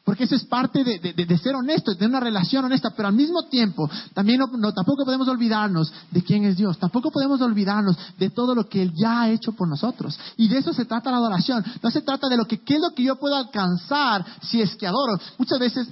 Porque 0.03 0.25
eso 0.25 0.35
es 0.35 0.45
parte 0.45 0.83
de, 0.83 0.99
de- 0.99 1.13
de 1.13 1.39
ser 1.39 1.55
honesto, 1.55 1.95
de 1.95 2.07
una 2.07 2.19
relación 2.19 2.65
honesta, 2.65 2.91
pero 2.97 3.07
al 3.07 3.15
mismo 3.15 3.43
tiempo 3.45 3.89
también 4.13 4.41
no, 4.41 4.47
no- 4.49 4.73
tampoco 4.73 5.05
podemos 5.05 5.29
olvidarnos 5.29 5.93
de 6.11 6.23
quién 6.25 6.45
es 6.45 6.57
Dios, 6.57 6.77
tampoco 6.79 7.13
podemos 7.13 7.41
olvidarnos 7.43 7.97
de 8.19 8.31
todo 8.31 8.55
lo 8.57 8.69
que 8.69 8.83
Él 8.83 8.93
ya 9.01 9.21
ha 9.23 9.29
hecho 9.31 9.53
por 9.53 9.69
nosotros. 9.69 10.19
Y 10.37 10.49
de 10.49 10.59
eso 10.59 10.73
se 10.73 10.87
trata 10.87 11.13
la 11.13 11.19
adoración, 11.19 11.63
no 11.81 11.91
se 11.93 12.01
trata 12.01 12.29
de 12.29 12.37
lo 12.39 12.47
que, 12.47 12.59
qué 12.65 12.75
es 12.75 12.81
lo 12.81 12.91
que 12.93 13.05
yo 13.05 13.15
puedo 13.17 13.37
alcanzar 13.37 14.25
si 14.43 14.61
es 14.61 14.75
que 14.75 14.87
adoro. 14.89 15.21
Muchas 15.39 15.59
veces 15.61 15.87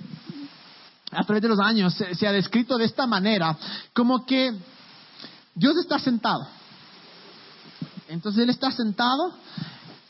a 1.10 1.24
través 1.24 1.42
de 1.42 1.48
los 1.48 1.58
años 1.60 1.94
se, 1.94 2.14
se 2.14 2.26
ha 2.26 2.32
descrito 2.32 2.76
de 2.76 2.84
esta 2.84 3.06
manera, 3.06 3.56
como 3.94 4.24
que 4.26 4.52
Dios 5.54 5.76
está 5.78 5.98
sentado. 5.98 6.46
Entonces 8.08 8.42
Él 8.42 8.50
está 8.50 8.70
sentado 8.70 9.32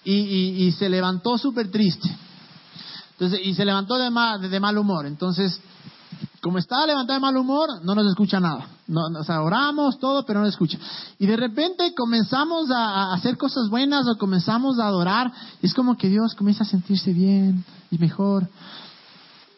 y, 0.04 0.12
y- 0.14 0.64
y 0.66 0.72
se 0.72 0.88
levantó 0.88 1.37
súper 1.38 1.70
triste. 1.70 2.08
Entonces, 3.12 3.40
y 3.44 3.54
se 3.54 3.64
levantó 3.64 3.96
de 3.98 4.11
mal, 4.11 4.40
de 4.48 4.61
mal 4.61 4.78
humor. 4.78 5.04
Entonces, 5.06 5.61
como 6.40 6.58
estaba 6.58 6.87
levantado 6.87 7.18
de 7.18 7.20
mal 7.20 7.37
humor, 7.37 7.68
no 7.82 7.94
nos 7.96 8.06
escucha 8.06 8.38
nada. 8.38 8.68
No, 8.87 9.08
no, 9.11 9.18
o 9.20 9.24
sea, 9.24 9.42
oramos 9.42 9.98
todo, 9.98 10.24
pero 10.24 10.38
no 10.38 10.46
nos 10.46 10.54
escucha. 10.54 10.78
Y 11.18 11.26
de 11.26 11.37
repente 11.37 11.92
comenzamos 11.96 12.70
a, 12.70 13.11
a 13.11 13.14
hacer 13.14 13.37
cosas 13.37 13.68
buenas 13.68 14.06
o 14.06 14.16
comenzamos 14.16 14.78
a 14.78 14.87
adorar. 14.87 15.32
Y 15.61 15.66
es 15.66 15.74
como 15.74 15.96
que 15.96 16.08
Dios 16.08 16.34
comienza 16.37 16.62
a 16.62 16.66
sentirse 16.68 17.12
bien 17.12 17.64
y 17.90 17.98
mejor. 17.98 18.48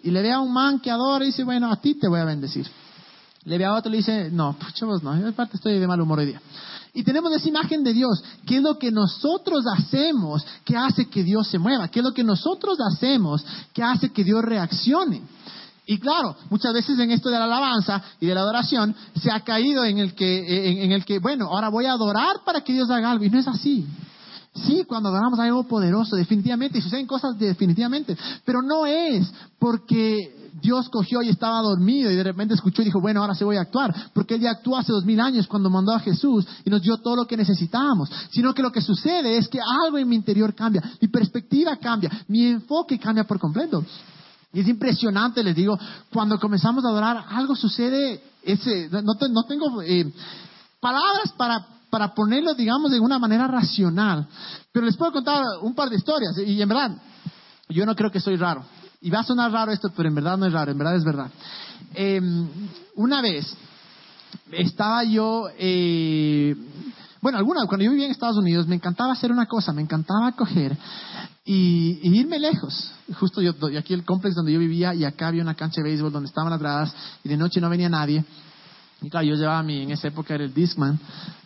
Y 0.02 0.10
le 0.10 0.22
ve 0.22 0.32
a 0.32 0.40
un 0.40 0.52
man 0.52 0.80
que 0.80 0.90
adora 0.90 1.24
y 1.24 1.28
dice, 1.28 1.44
bueno, 1.44 1.70
a 1.70 1.76
ti 1.76 1.94
te 1.94 2.08
voy 2.08 2.20
a 2.20 2.24
bendecir. 2.24 2.66
Le 3.44 3.58
ve 3.58 3.64
a 3.64 3.74
otro 3.74 3.88
y 3.88 3.92
le 3.92 3.98
dice, 3.98 4.30
no, 4.30 4.56
pues, 4.58 4.74
chavos, 4.74 5.02
no, 5.02 5.18
yo 5.18 5.28
aparte 5.28 5.56
estoy 5.56 5.78
de 5.78 5.86
mal 5.86 6.00
humor 6.00 6.18
hoy 6.18 6.26
día. 6.26 6.40
Y 6.92 7.04
tenemos 7.04 7.32
esa 7.32 7.48
imagen 7.48 7.84
de 7.84 7.92
Dios, 7.92 8.22
que 8.46 8.56
es 8.56 8.62
lo 8.62 8.78
que 8.78 8.90
nosotros 8.90 9.64
hacemos 9.76 10.44
que 10.64 10.76
hace 10.76 11.08
que 11.08 11.22
Dios 11.22 11.46
se 11.48 11.58
mueva, 11.58 11.88
que 11.88 12.00
es 12.00 12.04
lo 12.04 12.12
que 12.12 12.24
nosotros 12.24 12.78
hacemos 12.80 13.44
que 13.72 13.82
hace 13.82 14.10
que 14.10 14.24
Dios 14.24 14.42
reaccione. 14.42 15.22
Y 15.86 15.98
claro, 15.98 16.36
muchas 16.50 16.72
veces 16.72 16.98
en 16.98 17.10
esto 17.10 17.30
de 17.30 17.38
la 17.38 17.44
alabanza 17.44 18.02
y 18.20 18.26
de 18.26 18.34
la 18.34 18.42
adoración 18.42 18.94
se 19.20 19.30
ha 19.30 19.40
caído 19.40 19.84
en 19.84 19.98
el 19.98 20.14
que, 20.14 20.84
en 20.84 20.92
el 20.92 21.04
que, 21.04 21.18
bueno, 21.18 21.46
ahora 21.46 21.68
voy 21.68 21.86
a 21.86 21.92
adorar 21.92 22.42
para 22.44 22.60
que 22.60 22.72
Dios 22.72 22.90
haga 22.90 23.10
algo. 23.10 23.24
Y 23.24 23.30
no 23.30 23.38
es 23.38 23.48
así. 23.48 23.86
Sí, 24.52 24.84
cuando 24.84 25.10
adoramos 25.10 25.38
algo 25.38 25.62
poderoso, 25.62 26.16
definitivamente, 26.16 26.78
y 26.78 26.82
suceden 26.82 27.06
cosas 27.06 27.38
definitivamente, 27.38 28.16
pero 28.44 28.60
no 28.62 28.84
es 28.84 29.32
porque 29.60 30.50
Dios 30.60 30.88
cogió 30.88 31.22
y 31.22 31.28
estaba 31.28 31.60
dormido 31.62 32.10
y 32.10 32.16
de 32.16 32.24
repente 32.24 32.54
escuchó 32.54 32.82
y 32.82 32.86
dijo, 32.86 33.00
bueno, 33.00 33.20
ahora 33.20 33.34
sí 33.36 33.44
voy 33.44 33.56
a 33.56 33.60
actuar, 33.60 33.94
porque 34.12 34.34
Él 34.34 34.40
ya 34.40 34.50
actuó 34.50 34.76
hace 34.76 34.90
dos 34.90 35.04
mil 35.04 35.20
años 35.20 35.46
cuando 35.46 35.70
mandó 35.70 35.92
a 35.92 36.00
Jesús 36.00 36.44
y 36.64 36.70
nos 36.70 36.82
dio 36.82 36.96
todo 36.98 37.14
lo 37.14 37.26
que 37.26 37.36
necesitábamos, 37.36 38.10
sino 38.30 38.52
que 38.52 38.62
lo 38.62 38.72
que 38.72 38.80
sucede 38.80 39.38
es 39.38 39.46
que 39.46 39.60
algo 39.60 39.98
en 39.98 40.08
mi 40.08 40.16
interior 40.16 40.52
cambia, 40.52 40.82
mi 41.00 41.06
perspectiva 41.06 41.76
cambia, 41.76 42.10
mi 42.26 42.46
enfoque 42.46 42.98
cambia 42.98 43.24
por 43.24 43.38
completo. 43.38 43.84
Y 44.52 44.60
es 44.60 44.68
impresionante, 44.68 45.44
les 45.44 45.54
digo, 45.54 45.78
cuando 46.12 46.40
comenzamos 46.40 46.84
a 46.84 46.88
adorar, 46.88 47.24
algo 47.28 47.54
sucede, 47.54 48.20
ese, 48.42 48.88
no, 48.90 49.14
no 49.30 49.44
tengo 49.44 49.80
eh, 49.82 50.12
palabras 50.80 51.32
para, 51.36 51.64
para 51.90 52.14
ponerlo, 52.14 52.54
digamos, 52.54 52.90
de 52.90 53.00
una 53.00 53.18
manera 53.18 53.46
racional, 53.46 54.26
pero 54.72 54.86
les 54.86 54.96
puedo 54.96 55.12
contar 55.12 55.42
un 55.62 55.74
par 55.74 55.90
de 55.90 55.96
historias, 55.96 56.38
y 56.38 56.60
en 56.60 56.68
verdad, 56.68 56.96
yo 57.68 57.84
no 57.84 57.94
creo 57.94 58.10
que 58.10 58.20
soy 58.20 58.36
raro. 58.36 58.64
Y 59.02 59.10
va 59.10 59.20
a 59.20 59.24
sonar 59.24 59.50
raro 59.50 59.72
esto, 59.72 59.90
pero 59.96 60.08
en 60.08 60.14
verdad 60.14 60.36
no 60.36 60.46
es 60.46 60.52
raro, 60.52 60.72
en 60.72 60.78
verdad 60.78 60.96
es 60.96 61.04
verdad. 61.04 61.30
Eh, 61.94 62.20
una 62.96 63.22
vez 63.22 63.46
estaba 64.52 65.04
yo, 65.04 65.48
eh, 65.58 66.54
bueno, 67.20 67.38
alguna, 67.38 67.66
cuando 67.66 67.84
yo 67.84 67.90
vivía 67.90 68.06
en 68.06 68.12
Estados 68.12 68.36
Unidos, 68.36 68.66
me 68.66 68.76
encantaba 68.76 69.12
hacer 69.12 69.32
una 69.32 69.46
cosa, 69.46 69.72
me 69.72 69.82
encantaba 69.82 70.32
coger 70.32 70.76
y, 71.44 71.98
irme 72.02 72.38
lejos. 72.38 72.92
Justo 73.18 73.40
yo, 73.40 73.54
yo 73.70 73.78
aquí 73.78 73.94
el 73.94 74.04
complex 74.04 74.34
donde 74.34 74.52
yo 74.52 74.58
vivía 74.58 74.94
y 74.94 75.04
acá 75.04 75.28
había 75.28 75.42
una 75.42 75.54
cancha 75.54 75.82
de 75.82 75.88
béisbol 75.88 76.12
donde 76.12 76.28
estaban 76.28 76.50
las 76.50 76.60
gradas 76.60 76.94
y 77.24 77.28
de 77.28 77.36
noche 77.36 77.60
no 77.60 77.68
venía 77.68 77.88
nadie. 77.88 78.24
Y 79.02 79.08
claro, 79.08 79.26
yo 79.26 79.34
llevaba 79.34 79.62
mi, 79.62 79.82
en 79.82 79.90
esa 79.90 80.08
época 80.08 80.34
era 80.34 80.44
el 80.44 80.52
Discman, 80.52 80.98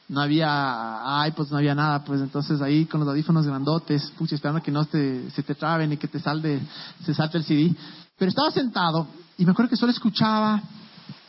no 0.09 0.21
había 0.21 1.27
iPods, 1.29 1.51
no 1.51 1.59
había 1.59 1.75
nada, 1.75 2.05
pues 2.05 2.21
entonces 2.21 2.61
ahí 2.61 2.85
con 2.87 3.01
los 3.01 3.09
audífonos 3.09 3.47
grandotes, 3.47 4.13
pucha, 4.19 4.35
esperando 4.35 4.63
que 4.63 4.71
no 4.71 4.85
te, 4.85 5.31
se 5.31 5.43
te 5.43 5.55
traben 5.55 5.93
y 5.93 5.97
que 5.97 6.09
te 6.09 6.21
salte, 6.21 6.61
se 7.05 7.15
salte 7.15 7.39
el 7.39 7.45
CD. 7.45 7.75
Pero 8.19 8.29
estaba 8.29 8.51
sentado 8.51 9.07
y 9.39 9.45
me 9.45 9.53
acuerdo 9.53 9.71
que 9.71 9.77
solo 9.77 9.93
escuchaba 9.93 10.63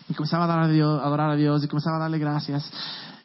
y 0.09 0.13
comenzaba 0.13 0.43
a, 0.43 0.47
dar 0.47 0.59
a, 0.59 0.67
Dios, 0.67 1.01
adorar 1.01 1.31
a 1.31 1.35
Dios 1.35 1.63
y 1.63 1.67
comenzaba 1.67 1.97
a 1.97 1.99
darle 2.01 2.19
gracias. 2.19 2.69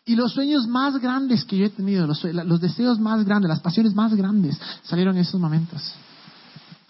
Y 0.06 0.14
los 0.14 0.32
sueños 0.32 0.66
más 0.66 0.98
grandes 0.98 1.44
que 1.44 1.58
yo 1.58 1.66
he 1.66 1.70
tenido, 1.70 2.06
los, 2.06 2.24
los 2.24 2.60
deseos 2.60 2.98
más 2.98 3.24
grandes, 3.24 3.48
las 3.48 3.60
pasiones 3.60 3.94
más 3.94 4.14
grandes, 4.14 4.58
salieron 4.82 5.16
en 5.16 5.22
esos 5.22 5.40
momentos. 5.40 5.94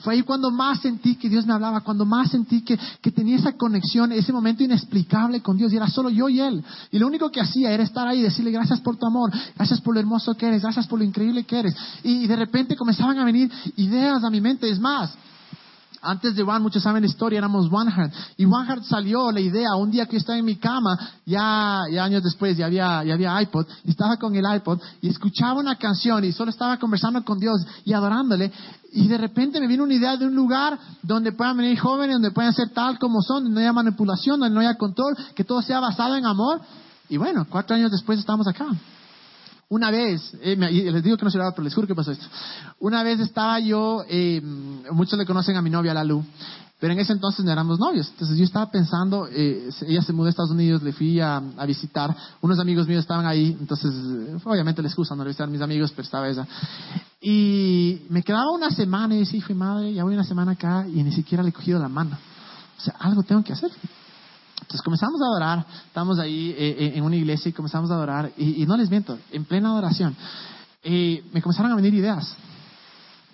Fue 0.03 0.15
ahí 0.15 0.23
cuando 0.23 0.51
más 0.51 0.81
sentí 0.81 1.17
que 1.17 1.29
Dios 1.29 1.47
me 1.47 1.53
hablaba, 1.53 1.81
cuando 1.81 2.05
más 2.05 2.31
sentí 2.31 2.63
que, 2.63 2.79
que 3.01 3.11
tenía 3.11 3.37
esa 3.37 3.53
conexión, 3.53 4.13
ese 4.13 4.33
momento 4.33 4.63
inexplicable 4.63 5.41
con 5.41 5.57
Dios. 5.57 5.73
Y 5.73 5.77
era 5.77 5.89
solo 5.89 6.11
yo 6.11 6.29
y 6.29 6.41
Él. 6.41 6.65
Y 6.91 6.99
lo 6.99 7.07
único 7.07 7.31
que 7.31 7.41
hacía 7.41 7.71
era 7.71 7.83
estar 7.83 8.07
ahí 8.09 8.21
y 8.21 8.23
decirle 8.23 8.51
gracias 8.51 8.81
por 8.81 8.97
tu 8.97 9.07
amor, 9.07 9.31
gracias 9.57 9.81
por 9.81 9.95
lo 9.95 10.01
hermoso 10.01 10.35
que 10.35 10.47
eres, 10.47 10.63
gracias 10.63 10.87
por 10.87 10.99
lo 10.99 11.05
increíble 11.05 11.45
que 11.45 11.59
eres. 11.59 11.77
Y, 12.03 12.25
y 12.25 12.27
de 12.27 12.37
repente 12.37 12.77
comenzaban 12.77 13.19
a 13.19 13.25
venir 13.25 13.51
ideas 13.77 14.25
a 14.25 14.31
mi 14.31 14.41
mente. 14.41 14.69
Es 14.69 14.81
más, 14.81 15.15
antes 16.03 16.35
de 16.35 16.43
One, 16.43 16.61
muchos 16.61 16.83
saben 16.83 17.03
la 17.03 17.09
historia, 17.09 17.39
éramos 17.39 17.69
One 17.71 17.91
Heart. 17.91 18.13
Y 18.37 18.45
One 18.45 18.67
Heart 18.67 18.85
salió 18.85 19.31
la 19.31 19.41
idea, 19.41 19.75
un 19.77 19.91
día 19.91 20.07
que 20.07 20.17
estaba 20.17 20.39
en 20.39 20.45
mi 20.45 20.57
cama, 20.57 20.99
ya, 21.27 21.83
ya 21.91 22.05
años 22.05 22.23
después, 22.23 22.57
ya 22.57 22.67
había, 22.67 23.05
ya 23.05 23.15
había 23.15 23.41
iPod, 23.43 23.67
y 23.85 23.91
estaba 23.91 24.17
con 24.17 24.35
el 24.35 24.45
iPod, 24.57 24.81
y 25.03 25.09
escuchaba 25.09 25.61
una 25.61 25.77
canción, 25.77 26.25
y 26.25 26.33
solo 26.33 26.51
estaba 26.51 26.79
conversando 26.79 27.25
con 27.25 27.39
Dios 27.39 27.61
y 27.85 27.93
adorándole, 27.93 28.51
y 28.93 29.09
de 29.09 29.19
repente 29.19 29.61
me 29.61 29.67
vino 29.67 29.85
una 29.85 29.95
idea 29.95 30.17
de 30.17 30.27
un 30.27 30.35
lugar 30.35 30.79
donde 31.03 31.33
puedan 31.33 31.57
venir 31.57 31.79
jóvenes, 31.79 32.17
donde 32.17 32.31
puedan 32.33 32.53
ser 32.53 32.71
tal 32.71 32.99
como 32.99 33.23
son, 33.23 33.45
donde 33.45 33.55
no 33.55 33.61
haya 33.61 33.73
manipulación, 33.73 34.41
donde 34.41 34.55
no 34.55 34.61
haya 34.61 34.77
control, 34.77 35.17
que 35.35 35.45
todo 35.45 35.63
sea 35.63 35.81
basado 35.81 36.17
en 36.17 36.27
amor. 36.27 36.61
Y 37.09 37.17
bueno, 37.17 37.47
cuatro 37.49 37.77
años 37.77 37.91
después 37.91 38.19
estamos 38.19 38.49
acá. 38.49 38.67
Una 39.71 39.93
vez, 39.93 40.37
eh, 40.43 40.57
les 40.57 41.05
digo 41.05 41.17
que 41.17 41.25
no 41.25 41.31
se 41.31 41.39
pero 41.39 41.63
les 41.63 41.73
juro 41.73 41.87
que 41.87 41.95
pasó 41.95 42.11
esto. 42.11 42.27
Una 42.81 43.05
vez 43.05 43.21
estaba 43.21 43.61
yo, 43.61 44.03
eh, 44.09 44.43
muchos 44.91 45.17
le 45.17 45.25
conocen 45.25 45.57
a 45.57 45.63
mi 45.63 45.71
novia 45.71 45.95
Lalu, 45.95 46.25
pero 46.81 46.93
en 46.93 46.99
ese 46.99 47.13
entonces 47.13 47.45
no 47.45 47.53
éramos 47.53 47.79
novios. 47.79 48.09
Entonces 48.09 48.37
yo 48.37 48.43
estaba 48.43 48.69
pensando, 48.69 49.29
eh, 49.31 49.71
ella 49.87 50.03
se 50.03 50.13
mudó 50.13 50.27
a 50.27 50.31
Estados 50.31 50.51
Unidos, 50.51 50.83
le 50.83 50.93
fui 50.93 51.21
a, 51.21 51.41
visitar, 51.69 52.17
unos 52.41 52.59
amigos 52.59 52.89
míos 52.89 53.03
estaban 53.03 53.27
ahí, 53.27 53.57
entonces 53.61 53.95
obviamente 54.43 54.83
la 54.83 54.89
excusa 54.89 55.15
no 55.15 55.23
le 55.23 55.29
visitar 55.29 55.47
a 55.47 55.51
mis 55.53 55.63
amigos, 55.63 55.93
pero 55.93 56.03
estaba 56.03 56.29
ella. 56.29 56.45
Y 57.21 58.07
me 58.09 58.25
quedaba 58.25 58.51
una 58.51 58.71
semana 58.71 59.15
y 59.15 59.21
decía, 59.21 59.41
fui 59.41 59.55
madre, 59.55 59.95
ya 59.95 60.03
voy 60.03 60.15
una 60.15 60.25
semana 60.25 60.53
acá 60.53 60.85
y 60.89 61.01
ni 61.01 61.13
siquiera 61.13 61.45
le 61.45 61.51
he 61.51 61.53
cogido 61.53 61.79
la 61.79 61.89
mano. 61.89 62.19
O 62.77 62.81
sea, 62.81 62.97
algo 62.99 63.23
tengo 63.23 63.45
que 63.45 63.53
hacer. 63.53 63.71
Entonces 64.71 64.85
comenzamos 64.85 65.21
a 65.21 65.25
adorar, 65.25 65.67
estamos 65.85 66.21
ahí 66.21 66.55
eh, 66.57 66.77
eh, 66.79 66.93
en 66.95 67.03
una 67.03 67.17
iglesia 67.17 67.49
y 67.49 67.53
comenzamos 67.53 67.91
a 67.91 67.95
adorar, 67.95 68.31
y, 68.37 68.65
no 68.67 68.77
les 68.77 68.89
miento, 68.89 69.19
en 69.33 69.45
plena 69.45 69.71
adoración, 69.71 70.15
eh, 70.85 71.25
me 71.33 71.43
comenzaron 71.43 71.73
a 71.73 71.75
venir 71.75 71.93
ideas 71.93 72.37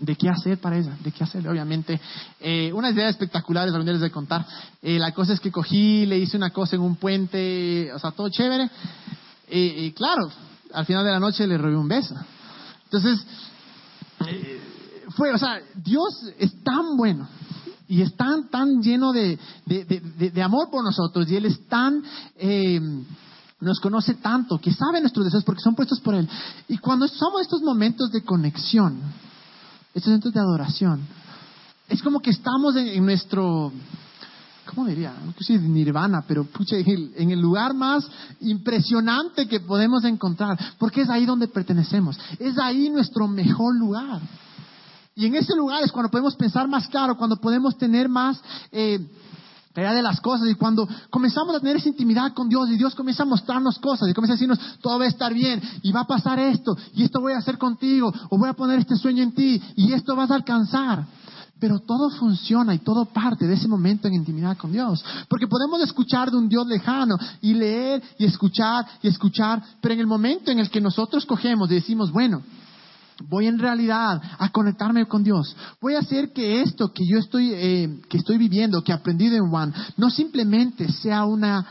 de 0.01 0.17
qué 0.17 0.31
hacer 0.31 0.59
para 0.59 0.79
ella, 0.79 0.97
de 0.99 1.13
qué 1.13 1.25
hacer, 1.25 1.47
obviamente. 1.47 2.01
Eh, 2.41 2.73
unas 2.73 2.95
ideas 2.95 3.11
espectaculares, 3.11 3.75
a 3.75 3.79
les 3.79 4.01
de 4.01 4.11
contar. 4.11 4.47
la 4.81 5.13
cosa 5.13 5.35
es 5.35 5.41
que 5.41 5.53
cogí, 5.53 6.07
le 6.07 6.19
hice 6.19 6.39
una 6.39 6.49
cosa 6.49 6.77
en 6.77 6.81
un 6.81 6.97
puente, 6.97 7.93
o 7.93 7.99
sea, 7.99 8.13
todo 8.13 8.31
chévere, 8.31 8.71
y 9.51 9.93
claro, 9.93 10.31
al 10.73 10.87
final 10.87 11.05
de 11.05 11.11
la 11.11 11.21
noche 11.21 11.47
le 11.47 11.59
robé 11.59 11.77
un 11.77 11.87
beso. 11.87 12.15
Entonces, 12.85 13.27
fue, 15.15 15.35
o 15.35 15.39
sea, 15.39 15.61
Dios 15.75 16.33
es 16.39 16.63
tan 16.65 16.97
bueno 16.97 17.29
y 17.89 18.03
es 18.03 18.15
tan, 18.17 18.49
tan 18.49 18.83
lleno 18.83 19.13
de, 19.13 19.39
de, 19.65 20.43
amor 20.43 20.71
por 20.71 20.85
nosotros 20.85 21.29
y 21.31 21.37
Él 21.37 21.47
es 21.47 21.67
tan... 21.69 22.03
Eh, 22.37 22.81
nos 23.59 23.81
conoce 23.81 24.15
tanto, 24.15 24.59
que 24.59 24.71
sabe 24.71 25.01
nuestros 25.01 25.25
deseos 25.25 25.43
porque 25.43 25.63
son 25.63 25.75
puestos 25.75 26.01
por 26.01 26.15
Él. 26.15 26.29
Y 26.69 26.77
cuando 26.77 27.09
somos 27.09 27.41
estos 27.41 27.63
momentos 27.63 28.13
de 28.13 28.23
conexión, 28.23 29.01
estos 29.95 30.11
momentos 30.11 30.35
de 30.35 30.41
adoración, 30.41 31.01
es 31.89 32.03
como 32.03 32.21
que 32.21 32.31
estamos 32.31 32.77
en, 32.77 33.05
nuestro, 33.05 33.73
¿cómo 34.67 34.87
diría? 34.87 35.15
No 35.25 35.33
sé 35.41 35.59
de 35.59 35.69
nirvana, 35.69 36.23
pero 36.27 36.45
pucha, 36.45 36.77
en 36.77 37.13
en 37.17 37.31
el, 37.31 37.41
lugar 37.41 37.73
más 37.75 38.07
impresionante 38.41 39.49
que 39.49 39.61
podemos 39.61 40.05
encontrar, 40.05 40.59
porque 40.79 41.03
es 41.03 41.09
ahí 41.09 41.25
donde 41.25 41.49
pertenecemos, 41.49 42.19
es 42.39 42.59
ahí 42.59 42.91
nuestro 42.91 43.27
mejor 43.27 43.75
lugar. 43.77 44.21
Y 45.17 45.25
en 45.25 45.35
ese 45.35 45.57
lugar 45.57 45.83
es 45.83 45.91
cuando 45.91 46.11
podemos 46.11 46.37
pensar 46.37 46.69
más 46.69 46.87
claro, 46.89 47.17
cuando 47.17 47.37
podemos 47.37 47.79
tener 47.79 48.07
más 48.07 48.39
eh, 48.71 48.99
de 49.75 50.03
las 50.03 50.21
cosas 50.21 50.49
y 50.49 50.55
cuando 50.55 50.87
comenzamos 51.11 51.55
a 51.55 51.61
tener 51.61 51.77
esa 51.77 51.89
intimidad 51.89 52.35
con 52.35 52.51
Dios 52.51 52.69
y 52.71 52.77
Dios 52.77 52.95
comienza 52.95 53.23
a 53.23 53.27
mostrarnos 53.27 53.79
cosas 53.79 54.09
y 54.09 54.15
comienza 54.15 54.33
a 54.33 54.37
decirnos 54.37 54.59
todo 54.81 54.99
va 54.99 55.05
a 55.07 55.09
estar 55.09 55.33
bien 55.33 55.61
y 55.83 55.91
va 55.91 56.01
a 56.01 56.07
pasar 56.07 56.39
esto 56.39 56.77
y 56.95 57.03
esto 57.03 57.21
voy 57.21 57.33
a 57.33 57.39
hacer 57.39 57.57
contigo 57.57 58.13
o 58.31 58.39
voy 58.39 58.49
a 58.49 58.55
poner 58.55 58.79
este 58.79 58.97
sueño 58.97 59.23
en 59.23 59.33
ti 59.33 59.61
y 59.77 59.93
esto 59.93 60.15
vas 60.17 60.31
a 60.31 60.35
alcanzar. 60.35 61.07
Pero 61.59 61.79
todo 61.79 62.11
funciona 62.11 62.75
y 62.75 62.81
todo 62.81 63.07
parte 63.07 63.47
de 63.47 63.55
ese 63.55 63.67
momento 63.67 64.09
en 64.09 64.15
intimidad 64.15 64.59
con 64.59 64.73
Dios. 64.73 65.03
Porque 65.27 65.47
podemos 65.47 65.81
escuchar 65.81 66.31
de 66.31 66.37
un 66.37 66.51
Dios 66.51 66.67
lejano 66.67 67.17
y 67.41 67.55
leer 67.55 68.03
y 68.19 68.27
escuchar 68.27 68.87
y 69.03 69.09
escuchar, 69.09 69.63
pero 69.81 69.95
en 69.95 70.01
el 70.01 70.07
momento 70.07 70.51
en 70.51 70.59
el 70.59 70.69
que 70.69 70.83
nosotros 70.83 71.25
cogemos 71.25 71.71
y 71.71 71.77
decimos, 71.77 72.13
bueno, 72.13 72.43
voy 73.29 73.47
en 73.47 73.59
realidad 73.59 74.21
a 74.39 74.49
conectarme 74.51 75.07
con 75.07 75.25
Dios. 75.25 75.57
Voy 75.81 75.95
a 75.95 76.01
hacer 76.01 76.33
que 76.33 76.63
esto 76.63 76.93
que 76.93 77.07
yo 77.07 77.19
estoy, 77.19 77.53
eh, 77.53 78.01
que 78.09 78.19
estoy 78.19 78.39
viviendo, 78.39 78.83
que 78.83 78.93
he 78.93 78.95
aprendido 78.95 79.37
en 79.37 79.49
Juan, 79.51 79.75
no 79.97 80.11
simplemente 80.11 80.91
sea 80.93 81.25
una 81.25 81.67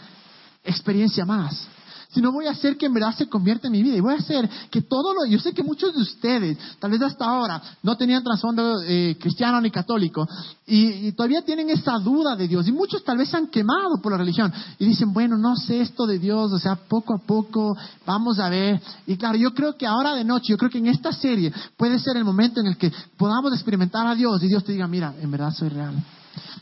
experiencia 0.63 1.25
más, 1.25 1.67
sino 2.15 2.31
voy 2.31 2.47
a 2.47 2.51
hacer 2.51 2.77
que 2.77 2.85
en 2.85 2.93
verdad 2.93 3.13
se 3.13 3.27
convierta 3.27 3.67
en 3.67 3.73
mi 3.73 3.83
vida 3.83 3.97
y 3.97 3.99
voy 3.99 4.13
a 4.13 4.17
hacer 4.17 4.49
que 4.71 4.81
todo 4.81 5.13
lo... 5.13 5.25
Yo 5.25 5.37
sé 5.37 5.53
que 5.53 5.63
muchos 5.63 5.93
de 5.93 6.01
ustedes, 6.01 6.57
tal 6.79 6.91
vez 6.91 7.01
hasta 7.01 7.25
ahora, 7.25 7.61
no 7.83 7.97
tenían 7.97 8.23
trasfondo 8.23 8.81
eh, 8.83 9.17
cristiano 9.19 9.59
ni 9.59 9.69
católico 9.69 10.25
y, 10.65 11.11
todavía 11.11 11.41
tienen 11.41 11.69
esa 11.69 11.99
duda 11.99 12.37
de 12.37 12.47
Dios 12.47 12.69
y 12.69 12.71
muchos 12.71 13.03
tal 13.03 13.17
vez 13.17 13.27
se 13.27 13.35
han 13.35 13.47
quemado 13.47 14.01
por 14.01 14.13
la 14.13 14.17
religión 14.17 14.51
y 14.79 14.85
dicen, 14.85 15.11
bueno, 15.11 15.37
no 15.37 15.57
sé 15.57 15.81
esto 15.81 16.07
de 16.07 16.17
Dios, 16.17 16.53
o 16.53 16.57
sea, 16.57 16.75
poco 16.75 17.15
a 17.15 17.17
poco 17.17 17.75
vamos 18.05 18.39
a 18.39 18.47
ver. 18.47 18.81
Y 19.05 19.17
claro, 19.17 19.37
yo 19.37 19.53
creo 19.53 19.75
que 19.75 19.85
ahora 19.85 20.15
de 20.15 20.23
noche, 20.23 20.45
yo 20.51 20.57
creo 20.57 20.71
que 20.71 20.77
en 20.77 20.87
esta 20.87 21.11
serie 21.11 21.51
puede 21.75 21.99
ser 21.99 22.15
el 22.15 22.23
momento 22.23 22.61
en 22.61 22.67
el 22.67 22.77
que 22.77 22.93
podamos 23.17 23.51
experimentar 23.51 24.07
a 24.07 24.15
Dios 24.15 24.41
y 24.41 24.47
Dios 24.47 24.63
te 24.63 24.71
diga, 24.71 24.87
mira, 24.87 25.13
en 25.21 25.29
verdad 25.29 25.51
soy 25.51 25.67
real. 25.67 25.95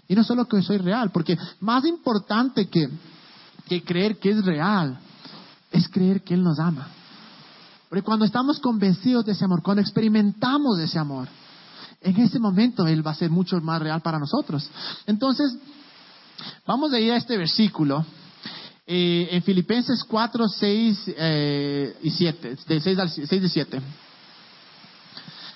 Y 0.08 0.16
no 0.16 0.24
solo 0.24 0.46
que 0.46 0.64
soy 0.64 0.78
real, 0.78 1.12
porque 1.12 1.38
más 1.60 1.86
importante 1.86 2.68
que, 2.70 2.90
que 3.68 3.84
creer 3.84 4.18
que 4.18 4.32
es 4.32 4.44
real, 4.44 4.98
es 5.74 5.90
creer 5.90 6.22
que 6.22 6.36
Él 6.36 6.44
nos 6.44 6.60
ama. 6.60 6.88
Porque 7.90 8.04
cuando 8.04 8.26
estamos 8.26 8.60
convencidos 8.60 9.26
de 9.26 9.34
ese 9.34 9.44
amor, 9.44 9.62
cuando 9.62 9.82
experimentamos 9.82 10.80
ese 10.80 10.98
amor, 10.98 11.28
en 12.02 12.18
ese 12.18 12.40
momento 12.40 12.88
Él 12.88 13.06
va 13.06 13.12
a 13.12 13.16
ser 13.16 13.30
mucho 13.30 13.60
más 13.60 13.82
real 13.82 14.02
para 14.02 14.20
nosotros. 14.20 14.70
Entonces, 15.06 15.56
vamos 16.66 16.94
a 16.94 17.00
ir 17.00 17.12
a 17.12 17.18
este 17.18 17.38
versículo. 17.38 18.06
Eh, 18.86 19.30
en 19.32 19.44
Filipenses 19.44 20.04
4, 20.04 20.48
6 20.48 21.04
eh, 21.16 21.98
y 22.04 22.10
7, 22.12 22.58
de 22.68 22.82
6, 22.82 23.00
al, 23.00 23.10
6 23.10 23.32
y 23.32 23.50
7. 23.50 23.82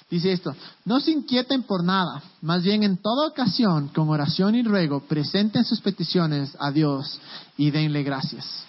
Dice 0.10 0.32
esto, 0.32 0.56
no 0.86 1.02
se 1.02 1.12
inquieten 1.12 1.64
por 1.64 1.84
nada, 1.84 2.24
más 2.42 2.64
bien 2.64 2.84
en 2.84 2.96
toda 2.96 3.28
ocasión, 3.28 3.90
con 3.90 4.08
oración 4.08 4.56
y 4.56 4.64
ruego, 4.64 5.02
presenten 5.02 5.66
sus 5.66 5.82
peticiones 5.82 6.56
a 6.62 6.72
Dios 6.72 7.20
y 7.58 7.72
denle 7.72 8.04
gracias. 8.04 8.64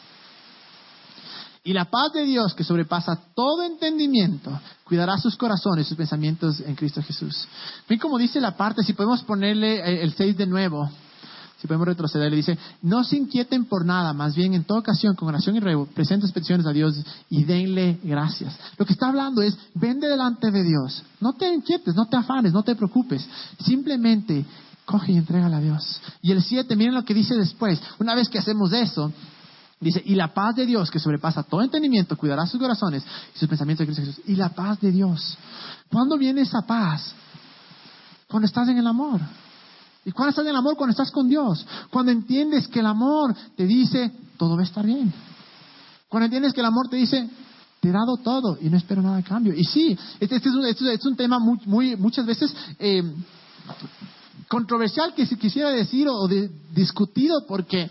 Y 1.68 1.74
la 1.74 1.84
paz 1.84 2.14
de 2.14 2.24
Dios, 2.24 2.54
que 2.54 2.64
sobrepasa 2.64 3.14
todo 3.34 3.62
entendimiento, 3.62 4.58
cuidará 4.84 5.18
sus 5.18 5.36
corazones, 5.36 5.86
sus 5.86 5.98
pensamientos 5.98 6.60
en 6.60 6.74
Cristo 6.74 7.02
Jesús. 7.02 7.46
Ven 7.86 7.98
como 7.98 8.16
dice 8.16 8.40
la 8.40 8.56
parte, 8.56 8.82
si 8.82 8.94
podemos 8.94 9.22
ponerle 9.22 9.76
eh, 9.76 10.02
el 10.02 10.14
6 10.14 10.38
de 10.38 10.46
nuevo, 10.46 10.90
si 11.60 11.66
podemos 11.66 11.88
retroceder, 11.88 12.30
le 12.30 12.36
dice, 12.36 12.58
no 12.80 13.04
se 13.04 13.18
inquieten 13.18 13.66
por 13.66 13.84
nada, 13.84 14.14
más 14.14 14.34
bien 14.34 14.54
en 14.54 14.64
toda 14.64 14.80
ocasión, 14.80 15.14
con 15.14 15.28
oración 15.28 15.56
y 15.56 15.60
ruego, 15.60 15.84
presenten 15.84 16.30
peticiones 16.30 16.64
a 16.64 16.72
Dios 16.72 17.04
y 17.28 17.44
denle 17.44 18.00
gracias. 18.02 18.56
Lo 18.78 18.86
que 18.86 18.94
está 18.94 19.10
hablando 19.10 19.42
es, 19.42 19.54
vende 19.74 20.08
delante 20.08 20.50
de 20.50 20.62
Dios. 20.62 21.02
No 21.20 21.34
te 21.34 21.52
inquietes, 21.52 21.94
no 21.94 22.06
te 22.06 22.16
afanes, 22.16 22.54
no 22.54 22.62
te 22.62 22.76
preocupes. 22.76 23.28
Simplemente 23.62 24.42
coge 24.86 25.12
y 25.12 25.18
entrégale 25.18 25.56
a 25.56 25.60
Dios. 25.60 26.00
Y 26.22 26.32
el 26.32 26.42
7, 26.42 26.74
miren 26.76 26.94
lo 26.94 27.04
que 27.04 27.12
dice 27.12 27.36
después. 27.36 27.78
Una 27.98 28.14
vez 28.14 28.30
que 28.30 28.38
hacemos 28.38 28.72
eso, 28.72 29.12
Dice, 29.80 30.02
y 30.04 30.16
la 30.16 30.34
paz 30.34 30.56
de 30.56 30.66
Dios 30.66 30.90
que 30.90 30.98
sobrepasa 30.98 31.44
todo 31.44 31.62
entendimiento, 31.62 32.16
cuidará 32.16 32.46
sus 32.46 32.58
corazones 32.58 33.04
y 33.34 33.38
sus 33.38 33.48
pensamientos 33.48 33.86
de 33.86 33.92
Cristo 33.92 34.10
Jesús. 34.10 34.24
Y 34.28 34.34
la 34.34 34.48
paz 34.48 34.80
de 34.80 34.90
Dios. 34.90 35.38
¿Cuándo 35.90 36.18
viene 36.18 36.40
esa 36.40 36.62
paz? 36.62 37.14
Cuando 38.28 38.46
estás 38.46 38.68
en 38.68 38.78
el 38.78 38.86
amor. 38.86 39.20
¿Y 40.04 40.10
cuándo 40.10 40.30
estás 40.30 40.44
en 40.44 40.50
el 40.50 40.56
amor? 40.56 40.76
Cuando 40.76 40.90
estás 40.90 41.12
con 41.12 41.28
Dios. 41.28 41.64
Cuando 41.90 42.10
entiendes 42.10 42.66
que 42.66 42.80
el 42.80 42.86
amor 42.86 43.34
te 43.56 43.66
dice, 43.66 44.10
todo 44.36 44.56
va 44.56 44.62
a 44.62 44.64
estar 44.64 44.84
bien. 44.84 45.12
Cuando 46.08 46.24
entiendes 46.24 46.52
que 46.52 46.60
el 46.60 46.66
amor 46.66 46.88
te 46.88 46.96
dice, 46.96 47.28
te 47.80 47.88
he 47.88 47.92
dado 47.92 48.16
todo 48.16 48.58
y 48.60 48.68
no 48.68 48.76
espero 48.76 49.00
nada 49.00 49.18
a 49.18 49.22
cambio. 49.22 49.54
Y 49.54 49.64
sí, 49.64 49.96
este, 50.18 50.36
este, 50.36 50.48
es, 50.48 50.54
un, 50.54 50.66
este 50.66 50.92
es, 50.92 51.06
un, 51.06 51.14
tema 51.14 51.38
muy, 51.38 51.60
muy 51.66 51.96
muchas 51.96 52.26
veces 52.26 52.54
eh, 52.80 53.02
controversial 54.48 55.14
que 55.14 55.26
se 55.26 55.36
quisiera 55.36 55.70
decir 55.70 56.08
o 56.08 56.26
discutido 56.74 57.46
porque 57.46 57.88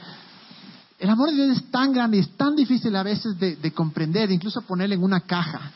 el 0.99 1.09
amor 1.09 1.29
de 1.29 1.35
Dios 1.35 1.57
es 1.57 1.71
tan 1.71 1.93
grande 1.93 2.19
es 2.19 2.29
tan 2.35 2.55
difícil 2.55 2.95
a 2.95 3.03
veces 3.03 3.37
de, 3.39 3.71
comprender, 3.73 4.31
incluso 4.31 4.61
ponerle 4.61 4.95
en 4.95 5.03
una 5.03 5.21
caja. 5.21 5.71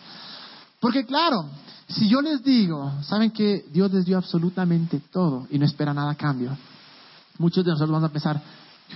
Porque 0.79 1.05
claro, 1.05 1.45
si 1.87 2.09
yo 2.09 2.21
les 2.21 2.43
digo, 2.43 2.91
saben 3.03 3.31
que 3.31 3.65
Dios 3.71 3.91
les 3.91 4.05
dio 4.05 4.17
absolutamente 4.17 4.99
todo 5.11 5.47
y 5.51 5.59
no 5.59 5.65
espera 5.65 5.93
nada 5.93 6.11
a 6.11 6.15
cambio, 6.15 6.57
muchos 7.37 7.63
de 7.63 7.71
nosotros 7.71 7.91
vamos 7.91 8.09
a 8.09 8.13
pensar, 8.13 8.41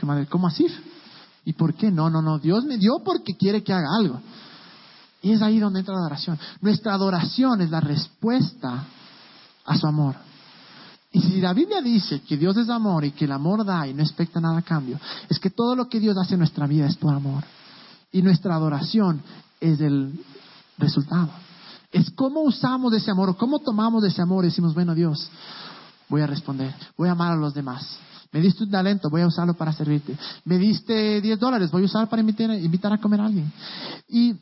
madre, 0.02 0.26
¿cómo 0.26 0.48
así? 0.48 0.66
¿Y 1.46 1.54
por 1.54 1.76
qué? 1.76 1.92
No, 1.92 2.10
no, 2.10 2.22
no, 2.22 2.40
Dios 2.40 2.66
me 2.66 2.78
dio 2.78 3.04
porque 3.04 3.36
quiere 3.36 3.64
que 3.64 3.74
haga 3.74 3.96
algo. 3.96 4.20
Y 5.22 5.32
es 5.32 5.42
ahí 5.42 5.60
donde 5.60 5.80
entra 5.80 5.94
la 5.94 6.02
adoración. 6.02 6.40
Nuestra 6.62 6.94
adoración 6.94 7.62
es 7.62 7.70
la 7.70 7.82
respuesta 7.82 8.86
a 9.66 9.78
su 9.78 9.88
amor. 9.88 10.16
Y 11.16 11.22
si 11.22 11.40
la 11.40 11.54
Biblia 11.54 11.82
dice 11.82 12.20
que 12.28 12.36
Dios 12.36 12.58
es 12.58 12.68
amor 12.68 13.06
y 13.06 13.12
que 13.12 13.24
el 13.24 13.32
amor 13.32 13.64
da 13.64 13.88
y 13.88 13.94
no 13.94 14.04
expecta 14.04 14.42
nada 14.42 14.58
a 14.58 14.62
cambio, 14.62 15.00
es 15.30 15.40
que 15.40 15.50
todo 15.50 15.74
lo 15.74 15.88
que 15.88 16.02
Dios 16.02 16.18
hace 16.18 16.34
en 16.34 16.40
nuestra 16.40 16.68
vida 16.68 16.88
es 16.88 16.98
por 16.98 17.14
amor. 17.14 17.42
Y 18.12 18.22
nuestra 18.22 18.54
adoración 18.54 19.22
es 19.62 19.80
el 19.80 20.12
resultado. 20.78 21.30
Es 21.90 22.10
cómo 22.10 22.42
usamos 22.42 22.94
ese 22.94 23.12
amor 23.12 23.30
o 23.30 23.38
cómo 23.38 23.60
tomamos 23.60 24.04
ese 24.04 24.22
amor 24.22 24.44
y 24.44 24.50
decimos, 24.50 24.74
bueno 24.74 24.94
Dios, 24.94 25.30
voy 26.10 26.20
a 26.20 26.28
responder, 26.28 26.76
voy 26.98 27.08
a 27.08 27.14
amar 27.14 27.32
a 27.32 27.38
los 27.38 27.54
demás. 27.54 27.98
Me 28.34 28.42
diste 28.42 28.66
un 28.66 28.72
talento, 28.72 29.10
voy 29.10 29.22
a 29.22 29.28
usarlo 29.28 29.54
para 29.54 29.72
servirte. 29.72 30.18
Me 30.44 30.58
diste 30.58 31.22
10 31.22 31.40
dólares, 31.40 31.72
voy 31.72 31.84
a 31.84 31.86
usarlo 31.86 32.10
para 32.10 32.20
invitar, 32.20 32.52
invitar 32.56 32.92
a 32.92 32.98
comer 32.98 33.22
a 33.22 33.28
alguien. 33.28 33.50
Y 34.10 34.36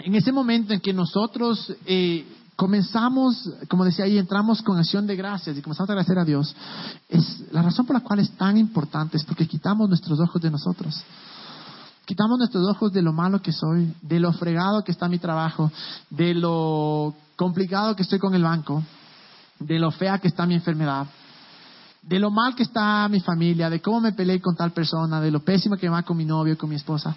en 0.00 0.14
ese 0.14 0.30
momento 0.30 0.74
en 0.74 0.80
que 0.80 0.92
nosotros 0.92 1.72
eh, 1.86 2.26
comenzamos, 2.56 3.50
como 3.68 3.84
decía 3.84 4.06
ahí, 4.06 4.16
entramos 4.16 4.62
con 4.62 4.78
acción 4.78 5.06
de 5.06 5.14
gracias 5.14 5.56
y 5.56 5.62
comenzamos 5.62 5.90
a 5.90 5.92
agradecer 5.92 6.18
a 6.18 6.24
Dios, 6.24 6.56
es 7.08 7.44
la 7.52 7.62
razón 7.62 7.86
por 7.86 7.94
la 7.94 8.00
cual 8.00 8.18
es 8.18 8.30
tan 8.32 8.56
importante 8.56 9.18
es 9.18 9.24
porque 9.24 9.46
quitamos 9.46 9.88
nuestros 9.88 10.18
ojos 10.18 10.40
de 10.40 10.50
nosotros. 10.50 11.02
Quitamos 12.06 12.38
nuestros 12.38 12.66
ojos 12.68 12.92
de 12.92 13.02
lo 13.02 13.12
malo 13.12 13.42
que 13.42 13.52
soy, 13.52 13.92
de 14.00 14.20
lo 14.20 14.32
fregado 14.32 14.82
que 14.84 14.92
está 14.92 15.08
mi 15.08 15.18
trabajo, 15.18 15.70
de 16.08 16.34
lo 16.34 17.14
complicado 17.34 17.94
que 17.94 18.02
estoy 18.02 18.18
con 18.18 18.34
el 18.34 18.44
banco, 18.44 18.82
de 19.58 19.78
lo 19.78 19.90
fea 19.90 20.18
que 20.18 20.28
está 20.28 20.46
mi 20.46 20.54
enfermedad, 20.54 21.06
de 22.02 22.18
lo 22.20 22.30
mal 22.30 22.54
que 22.54 22.62
está 22.62 23.08
mi 23.08 23.20
familia, 23.20 23.68
de 23.68 23.82
cómo 23.82 24.00
me 24.00 24.12
peleé 24.12 24.40
con 24.40 24.54
tal 24.54 24.70
persona, 24.70 25.20
de 25.20 25.32
lo 25.32 25.40
pésimo 25.40 25.76
que 25.76 25.88
va 25.88 26.04
con 26.04 26.16
mi 26.16 26.24
novio, 26.24 26.56
con 26.56 26.70
mi 26.70 26.76
esposa. 26.76 27.14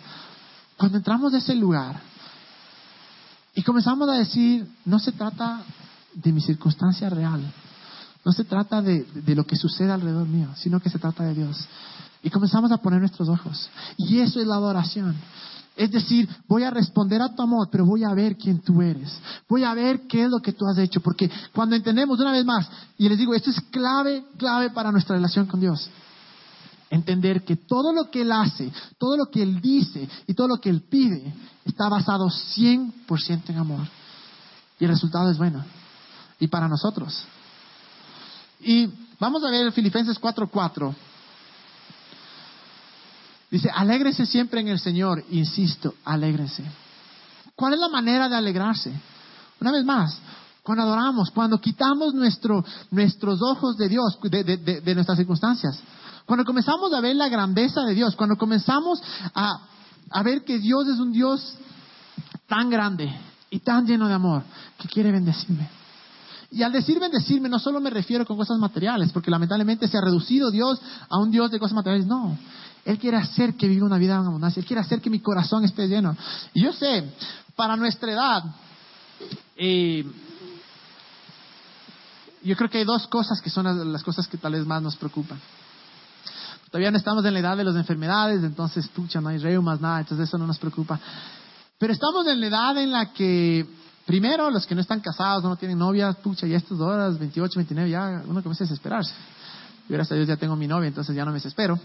Cuando 0.75 0.97
entramos 0.97 1.31
de 1.31 1.37
ese 1.37 1.53
lugar 1.53 2.01
y 3.59 3.61
comenzamos 3.61 4.07
a 4.07 4.13
decir, 4.13 4.65
no 4.85 4.99
se 4.99 5.11
trata 5.11 5.63
de 6.13 6.31
mi 6.31 6.39
circunstancia 6.39 7.09
real, 7.09 7.41
no 8.23 8.31
se 8.31 8.45
trata 8.45 8.81
de, 8.81 9.03
de 9.03 9.35
lo 9.35 9.45
que 9.45 9.57
sucede 9.57 9.91
alrededor 9.91 10.29
mío, 10.29 10.47
sino 10.55 10.79
que 10.79 10.89
se 10.89 10.97
trata 10.97 11.25
de 11.25 11.33
Dios. 11.33 11.67
Y 12.23 12.29
comenzamos 12.29 12.71
a 12.71 12.77
poner 12.77 13.01
nuestros 13.01 13.27
ojos. 13.27 13.69
Y 13.97 14.19
eso 14.19 14.39
es 14.39 14.47
la 14.47 14.55
adoración. 14.55 15.13
Es 15.75 15.91
decir, 15.91 16.29
voy 16.47 16.63
a 16.63 16.69
responder 16.69 17.21
a 17.21 17.35
tu 17.35 17.41
amor, 17.41 17.67
pero 17.69 17.85
voy 17.85 18.05
a 18.05 18.13
ver 18.13 18.37
quién 18.37 18.59
tú 18.59 18.81
eres. 18.81 19.11
Voy 19.49 19.65
a 19.65 19.73
ver 19.73 20.07
qué 20.07 20.23
es 20.23 20.29
lo 20.29 20.39
que 20.39 20.53
tú 20.53 20.65
has 20.65 20.77
hecho. 20.77 21.01
Porque 21.01 21.29
cuando 21.53 21.75
entendemos 21.75 22.17
una 22.17 22.31
vez 22.31 22.45
más, 22.45 22.65
y 22.97 23.09
les 23.09 23.17
digo, 23.17 23.33
esto 23.33 23.49
es 23.49 23.59
clave, 23.71 24.23
clave 24.37 24.69
para 24.69 24.89
nuestra 24.89 25.17
relación 25.17 25.47
con 25.47 25.59
Dios. 25.59 25.89
Entender 26.89 27.43
que 27.43 27.55
todo 27.55 27.93
lo 27.93 28.09
que 28.09 28.21
Él 28.21 28.31
hace, 28.31 28.71
todo 28.97 29.15
lo 29.15 29.27
que 29.27 29.43
Él 29.43 29.61
dice 29.61 30.09
y 30.25 30.33
todo 30.33 30.47
lo 30.47 30.57
que 30.57 30.69
Él 30.69 30.81
pide 30.81 31.33
está 31.65 31.87
basado 31.87 32.27
100% 32.27 33.49
en 33.49 33.57
amor. 33.57 33.87
Y 34.79 34.85
el 34.85 34.91
resultado 34.91 35.29
es 35.29 35.37
bueno. 35.37 35.63
Y 36.39 36.47
para 36.47 36.67
nosotros. 36.67 37.23
Y 38.61 38.89
vamos 39.19 39.43
a 39.43 39.51
ver 39.51 39.71
Filipenses 39.71 40.19
4:4. 40.19 40.95
Dice, 43.51 43.69
alégrense 43.73 44.25
siempre 44.25 44.61
en 44.61 44.67
el 44.67 44.79
Señor, 44.79 45.23
insisto, 45.31 45.95
alégrense. 46.05 46.63
¿Cuál 47.55 47.73
es 47.73 47.79
la 47.79 47.89
manera 47.89 48.29
de 48.29 48.35
alegrarse? 48.35 48.93
Una 49.59 49.71
vez 49.71 49.83
más, 49.83 50.17
cuando 50.63 50.83
adoramos, 50.83 51.31
cuando 51.31 51.59
quitamos 51.59 52.13
nuestro, 52.13 52.63
nuestros 52.91 53.41
ojos 53.41 53.75
de 53.75 53.89
Dios, 53.89 54.19
de, 54.21 54.43
de, 54.43 54.81
de, 54.81 54.95
nuestras 54.95 55.17
circunstancias, 55.17 55.79
cuando 56.29 56.45
comenzamos 56.45 56.93
a 56.93 57.01
ver 57.01 57.15
la 57.15 57.27
grandeza 57.27 57.81
de 57.81 57.95
Dios, 57.95 58.15
cuando 58.15 58.37
comenzamos 58.37 59.01
a, 59.33 59.61
a 60.11 60.21
ver 60.21 60.43
que 60.43 60.59
Dios 60.59 60.87
es 60.87 60.99
un 60.99 61.11
Dios 61.11 61.55
tan 62.45 62.69
grande 62.69 63.11
y 63.49 63.57
tan 63.61 63.87
lleno 63.87 64.07
de 64.07 64.13
amor 64.13 64.43
que 64.77 64.87
quiere 64.87 65.11
bendecirme. 65.11 65.67
Y 66.51 66.61
al 66.61 66.71
decir 66.71 66.99
bendecirme, 66.99 67.49
no 67.49 67.57
solo 67.57 67.81
me 67.81 67.89
refiero 67.89 68.27
con 68.27 68.37
cosas 68.37 68.59
materiales, 68.59 69.11
porque 69.11 69.31
lamentablemente 69.31 69.87
se 69.87 69.97
ha 69.97 70.01
reducido 70.01 70.51
Dios 70.51 70.79
a 71.09 71.17
un 71.17 71.31
Dios 71.31 71.49
de 71.49 71.57
cosas 71.57 71.73
materiales. 71.73 72.05
No, 72.05 72.37
él 72.85 72.99
quiere 72.99 73.17
hacer 73.17 73.55
que 73.55 73.67
viva 73.67 73.87
una 73.87 73.97
vida 73.97 74.13
en 74.13 74.27
abundancia. 74.27 74.59
Él 74.59 74.67
quiere 74.67 74.81
hacer 74.81 75.01
que 75.01 75.09
mi 75.09 75.21
corazón 75.21 75.65
esté 75.65 75.87
lleno. 75.87 76.15
Y 76.53 76.61
yo 76.61 76.73
sé, 76.73 77.11
para 77.55 77.75
nuestra 77.75 78.11
edad, 78.11 78.43
eh, 79.55 80.05
yo 82.43 82.55
creo 82.55 82.69
que 82.69 82.77
hay 82.77 82.85
dos 82.85 83.07
cosas 83.07 83.41
que 83.41 83.49
son 83.49 83.91
las, 83.91 84.03
cosas 84.03 84.27
que 84.27 84.37
tal 84.37 84.51
vez 84.51 84.63
más 84.63 84.79
nos 84.79 84.95
preocupan. 84.95 85.39
Todavía 86.69 86.91
no 86.91 86.97
estamos 86.97 87.25
en 87.25 87.33
la 87.33 87.39
edad 87.39 87.57
de 87.57 87.63
las 87.63 87.75
enfermedades, 87.75 88.43
entonces, 88.43 88.87
pucha, 88.89 89.19
no 89.19 89.29
hay 89.29 89.39
reumas, 89.39 89.81
nada, 89.81 90.01
entonces 90.01 90.27
eso 90.27 90.37
no 90.37 90.45
nos 90.45 90.59
preocupa. 90.59 90.99
Pero 91.79 91.93
estamos 91.93 92.27
en 92.27 92.39
la 92.39 92.47
edad 92.47 92.77
en 92.77 92.91
la 92.91 93.11
que, 93.11 93.65
primero, 94.05 94.51
los 94.51 94.67
que 94.67 94.75
no 94.75 94.81
están 94.81 94.99
casados, 94.99 95.43
no 95.43 95.55
tienen 95.55 95.79
novia, 95.79 96.13
pucha, 96.13 96.45
ya 96.45 96.57
estas 96.57 96.79
horas, 96.79 97.17
28, 97.17 97.53
29, 97.55 97.89
ya 97.89 98.21
uno 98.27 98.43
comienza 98.43 98.63
a 98.63 98.67
desesperarse. 98.67 99.13
Gracias 99.87 100.11
a 100.11 100.15
Dios 100.15 100.27
ya 100.27 100.37
tengo 100.37 100.55
mi 100.55 100.67
novia, 100.67 100.87
entonces 100.87 101.15
ya 101.15 101.25
no 101.25 101.31
me 101.31 101.37
desespero. 101.37 101.79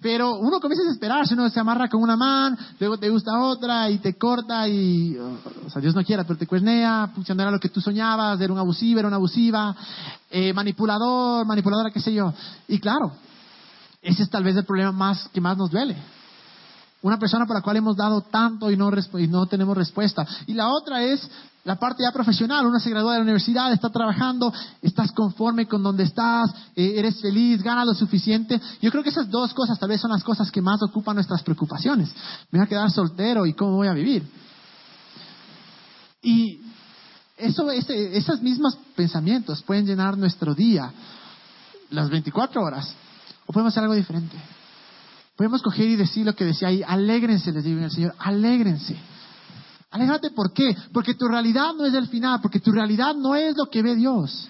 Pero 0.00 0.36
uno 0.36 0.58
comienza 0.58 0.82
a 0.82 0.86
desesperarse, 0.86 1.34
uno 1.34 1.48
se 1.48 1.60
amarra 1.60 1.88
con 1.88 2.02
una 2.02 2.16
mano, 2.16 2.56
luego 2.80 2.98
te 2.98 3.10
gusta 3.10 3.38
otra 3.40 3.88
y 3.90 3.98
te 3.98 4.14
corta 4.14 4.68
y, 4.68 5.16
o 5.16 5.70
sea, 5.70 5.80
Dios 5.80 5.94
no 5.94 6.02
quiera, 6.02 6.24
pero 6.24 6.38
te 6.38 6.46
cuernea, 6.46 7.10
pucha, 7.14 7.34
no 7.34 7.42
era 7.42 7.52
lo 7.52 7.60
que 7.60 7.68
tú 7.68 7.80
soñabas, 7.80 8.40
era 8.40 8.52
un 8.52 8.58
abusivo, 8.58 8.98
era 8.98 9.08
una 9.08 9.16
abusiva, 9.16 9.76
eh, 10.30 10.52
manipulador, 10.52 11.46
manipuladora, 11.46 11.90
qué 11.90 12.00
sé 12.00 12.12
yo. 12.12 12.32
Y 12.66 12.78
claro, 12.80 13.12
ese 14.02 14.22
es 14.22 14.30
tal 14.30 14.44
vez 14.44 14.56
el 14.56 14.64
problema 14.64 14.92
más 14.92 15.28
que 15.32 15.40
más 15.40 15.56
nos 15.56 15.70
duele. 15.70 15.96
Una 17.00 17.18
persona 17.18 17.46
por 17.46 17.54
la 17.54 17.62
cual 17.62 17.76
hemos 17.76 17.96
dado 17.96 18.22
tanto 18.22 18.70
y 18.70 18.76
no, 18.76 18.90
y 19.18 19.28
no 19.28 19.46
tenemos 19.46 19.76
respuesta. 19.76 20.26
Y 20.46 20.54
la 20.54 20.68
otra 20.68 21.02
es 21.04 21.28
la 21.64 21.76
parte 21.76 22.02
ya 22.02 22.10
profesional, 22.12 22.66
uno 22.66 22.80
se 22.80 22.90
gradúa 22.90 23.12
de 23.12 23.18
la 23.18 23.24
universidad, 23.24 23.72
está 23.72 23.90
trabajando, 23.90 24.52
estás 24.80 25.12
conforme 25.12 25.66
con 25.66 25.82
donde 25.82 26.04
estás, 26.04 26.50
eh, 26.74 26.94
eres 26.96 27.20
feliz, 27.20 27.62
gana 27.62 27.84
lo 27.84 27.94
suficiente. 27.94 28.60
Yo 28.80 28.90
creo 28.90 29.02
que 29.02 29.10
esas 29.10 29.30
dos 29.30 29.52
cosas 29.54 29.78
tal 29.78 29.90
vez 29.90 30.00
son 30.00 30.10
las 30.10 30.24
cosas 30.24 30.50
que 30.50 30.62
más 30.62 30.82
ocupan 30.82 31.14
nuestras 31.14 31.42
preocupaciones. 31.42 32.08
Me 32.50 32.58
voy 32.58 32.66
a 32.66 32.68
quedar 32.68 32.90
soltero 32.90 33.46
y 33.46 33.52
cómo 33.52 33.76
voy 33.76 33.88
a 33.88 33.92
vivir. 33.92 34.26
Y 36.22 36.60
eso, 37.36 37.70
esos 37.70 38.42
mismos 38.42 38.76
pensamientos 38.96 39.62
pueden 39.62 39.86
llenar 39.86 40.18
nuestro 40.18 40.54
día, 40.54 40.90
las 41.90 42.10
24 42.10 42.60
horas, 42.60 42.92
o 43.48 43.52
podemos 43.52 43.72
hacer 43.72 43.82
algo 43.82 43.94
diferente. 43.94 44.36
Podemos 45.34 45.62
coger 45.62 45.88
y 45.88 45.96
decir 45.96 46.26
lo 46.26 46.34
que 46.34 46.44
decía 46.44 46.68
ahí, 46.68 46.82
alégrense, 46.86 47.50
les 47.50 47.64
digo 47.64 47.78
en 47.78 47.84
el 47.84 47.90
Señor, 47.90 48.14
alégrense. 48.18 48.94
Aléjate, 49.90 50.30
¿por 50.30 50.52
qué? 50.52 50.76
Porque 50.92 51.14
tu 51.14 51.26
realidad 51.26 51.72
no 51.74 51.86
es 51.86 51.94
el 51.94 52.08
final, 52.08 52.40
porque 52.42 52.60
tu 52.60 52.72
realidad 52.72 53.14
no 53.14 53.34
es 53.34 53.56
lo 53.56 53.70
que 53.70 53.82
ve 53.82 53.96
Dios. 53.96 54.48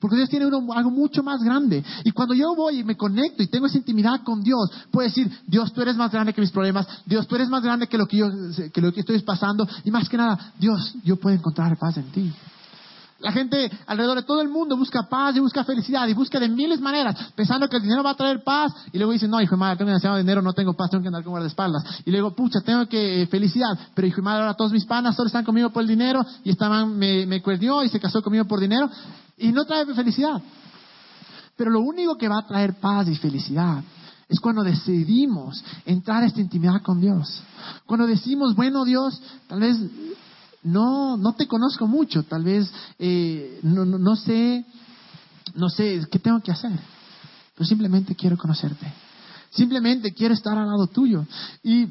Porque 0.00 0.16
Dios 0.16 0.30
tiene 0.30 0.46
algo 0.46 0.90
mucho 0.90 1.22
más 1.22 1.42
grande. 1.42 1.84
Y 2.02 2.12
cuando 2.12 2.32
yo 2.34 2.54
voy 2.54 2.78
y 2.78 2.84
me 2.84 2.96
conecto 2.96 3.42
y 3.42 3.46
tengo 3.48 3.66
esa 3.66 3.76
intimidad 3.76 4.22
con 4.24 4.42
Dios, 4.42 4.70
puedo 4.90 5.06
decir, 5.06 5.30
Dios, 5.46 5.72
tú 5.74 5.82
eres 5.82 5.96
más 5.96 6.10
grande 6.10 6.32
que 6.32 6.40
mis 6.40 6.50
problemas. 6.50 6.86
Dios, 7.04 7.26
tú 7.26 7.34
eres 7.34 7.48
más 7.50 7.62
grande 7.62 7.88
que 7.88 7.98
lo 7.98 8.06
que 8.06 8.16
yo 8.16 8.30
que 8.72 8.80
lo 8.80 8.92
que 8.92 9.00
estoy 9.00 9.18
pasando. 9.20 9.68
Y 9.84 9.90
más 9.90 10.08
que 10.08 10.16
nada, 10.16 10.54
Dios, 10.58 10.94
yo 11.04 11.16
puedo 11.16 11.36
encontrar 11.36 11.76
paz 11.78 11.98
en 11.98 12.10
ti. 12.10 12.32
La 13.20 13.32
gente 13.32 13.70
alrededor 13.86 14.18
de 14.18 14.24
todo 14.24 14.42
el 14.42 14.48
mundo 14.48 14.76
busca 14.76 15.08
paz 15.08 15.36
y 15.36 15.40
busca 15.40 15.64
felicidad 15.64 16.06
y 16.08 16.14
busca 16.14 16.40
de 16.40 16.48
miles 16.48 16.80
maneras, 16.80 17.16
pensando 17.34 17.68
que 17.68 17.76
el 17.76 17.82
dinero 17.82 18.02
va 18.02 18.10
a 18.10 18.16
traer 18.16 18.42
paz. 18.42 18.72
Y 18.92 18.98
luego 18.98 19.12
dicen, 19.12 19.30
no, 19.30 19.40
hijo 19.40 19.54
de 19.54 19.60
madre, 19.60 19.76
tengo 19.76 19.88
demasiado 19.88 20.16
dinero, 20.16 20.42
no 20.42 20.52
tengo 20.52 20.74
paz, 20.74 20.90
tengo 20.90 21.02
que 21.02 21.08
andar 21.08 21.22
con 21.22 21.30
guardaespaldas. 21.30 21.84
Y 22.04 22.10
luego, 22.10 22.34
pucha, 22.34 22.60
tengo 22.60 22.86
que 22.86 23.22
eh, 23.22 23.26
felicidad. 23.26 23.78
Pero 23.94 24.08
hijo 24.08 24.16
de 24.16 24.22
madre, 24.22 24.42
ahora 24.42 24.54
todos 24.54 24.72
mis 24.72 24.84
panas 24.84 25.14
solo 25.14 25.28
están 25.28 25.44
conmigo 25.44 25.70
por 25.70 25.82
el 25.82 25.88
dinero 25.88 26.24
y 26.42 26.50
estaban, 26.50 26.96
me, 26.98 27.24
me 27.24 27.40
cuerdió 27.40 27.82
y 27.84 27.88
se 27.88 28.00
casó 28.00 28.20
conmigo 28.20 28.44
por 28.46 28.60
dinero. 28.60 28.90
Y 29.38 29.52
no 29.52 29.64
trae 29.64 29.86
felicidad. 29.86 30.42
Pero 31.56 31.70
lo 31.70 31.80
único 31.80 32.16
que 32.16 32.28
va 32.28 32.38
a 32.38 32.46
traer 32.46 32.74
paz 32.74 33.08
y 33.08 33.16
felicidad 33.16 33.82
es 34.28 34.40
cuando 34.40 34.62
decidimos 34.62 35.62
entrar 35.84 36.22
a 36.22 36.26
esta 36.26 36.40
intimidad 36.40 36.82
con 36.82 37.00
Dios. 37.00 37.42
Cuando 37.86 38.06
decimos, 38.06 38.54
bueno 38.54 38.84
Dios, 38.84 39.20
tal 39.46 39.60
vez 39.60 39.78
no, 40.64 41.16
no 41.16 41.34
te 41.34 41.46
conozco 41.46 41.86
mucho, 41.86 42.22
tal 42.24 42.42
vez 42.42 42.70
eh, 42.98 43.60
no, 43.62 43.84
no, 43.84 44.16
sé, 44.16 44.64
no 45.54 45.68
sé 45.68 46.06
qué 46.10 46.18
tengo 46.18 46.40
que 46.40 46.52
hacer, 46.52 46.72
pero 47.54 47.66
simplemente 47.66 48.14
quiero 48.14 48.36
conocerte, 48.36 48.92
simplemente 49.50 50.12
quiero 50.12 50.34
estar 50.34 50.58
al 50.58 50.66
lado 50.66 50.86
tuyo. 50.86 51.26
Y 51.62 51.88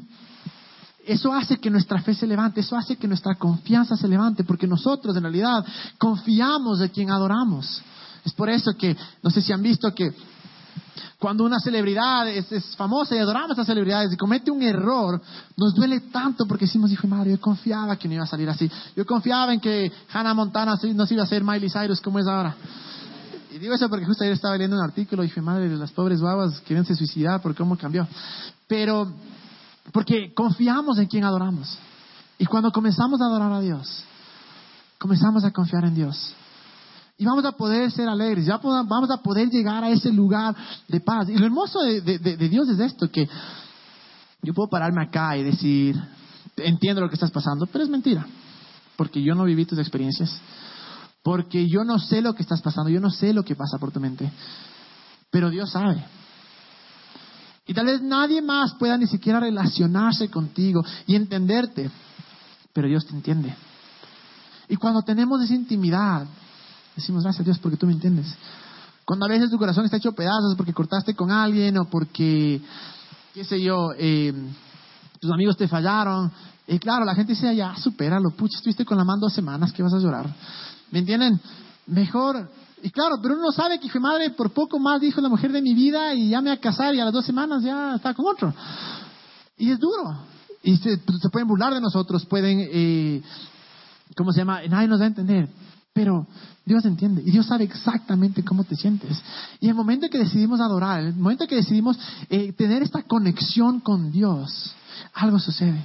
eso 1.06 1.32
hace 1.32 1.58
que 1.58 1.70
nuestra 1.70 2.02
fe 2.02 2.14
se 2.14 2.26
levante, 2.26 2.60
eso 2.60 2.76
hace 2.76 2.96
que 2.96 3.08
nuestra 3.08 3.36
confianza 3.36 3.96
se 3.96 4.08
levante, 4.08 4.44
porque 4.44 4.66
nosotros 4.66 5.16
en 5.16 5.22
realidad 5.22 5.64
confiamos 5.98 6.80
de 6.80 6.90
quien 6.90 7.10
adoramos. 7.10 7.82
Es 8.24 8.32
por 8.32 8.48
eso 8.48 8.74
que, 8.76 8.96
no 9.22 9.30
sé 9.30 9.42
si 9.42 9.52
han 9.52 9.62
visto 9.62 9.94
que 9.94 10.12
cuando 11.24 11.42
una 11.44 11.58
celebridad 11.58 12.28
es, 12.28 12.76
famosa 12.76 13.14
y 13.14 13.18
adoramos 13.18 13.48
a 13.48 13.52
estas 13.54 13.68
celebridades 13.68 14.12
y 14.12 14.16
comete 14.18 14.50
un 14.50 14.60
error, 14.60 15.18
nos 15.56 15.74
duele 15.74 16.00
tanto 16.12 16.46
porque 16.46 16.66
decimos, 16.66 16.92
hijo 16.92 17.08
Mario, 17.08 17.36
yo 17.36 17.40
confiaba 17.40 17.96
que 17.96 18.06
no 18.08 18.12
iba 18.12 18.24
a 18.24 18.26
salir 18.26 18.46
así. 18.50 18.70
Yo 18.94 19.06
confiaba 19.06 19.54
en 19.54 19.58
que 19.58 19.90
Hannah 20.12 20.34
Montana 20.34 20.78
no 20.92 21.06
se 21.06 21.14
iba 21.14 21.22
a 21.22 21.24
hacer 21.24 21.42
Miley 21.42 21.70
Cyrus 21.70 22.02
como 22.02 22.18
es 22.18 22.26
ahora. 22.26 22.54
Y 23.50 23.58
digo 23.58 23.72
eso 23.74 23.88
porque 23.88 24.04
justo 24.04 24.22
ayer 24.22 24.34
estaba 24.34 24.54
leyendo 24.54 24.76
un 24.76 24.84
artículo 24.84 25.24
y 25.24 25.28
dije, 25.28 25.40
madre, 25.40 25.74
las 25.74 25.92
pobres 25.92 26.20
babas 26.20 26.60
quieren 26.60 26.84
se 26.84 26.94
suicidar 26.94 27.40
por 27.40 27.54
cómo 27.54 27.78
cambió. 27.78 28.06
Pero, 28.68 29.10
porque 29.92 30.34
confiamos 30.34 30.98
en 30.98 31.06
quien 31.06 31.24
adoramos. 31.24 31.78
Y 32.36 32.44
cuando 32.44 32.70
comenzamos 32.70 33.22
a 33.22 33.24
adorar 33.24 33.50
a 33.50 33.60
Dios, 33.60 34.04
comenzamos 34.98 35.42
a 35.42 35.50
confiar 35.52 35.86
en 35.86 35.94
Dios. 35.94 36.34
Y 37.16 37.24
vamos 37.24 37.44
a 37.44 37.52
poder 37.52 37.90
ser 37.92 38.08
alegres, 38.08 38.46
ya 38.46 38.56
vamos 38.56 39.10
a 39.10 39.22
poder 39.22 39.48
llegar 39.48 39.84
a 39.84 39.90
ese 39.90 40.12
lugar 40.12 40.54
de 40.88 41.00
paz. 41.00 41.28
Y 41.28 41.36
lo 41.36 41.46
hermoso 41.46 41.80
de, 41.80 42.18
Dios 42.48 42.68
es 42.68 42.80
esto, 42.80 43.08
que 43.10 43.28
yo 44.42 44.52
puedo 44.52 44.68
pararme 44.68 45.04
acá 45.04 45.36
y 45.36 45.44
decir, 45.44 45.96
entiendo 46.56 47.00
lo 47.00 47.08
que 47.08 47.14
estás 47.14 47.30
pasando, 47.30 47.66
pero 47.66 47.84
es 47.84 47.90
mentira, 47.90 48.26
porque 48.96 49.22
yo 49.22 49.34
no 49.34 49.44
viví 49.44 49.64
tus 49.64 49.78
experiencias, 49.78 50.40
porque 51.22 51.68
yo 51.68 51.84
no 51.84 52.00
sé 52.00 52.20
lo 52.20 52.34
que 52.34 52.42
estás 52.42 52.60
pasando, 52.60 52.90
yo 52.90 53.00
no 53.00 53.10
sé 53.10 53.32
lo 53.32 53.44
que 53.44 53.54
pasa 53.54 53.78
por 53.78 53.92
tu 53.92 54.00
mente, 54.00 54.30
pero 55.30 55.50
Dios 55.50 55.70
sabe. 55.70 56.04
Y 57.66 57.74
tal 57.74 57.86
vez 57.86 58.02
nadie 58.02 58.42
más 58.42 58.74
pueda 58.74 58.98
ni 58.98 59.06
siquiera 59.06 59.40
relacionarse 59.40 60.28
contigo 60.28 60.84
y 61.06 61.14
entenderte, 61.14 61.90
pero 62.72 62.88
Dios 62.88 63.06
te 63.06 63.14
entiende. 63.14 63.54
Y 64.68 64.76
cuando 64.76 65.02
tenemos 65.02 65.42
esa 65.42 65.54
intimidad, 65.54 66.26
Decimos 66.96 67.22
gracias 67.24 67.44
Dios 67.44 67.58
porque 67.58 67.76
tú 67.76 67.86
me 67.86 67.92
entiendes. 67.92 68.26
Cuando 69.04 69.26
a 69.26 69.28
veces 69.28 69.50
tu 69.50 69.58
corazón 69.58 69.84
está 69.84 69.98
hecho 69.98 70.12
pedazos 70.12 70.54
porque 70.56 70.72
cortaste 70.72 71.14
con 71.14 71.30
alguien 71.30 71.76
o 71.76 71.84
porque, 71.84 72.60
qué 73.34 73.44
sé 73.44 73.60
yo, 73.60 73.90
eh, 73.98 74.32
tus 75.20 75.30
amigos 75.30 75.56
te 75.56 75.68
fallaron. 75.68 76.30
Y 76.66 76.78
claro, 76.78 77.04
la 77.04 77.14
gente 77.14 77.34
dice, 77.34 77.54
ya, 77.54 77.76
supéralo, 77.76 78.30
pucha, 78.30 78.56
estuviste 78.56 78.86
con 78.86 78.96
la 78.96 79.04
mano 79.04 79.20
dos 79.22 79.34
semanas, 79.34 79.72
que 79.72 79.82
vas 79.82 79.92
a 79.92 79.98
llorar? 79.98 80.34
¿Me 80.90 81.00
entienden? 81.00 81.38
Mejor. 81.86 82.48
Y 82.82 82.90
claro, 82.90 83.16
pero 83.22 83.34
uno 83.34 83.52
sabe 83.52 83.78
que, 83.78 83.86
hijo 83.86 84.00
madre, 84.00 84.30
por 84.30 84.50
poco 84.52 84.78
más 84.78 85.00
dijo 85.00 85.20
la 85.20 85.28
mujer 85.28 85.52
de 85.52 85.60
mi 85.60 85.74
vida 85.74 86.14
y 86.14 86.30
ya 86.30 86.40
me 86.40 86.48
va 86.50 86.56
a 86.56 86.60
casar 86.60 86.94
y 86.94 87.00
a 87.00 87.04
las 87.04 87.12
dos 87.12 87.26
semanas 87.26 87.62
ya 87.62 87.96
está 87.96 88.14
con 88.14 88.26
otro. 88.26 88.54
Y 89.58 89.70
es 89.70 89.78
duro. 89.78 90.18
Y 90.62 90.76
se, 90.78 90.96
se 90.96 91.28
pueden 91.30 91.46
burlar 91.46 91.74
de 91.74 91.80
nosotros, 91.80 92.24
pueden, 92.24 92.58
eh, 92.60 93.22
¿cómo 94.16 94.32
se 94.32 94.40
llama? 94.40 94.62
Nadie 94.66 94.88
nos 94.88 95.00
va 95.00 95.04
a 95.04 95.08
entender. 95.08 95.50
Pero 95.94 96.26
Dios 96.66 96.84
entiende 96.84 97.22
y 97.24 97.30
Dios 97.30 97.46
sabe 97.46 97.64
exactamente 97.64 98.44
cómo 98.44 98.64
te 98.64 98.74
sientes. 98.74 99.22
Y 99.60 99.68
el 99.68 99.74
momento 99.74 100.06
en 100.06 100.12
que 100.12 100.18
decidimos 100.18 100.60
adorar, 100.60 101.00
el 101.00 101.14
momento 101.14 101.44
en 101.44 101.48
que 101.48 101.56
decidimos 101.56 101.96
eh, 102.28 102.52
tener 102.52 102.82
esta 102.82 103.04
conexión 103.04 103.78
con 103.78 104.10
Dios, 104.10 104.74
algo 105.14 105.38
sucede. 105.38 105.80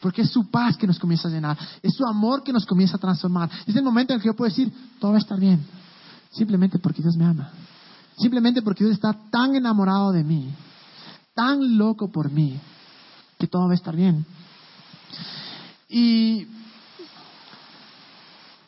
Porque 0.00 0.22
es 0.22 0.30
su 0.30 0.50
paz 0.50 0.76
que 0.76 0.86
nos 0.86 0.98
comienza 0.98 1.28
a 1.28 1.30
llenar, 1.30 1.58
es 1.82 1.94
su 1.94 2.04
amor 2.06 2.42
que 2.42 2.52
nos 2.52 2.66
comienza 2.66 2.96
a 2.96 3.00
transformar. 3.00 3.50
Es 3.66 3.74
el 3.74 3.82
momento 3.82 4.12
en 4.12 4.18
el 4.18 4.22
que 4.22 4.28
yo 4.28 4.36
puedo 4.36 4.50
decir, 4.50 4.70
todo 4.98 5.12
va 5.12 5.16
a 5.16 5.20
estar 5.20 5.40
bien, 5.40 5.64
simplemente 6.30 6.78
porque 6.78 7.00
Dios 7.02 7.16
me 7.16 7.24
ama. 7.24 7.50
Simplemente 8.18 8.60
porque 8.60 8.84
Dios 8.84 8.94
está 8.94 9.16
tan 9.30 9.54
enamorado 9.54 10.12
de 10.12 10.22
mí, 10.22 10.50
tan 11.34 11.78
loco 11.78 12.12
por 12.12 12.30
mí, 12.30 12.60
que 13.38 13.46
todo 13.46 13.66
va 13.66 13.72
a 13.72 13.76
estar 13.76 13.96
bien. 13.96 14.26
Y 15.88 16.46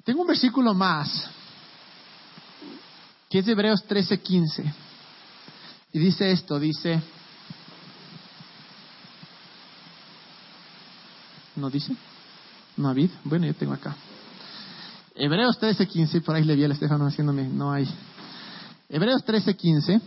tengo 0.05 0.23
un 0.23 0.29
versículo 0.29 0.75
más, 0.75 1.29
que 3.29 3.39
es 3.39 3.47
de 3.47 3.53
Hebreos 3.53 3.85
13:15. 3.87 4.73
Y 5.93 5.99
dice 5.99 6.31
esto, 6.31 6.59
dice, 6.59 7.03
¿no 11.57 11.71
dice? 11.71 11.95
¿No 12.77 12.89
David? 12.89 13.11
Bueno, 13.25 13.47
yo 13.47 13.55
tengo 13.55 13.75
acá. 13.75 13.95
Hebreos 15.15 15.59
13:15, 15.61 16.23
por 16.23 16.35
ahí 16.35 16.45
le 16.45 16.57
vi 16.57 16.65
al 16.65 16.73
Estefano 16.73 17.07
haciéndome, 17.07 17.49
no 17.49 17.73
hay. 17.73 17.89
Hebreos 18.89 19.25
13:15 19.25 20.01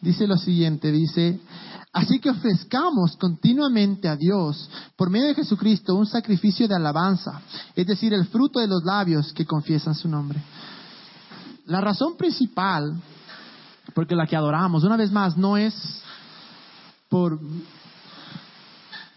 dice 0.00 0.26
lo 0.26 0.36
siguiente, 0.36 0.92
dice, 0.92 1.40
Así 1.94 2.18
que 2.18 2.28
ofrezcamos 2.28 3.16
continuamente 3.16 4.08
a 4.08 4.16
Dios, 4.16 4.68
por 4.96 5.10
medio 5.10 5.28
de 5.28 5.34
Jesucristo, 5.36 5.94
un 5.94 6.06
sacrificio 6.06 6.66
de 6.66 6.74
alabanza, 6.74 7.40
es 7.72 7.86
decir, 7.86 8.12
el 8.12 8.26
fruto 8.26 8.58
de 8.58 8.66
los 8.66 8.82
labios 8.82 9.32
que 9.32 9.46
confiesan 9.46 9.94
su 9.94 10.08
nombre. 10.08 10.42
La 11.66 11.80
razón 11.80 12.16
principal, 12.16 13.00
porque 13.94 14.16
la 14.16 14.26
que 14.26 14.34
adoramos, 14.34 14.82
una 14.82 14.96
vez 14.96 15.12
más, 15.12 15.36
no 15.36 15.56
es 15.56 16.02
por 17.08 17.38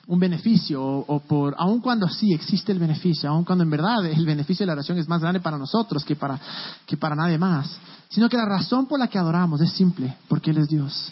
un 0.05 0.19
beneficio 0.19 0.84
o, 0.84 1.19
por, 1.21 1.55
aun 1.57 1.82
cuando 1.82 2.07
sí 2.07 2.32
existe 2.32 2.71
el 2.73 2.80
beneficio, 2.80 3.28
aun 3.32 3.43
cuando 3.43 3.63
en 3.63 3.71
verdad 3.71 4.05
el 4.05 4.23
beneficio 4.23 4.63
de 4.63 4.67
la 4.67 4.73
oración 4.73 4.99
es 4.99 5.07
más 5.07 5.21
grande 5.21 5.39
para 5.39 5.57
nosotros 5.57 6.05
que 6.05 6.15
para, 6.15 6.39
que 6.86 6.95
para 6.95 7.15
nadie 7.15 7.39
más, 7.39 7.75
sino 8.09 8.30
que 8.30 8.38
la 8.38 8.45
razón 8.45 8.86
por 8.86 8.99
la 8.99 9.07
que 9.07 9.17
adoramos 9.17 9.61
es 9.61 9.71
simple, 9.71 10.15
porque 10.28 10.51
Él 10.51 10.59
es 10.59 10.67
Dios 10.67 11.11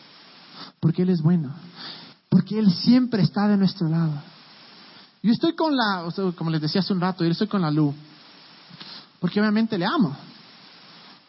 porque 0.80 1.04
Él 1.04 1.10
es 1.10 1.22
bueno, 1.22 1.54
porque 2.30 2.60
Él 2.60 2.72
siempre 2.72 3.24
está 3.24 3.48
de 3.48 3.58
nuestro 3.58 3.88
lado. 3.88 4.14
Yo 5.24 5.32
estoy 5.32 5.56
con 5.56 5.76
la, 5.76 6.08
como 6.36 6.52
les 6.52 6.62
decía 6.62 6.82
hace 6.82 6.94
un 6.94 7.02
rato, 7.02 7.24
yo 7.24 7.32
estoy 7.32 7.48
con 7.48 7.62
la 7.62 7.72
luz, 7.72 7.96
porque 9.20 9.40
obviamente 9.40 9.78
le 9.78 9.86
amo, 9.86 10.16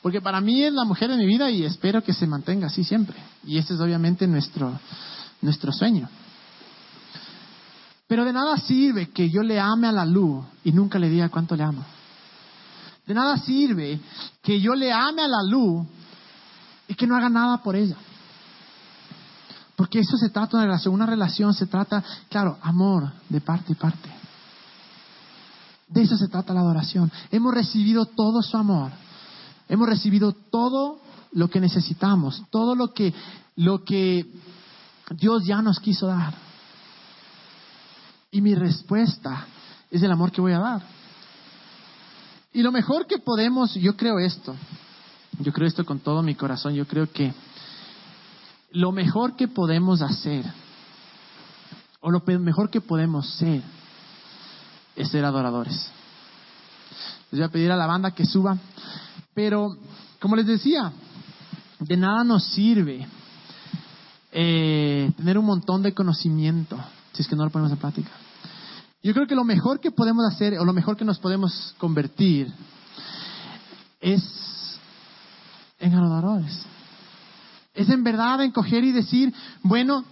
porque 0.02 0.20
para 0.20 0.40
mí 0.40 0.62
es 0.62 0.72
la 0.72 0.84
mujer 0.84 1.10
de 1.10 1.16
mi 1.16 1.26
vida 1.26 1.50
y 1.50 1.64
espero 1.64 2.02
que 2.04 2.12
se 2.12 2.26
mantenga 2.26 2.66
así 2.66 2.84
siempre. 2.84 3.16
Y 3.44 3.58
ese 3.58 3.74
es 3.74 3.80
obviamente 3.80 4.26
nuestro, 4.26 4.78
nuestro 5.42 5.72
sueño. 5.72 6.08
Pero 8.06 8.24
de 8.24 8.32
nada 8.32 8.56
sirve 8.56 9.08
que 9.08 9.30
yo 9.30 9.42
le 9.42 9.58
ame 9.58 9.88
a 9.88 9.92
la 9.92 10.04
luz 10.04 10.44
y 10.62 10.70
nunca 10.70 10.98
le 10.98 11.08
diga 11.08 11.28
cuánto 11.28 11.56
le 11.56 11.64
amo. 11.64 11.84
De 13.06 13.14
nada 13.14 13.36
sirve 13.38 13.98
que 14.42 14.60
yo 14.60 14.74
le 14.74 14.92
ame 14.92 15.22
a 15.22 15.28
la 15.28 15.42
luz 15.42 15.86
y 16.86 16.94
que 16.94 17.06
no 17.06 17.16
haga 17.16 17.28
nada 17.28 17.58
por 17.62 17.74
ella. 17.74 17.96
Porque 19.76 20.00
eso 20.00 20.16
se 20.16 20.30
trata 20.30 20.56
de 20.56 20.64
una 20.64 20.66
relación. 20.66 20.94
Una 20.94 21.06
relación 21.06 21.54
se 21.54 21.66
trata, 21.66 22.02
claro, 22.30 22.58
amor 22.62 23.12
de 23.28 23.40
parte 23.40 23.72
y 23.72 23.74
parte. 23.74 24.08
De 25.88 26.02
eso 26.02 26.16
se 26.16 26.28
trata 26.28 26.54
la 26.54 26.60
adoración. 26.60 27.12
Hemos 27.30 27.54
recibido 27.54 28.06
todo 28.06 28.42
su 28.42 28.56
amor. 28.56 28.90
Hemos 29.68 29.88
recibido 29.88 30.32
todo 30.32 30.98
lo 31.32 31.48
que 31.48 31.60
necesitamos, 31.60 32.42
todo 32.50 32.74
lo 32.74 32.94
que, 32.94 33.12
lo 33.56 33.84
que 33.84 34.26
Dios 35.10 35.44
ya 35.44 35.60
nos 35.60 35.78
quiso 35.78 36.06
dar. 36.06 36.34
Y 38.30 38.40
mi 38.40 38.54
respuesta 38.54 39.46
es 39.90 40.02
el 40.02 40.10
amor 40.10 40.32
que 40.32 40.40
voy 40.40 40.52
a 40.52 40.58
dar. 40.58 40.82
Y 42.52 42.62
lo 42.62 42.72
mejor 42.72 43.06
que 43.06 43.18
podemos, 43.18 43.74
yo 43.74 43.96
creo 43.96 44.18
esto, 44.18 44.56
yo 45.40 45.52
creo 45.52 45.68
esto 45.68 45.84
con 45.84 45.98
todo 45.98 46.22
mi 46.22 46.34
corazón, 46.34 46.74
yo 46.74 46.86
creo 46.86 47.10
que 47.12 47.34
lo 48.76 48.92
mejor 48.92 49.36
que 49.36 49.48
podemos 49.48 50.02
hacer, 50.02 50.44
o 52.00 52.10
lo 52.10 52.22
mejor 52.38 52.68
que 52.68 52.82
podemos 52.82 53.26
ser, 53.36 53.62
es 54.94 55.08
ser 55.08 55.24
adoradores. 55.24 55.90
Les 57.30 57.40
voy 57.40 57.48
a 57.48 57.50
pedir 57.50 57.72
a 57.72 57.76
la 57.76 57.86
banda 57.86 58.10
que 58.10 58.26
suba, 58.26 58.58
pero 59.32 59.78
como 60.20 60.36
les 60.36 60.46
decía, 60.46 60.92
de 61.80 61.96
nada 61.96 62.22
nos 62.22 62.44
sirve 62.44 63.06
eh, 64.30 65.10
tener 65.16 65.38
un 65.38 65.46
montón 65.46 65.82
de 65.82 65.94
conocimiento 65.94 66.76
si 67.14 67.22
es 67.22 67.28
que 67.28 67.34
no 67.34 67.44
lo 67.44 67.50
ponemos 67.50 67.72
en 67.72 67.78
práctica. 67.78 68.10
Yo 69.02 69.14
creo 69.14 69.26
que 69.26 69.34
lo 69.34 69.44
mejor 69.44 69.80
que 69.80 69.90
podemos 69.90 70.26
hacer 70.26 70.58
o 70.58 70.66
lo 70.66 70.74
mejor 70.74 70.98
que 70.98 71.04
nos 71.06 71.18
podemos 71.18 71.74
convertir 71.78 72.52
es 74.02 74.78
en 75.78 75.94
adoradores. 75.94 76.66
Es 77.76 77.88
en 77.88 78.02
verdad 78.02 78.42
encoger 78.42 78.82
y 78.82 78.90
decir, 78.90 79.32
bueno, 79.62 80.04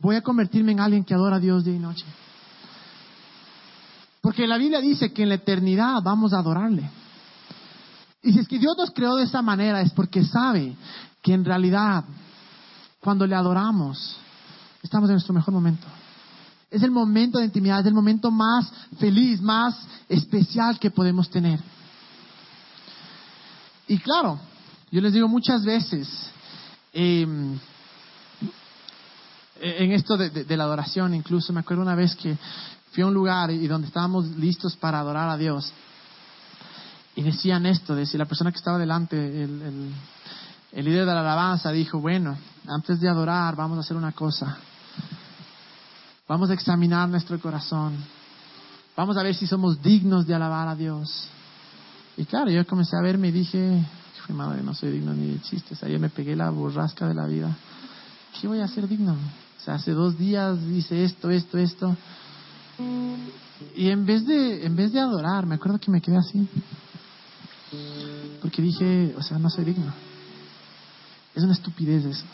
voy 0.00 0.16
a 0.16 0.22
convertirme 0.22 0.72
en 0.72 0.80
alguien 0.80 1.04
que 1.04 1.14
adora 1.14 1.36
a 1.36 1.40
Dios 1.40 1.64
día 1.64 1.76
y 1.76 1.78
noche. 1.78 2.04
Porque 4.20 4.46
la 4.46 4.58
Biblia 4.58 4.80
dice 4.80 5.12
que 5.12 5.22
en 5.22 5.30
la 5.30 5.36
eternidad 5.36 6.02
vamos 6.02 6.32
a 6.32 6.40
adorarle. 6.40 6.90
Y 8.22 8.32
si 8.32 8.40
es 8.40 8.48
que 8.48 8.58
Dios 8.58 8.74
nos 8.76 8.90
creó 8.90 9.16
de 9.16 9.24
esa 9.24 9.40
manera 9.40 9.80
es 9.80 9.92
porque 9.92 10.24
sabe 10.24 10.76
que 11.22 11.32
en 11.32 11.44
realidad 11.44 12.04
cuando 13.00 13.26
le 13.26 13.34
adoramos 13.34 14.18
estamos 14.82 15.08
en 15.08 15.14
nuestro 15.14 15.34
mejor 15.34 15.54
momento. 15.54 15.86
Es 16.70 16.82
el 16.82 16.90
momento 16.90 17.38
de 17.38 17.44
intimidad, 17.44 17.80
es 17.80 17.86
el 17.86 17.94
momento 17.94 18.30
más 18.30 18.70
feliz, 18.98 19.40
más 19.40 19.76
especial 20.08 20.78
que 20.78 20.90
podemos 20.90 21.30
tener. 21.30 21.60
Y 23.86 23.98
claro, 23.98 24.38
yo 24.90 25.00
les 25.00 25.12
digo 25.12 25.28
muchas 25.28 25.64
veces, 25.64 26.08
Em, 26.96 27.58
en 29.60 29.92
esto 29.92 30.16
de, 30.16 30.56
la 30.56 30.64
adoración, 30.64 31.12
incluso 31.12 31.52
me 31.52 31.60
acuerdo 31.60 31.82
una 31.82 31.96
vez 31.96 32.14
que 32.14 32.38
fui 32.92 33.02
a 33.02 33.06
un 33.06 33.14
lugar 33.14 33.50
y 33.50 33.66
donde 33.66 33.88
estábamos 33.88 34.26
listos 34.36 34.76
para 34.76 35.00
adorar 35.00 35.28
a 35.28 35.36
Dios. 35.36 35.72
Y 37.16 37.22
decían 37.22 37.66
esto, 37.66 37.96
decía 37.96 38.18
la 38.18 38.26
persona 38.26 38.52
que 38.52 38.58
estaba 38.58 38.78
delante, 38.78 39.16
el, 39.16 39.92
el 40.70 40.84
líder 40.84 41.06
de 41.06 41.14
la 41.14 41.20
alabanza, 41.20 41.72
dijo, 41.72 42.00
bueno, 42.00 42.38
antes 42.68 43.00
de 43.00 43.08
adorar 43.08 43.56
vamos 43.56 43.76
a 43.78 43.80
hacer 43.80 43.96
una 43.96 44.12
cosa. 44.12 44.56
Vamos 46.28 46.50
a 46.50 46.54
examinar 46.54 47.08
nuestro 47.08 47.40
corazón. 47.40 47.96
Vamos 48.96 49.16
a 49.16 49.22
ver 49.24 49.34
si 49.34 49.48
somos 49.48 49.82
dignos 49.82 50.26
de 50.26 50.34
alabar 50.34 50.68
a 50.68 50.76
Dios. 50.76 51.28
Y 52.16 52.24
claro, 52.24 52.50
yo 52.50 52.64
comencé 52.66 52.96
a 52.96 53.02
verme 53.02 53.28
y 53.28 53.32
dije, 53.32 53.84
madre, 54.32 54.62
no 54.62 54.74
soy 54.74 54.90
digno 54.90 55.12
ni 55.12 55.32
de 55.32 55.40
chistes. 55.40 55.82
Ayer 55.82 55.98
me 55.98 56.08
pegué 56.08 56.34
la 56.34 56.50
borrasca 56.50 57.06
de 57.06 57.14
la 57.14 57.26
vida. 57.26 57.56
¿Qué 58.40 58.48
voy 58.48 58.60
a 58.60 58.68
ser 58.68 58.88
digno? 58.88 59.12
O 59.12 59.60
sea, 59.64 59.74
hace 59.74 59.92
dos 59.92 60.18
días 60.18 60.58
hice 60.62 61.04
esto, 61.04 61.30
esto, 61.30 61.58
esto. 61.58 61.96
Y 63.76 63.88
en 63.88 64.04
vez 64.04 64.26
de, 64.26 64.66
en 64.66 64.76
vez 64.76 64.92
de 64.92 65.00
adorar, 65.00 65.46
me 65.46 65.54
acuerdo 65.54 65.78
que 65.78 65.90
me 65.90 66.00
quedé 66.00 66.16
así. 66.16 66.48
Porque 68.40 68.62
dije, 68.62 69.14
o 69.16 69.22
sea, 69.22 69.38
no 69.38 69.48
soy 69.50 69.64
digno. 69.64 69.92
Es 71.34 71.42
una 71.42 71.54
estupidez 71.54 72.04
eso. 72.04 72.24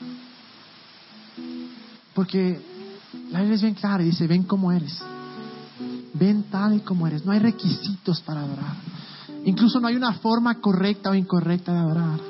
Porque 2.15 2.61
la 3.31 3.41
Biblia 3.41 3.57
es 3.57 3.63
bien 3.63 3.75
clara 3.75 4.03
y 4.03 4.07
dice, 4.07 4.27
ven 4.27 4.43
como 4.43 4.73
eres. 4.73 4.99
Ven 6.15 6.45
tal 6.45 6.77
y 6.77 6.81
como 6.81 7.07
eres. 7.07 7.25
No 7.25 7.33
hay 7.33 7.39
requisitos 7.39 8.21
para 8.21 8.41
adorar. 8.41 8.77
Incluso 9.45 9.81
no 9.81 9.89
hay 9.89 9.97
una 9.97 10.15
forma 10.15 10.61
correcta 10.61 11.11
o 11.11 11.15
incorrecta 11.15 11.73
de 11.73 11.79
adorar. 11.79 12.21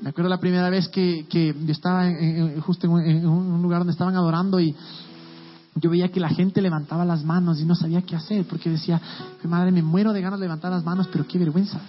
Me 0.00 0.08
acuerdo 0.08 0.30
la 0.30 0.40
primera 0.40 0.70
vez 0.70 0.88
que, 0.88 1.26
que 1.28 1.54
yo 1.54 1.72
estaba 1.72 2.08
justo 2.60 2.86
en, 2.86 3.26
un 3.26 3.60
lugar 3.60 3.80
donde 3.80 3.92
estaban 3.92 4.16
adorando 4.16 4.58
y 4.58 4.74
yo 5.74 5.90
veía 5.90 6.08
que 6.08 6.20
la 6.20 6.30
gente 6.30 6.62
levantaba 6.62 7.04
las 7.04 7.22
manos 7.22 7.60
y 7.60 7.66
no 7.66 7.74
sabía 7.74 8.02
qué 8.02 8.16
hacer 8.16 8.46
porque 8.46 8.70
decía, 8.70 9.00
madre, 9.44 9.70
me 9.72 9.82
muero 9.82 10.12
de 10.12 10.22
ganas 10.22 10.40
de 10.40 10.46
levantar 10.46 10.72
las 10.72 10.84
manos, 10.84 11.08
pero 11.12 11.26
qué 11.26 11.38
vergüenza. 11.38 11.80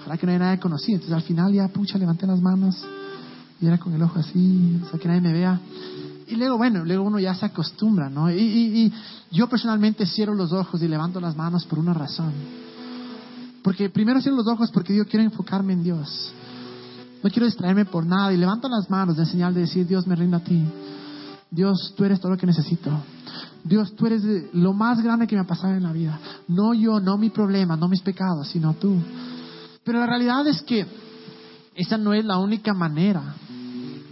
Ojalá 0.00 0.16
que 0.16 0.26
no 0.26 0.32
haya 0.32 0.38
nadie 0.40 0.58
conocido. 0.58 0.96
Entonces 0.96 1.14
al 1.14 1.22
final 1.22 1.52
ya, 1.52 1.68
pucha, 1.68 1.96
levanté 1.96 2.26
las 2.26 2.40
manos 2.40 2.84
y 3.60 3.66
era 3.66 3.78
con 3.78 3.94
el 3.94 4.02
ojo 4.02 4.18
así, 4.18 4.80
o 4.84 4.90
sea, 4.90 4.98
que 4.98 5.06
nadie 5.06 5.20
me 5.20 5.32
vea. 5.32 5.60
Y 6.28 6.36
luego, 6.36 6.56
bueno, 6.56 6.84
luego 6.84 7.04
uno 7.04 7.18
ya 7.18 7.34
se 7.34 7.46
acostumbra, 7.46 8.08
¿no? 8.08 8.30
Y, 8.30 8.36
y 8.38 8.92
yo 9.30 9.48
personalmente 9.48 10.06
cierro 10.06 10.34
los 10.34 10.52
ojos 10.52 10.82
y 10.82 10.88
levanto 10.88 11.20
las 11.20 11.36
manos 11.36 11.64
por 11.66 11.78
una 11.78 11.94
razón. 11.94 12.32
Porque 13.62 13.90
primero 13.90 14.20
cierro 14.20 14.36
los 14.36 14.48
ojos 14.48 14.70
porque 14.70 14.94
yo 14.94 15.06
quiero 15.06 15.24
enfocarme 15.24 15.72
en 15.72 15.82
Dios. 15.82 16.32
No 17.22 17.30
quiero 17.30 17.46
distraerme 17.46 17.84
por 17.84 18.04
nada 18.04 18.32
y 18.32 18.36
levanto 18.36 18.68
las 18.68 18.90
manos 18.90 19.16
de 19.16 19.26
señal 19.26 19.54
de 19.54 19.60
decir, 19.60 19.86
Dios 19.86 20.06
me 20.06 20.16
rindo 20.16 20.36
a 20.36 20.40
ti. 20.40 20.64
Dios, 21.50 21.94
tú 21.96 22.04
eres 22.04 22.18
todo 22.18 22.32
lo 22.32 22.38
que 22.38 22.46
necesito. 22.46 22.90
Dios, 23.62 23.94
tú 23.94 24.06
eres 24.06 24.22
lo 24.54 24.72
más 24.72 25.00
grande 25.00 25.26
que 25.26 25.36
me 25.36 25.42
ha 25.42 25.46
pasado 25.46 25.74
en 25.74 25.84
la 25.84 25.92
vida. 25.92 26.18
No 26.48 26.74
yo, 26.74 26.98
no 26.98 27.16
mi 27.16 27.30
problema, 27.30 27.76
no 27.76 27.88
mis 27.88 28.02
pecados, 28.02 28.48
sino 28.48 28.74
tú. 28.74 28.96
Pero 29.84 30.00
la 30.00 30.06
realidad 30.06 30.46
es 30.48 30.62
que 30.62 30.86
esa 31.74 31.96
no 31.96 32.12
es 32.12 32.24
la 32.24 32.38
única 32.38 32.74
manera 32.74 33.36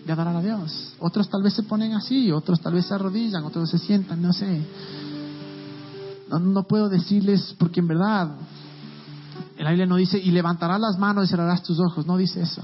de 0.04 0.12
adorar 0.12 0.36
a 0.36 0.42
Dios. 0.42 0.94
Otros 0.98 1.28
tal 1.28 1.42
vez 1.42 1.54
se 1.54 1.62
ponen 1.62 1.94
así, 1.94 2.30
otros 2.32 2.60
tal 2.60 2.74
vez 2.74 2.86
se 2.86 2.94
arrodillan, 2.94 3.44
otros 3.44 3.70
se 3.70 3.78
sientan, 3.78 4.20
no 4.22 4.32
sé. 4.32 4.60
No, 6.28 6.38
no 6.38 6.62
puedo 6.64 6.88
decirles 6.88 7.54
porque 7.58 7.80
en 7.80 7.88
verdad 7.88 8.36
la 9.58 9.70
Biblia 9.70 9.86
no 9.86 9.96
dice 9.96 10.18
y 10.18 10.30
levantarás 10.30 10.80
las 10.80 10.98
manos 10.98 11.26
y 11.26 11.28
cerrarás 11.28 11.62
tus 11.62 11.78
ojos, 11.80 12.06
no 12.06 12.16
dice 12.16 12.42
eso. 12.42 12.62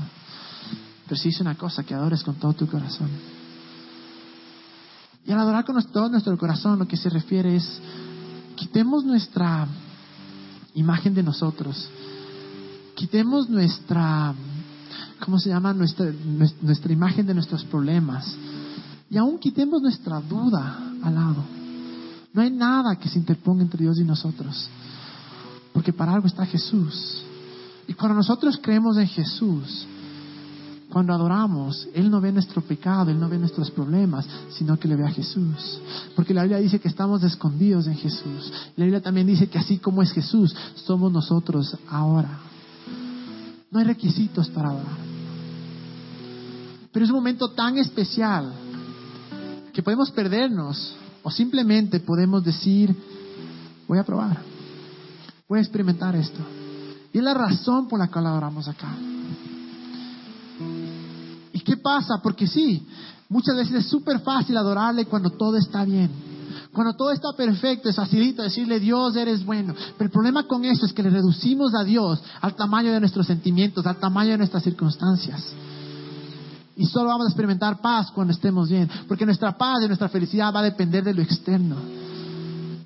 Pero 1.04 1.16
sí 1.20 1.28
dice 1.28 1.42
una 1.42 1.54
cosa, 1.54 1.84
que 1.84 1.94
adores 1.94 2.22
con 2.24 2.34
todo 2.36 2.52
tu 2.52 2.66
corazón. 2.66 3.08
Y 5.26 5.32
al 5.32 5.40
adorar 5.40 5.64
con 5.64 5.82
todo 5.84 6.08
nuestro 6.08 6.36
corazón 6.38 6.78
lo 6.78 6.86
que 6.86 6.96
se 6.96 7.10
refiere 7.10 7.56
es, 7.56 7.80
quitemos 8.54 9.04
nuestra 9.04 9.66
imagen 10.74 11.14
de 11.14 11.22
nosotros, 11.22 11.88
quitemos 12.94 13.48
nuestra, 13.48 14.34
¿cómo 15.24 15.38
se 15.38 15.50
llama? 15.50 15.72
Nuestra, 15.72 16.12
nuestra 16.62 16.92
imagen 16.92 17.26
de 17.26 17.34
nuestros 17.34 17.64
problemas. 17.64 18.36
Y 19.10 19.16
aún 19.16 19.38
quitemos 19.38 19.80
nuestra 19.82 20.20
duda 20.20 20.78
al 21.02 21.14
lado. 21.14 21.44
No 22.32 22.42
hay 22.42 22.50
nada 22.50 22.96
que 22.96 23.08
se 23.08 23.18
interponga 23.18 23.62
entre 23.62 23.82
Dios 23.82 23.98
y 23.98 24.04
nosotros. 24.04 24.68
Porque 25.72 25.92
para 25.92 26.12
algo 26.12 26.26
está 26.26 26.44
Jesús. 26.44 27.22
Y 27.88 27.94
cuando 27.94 28.16
nosotros 28.16 28.58
creemos 28.60 28.98
en 28.98 29.06
Jesús, 29.06 29.86
cuando 30.90 31.12
adoramos, 31.12 31.88
Él 31.94 32.10
no 32.10 32.20
ve 32.20 32.32
nuestro 32.32 32.62
pecado, 32.62 33.10
Él 33.10 33.20
no 33.20 33.28
ve 33.28 33.38
nuestros 33.38 33.70
problemas, 33.70 34.26
sino 34.50 34.78
que 34.78 34.88
le 34.88 34.96
ve 34.96 35.04
a 35.04 35.10
Jesús. 35.10 35.80
Porque 36.14 36.34
la 36.34 36.42
Biblia 36.42 36.58
dice 36.58 36.80
que 36.80 36.88
estamos 36.88 37.22
escondidos 37.22 37.86
en 37.86 37.96
Jesús. 37.96 38.52
La 38.76 38.84
Biblia 38.84 39.02
también 39.02 39.26
dice 39.26 39.48
que 39.48 39.58
así 39.58 39.78
como 39.78 40.02
es 40.02 40.12
Jesús, 40.12 40.54
somos 40.74 41.12
nosotros 41.12 41.76
ahora. 41.88 42.38
No 43.76 43.80
hay 43.80 43.88
requisitos 43.88 44.48
para 44.48 44.70
adorar. 44.70 44.96
Pero 46.90 47.04
es 47.04 47.10
un 47.10 47.16
momento 47.16 47.50
tan 47.50 47.76
especial 47.76 48.50
que 49.70 49.82
podemos 49.82 50.10
perdernos 50.12 50.96
o 51.22 51.30
simplemente 51.30 52.00
podemos 52.00 52.42
decir, 52.42 52.96
voy 53.86 53.98
a 53.98 54.02
probar 54.02 54.38
voy 55.46 55.58
a 55.58 55.62
experimentar 55.62 56.16
esto. 56.16 56.40
Y 57.12 57.18
es 57.18 57.22
la 57.22 57.34
razón 57.34 57.86
por 57.86 57.98
la 57.98 58.08
cual 58.08 58.28
adoramos 58.28 58.66
acá. 58.66 58.96
¿Y 61.52 61.60
qué 61.60 61.76
pasa? 61.76 62.14
Porque 62.22 62.46
sí, 62.46 62.82
muchas 63.28 63.56
veces 63.56 63.84
es 63.84 63.90
súper 63.90 64.20
fácil 64.20 64.56
adorarle 64.56 65.04
cuando 65.04 65.28
todo 65.28 65.58
está 65.58 65.84
bien. 65.84 66.10
Cuando 66.76 66.92
todo 66.92 67.10
está 67.10 67.32
perfecto, 67.32 67.88
es 67.88 67.96
facilito 67.96 68.42
decirle, 68.42 68.78
Dios, 68.78 69.16
eres 69.16 69.42
bueno. 69.46 69.74
Pero 69.96 70.08
el 70.08 70.10
problema 70.10 70.46
con 70.46 70.62
eso 70.62 70.84
es 70.84 70.92
que 70.92 71.02
le 71.02 71.08
reducimos 71.08 71.74
a 71.74 71.82
Dios 71.82 72.22
al 72.42 72.54
tamaño 72.54 72.92
de 72.92 73.00
nuestros 73.00 73.26
sentimientos, 73.26 73.86
al 73.86 73.96
tamaño 73.96 74.32
de 74.32 74.36
nuestras 74.36 74.62
circunstancias. 74.62 75.54
Y 76.76 76.84
solo 76.84 77.08
vamos 77.08 77.28
a 77.28 77.30
experimentar 77.30 77.80
paz 77.80 78.10
cuando 78.10 78.34
estemos 78.34 78.68
bien. 78.68 78.90
Porque 79.08 79.24
nuestra 79.24 79.56
paz 79.56 79.84
y 79.84 79.86
nuestra 79.86 80.10
felicidad 80.10 80.54
va 80.54 80.60
a 80.60 80.64
depender 80.64 81.02
de 81.02 81.14
lo 81.14 81.22
externo. 81.22 81.76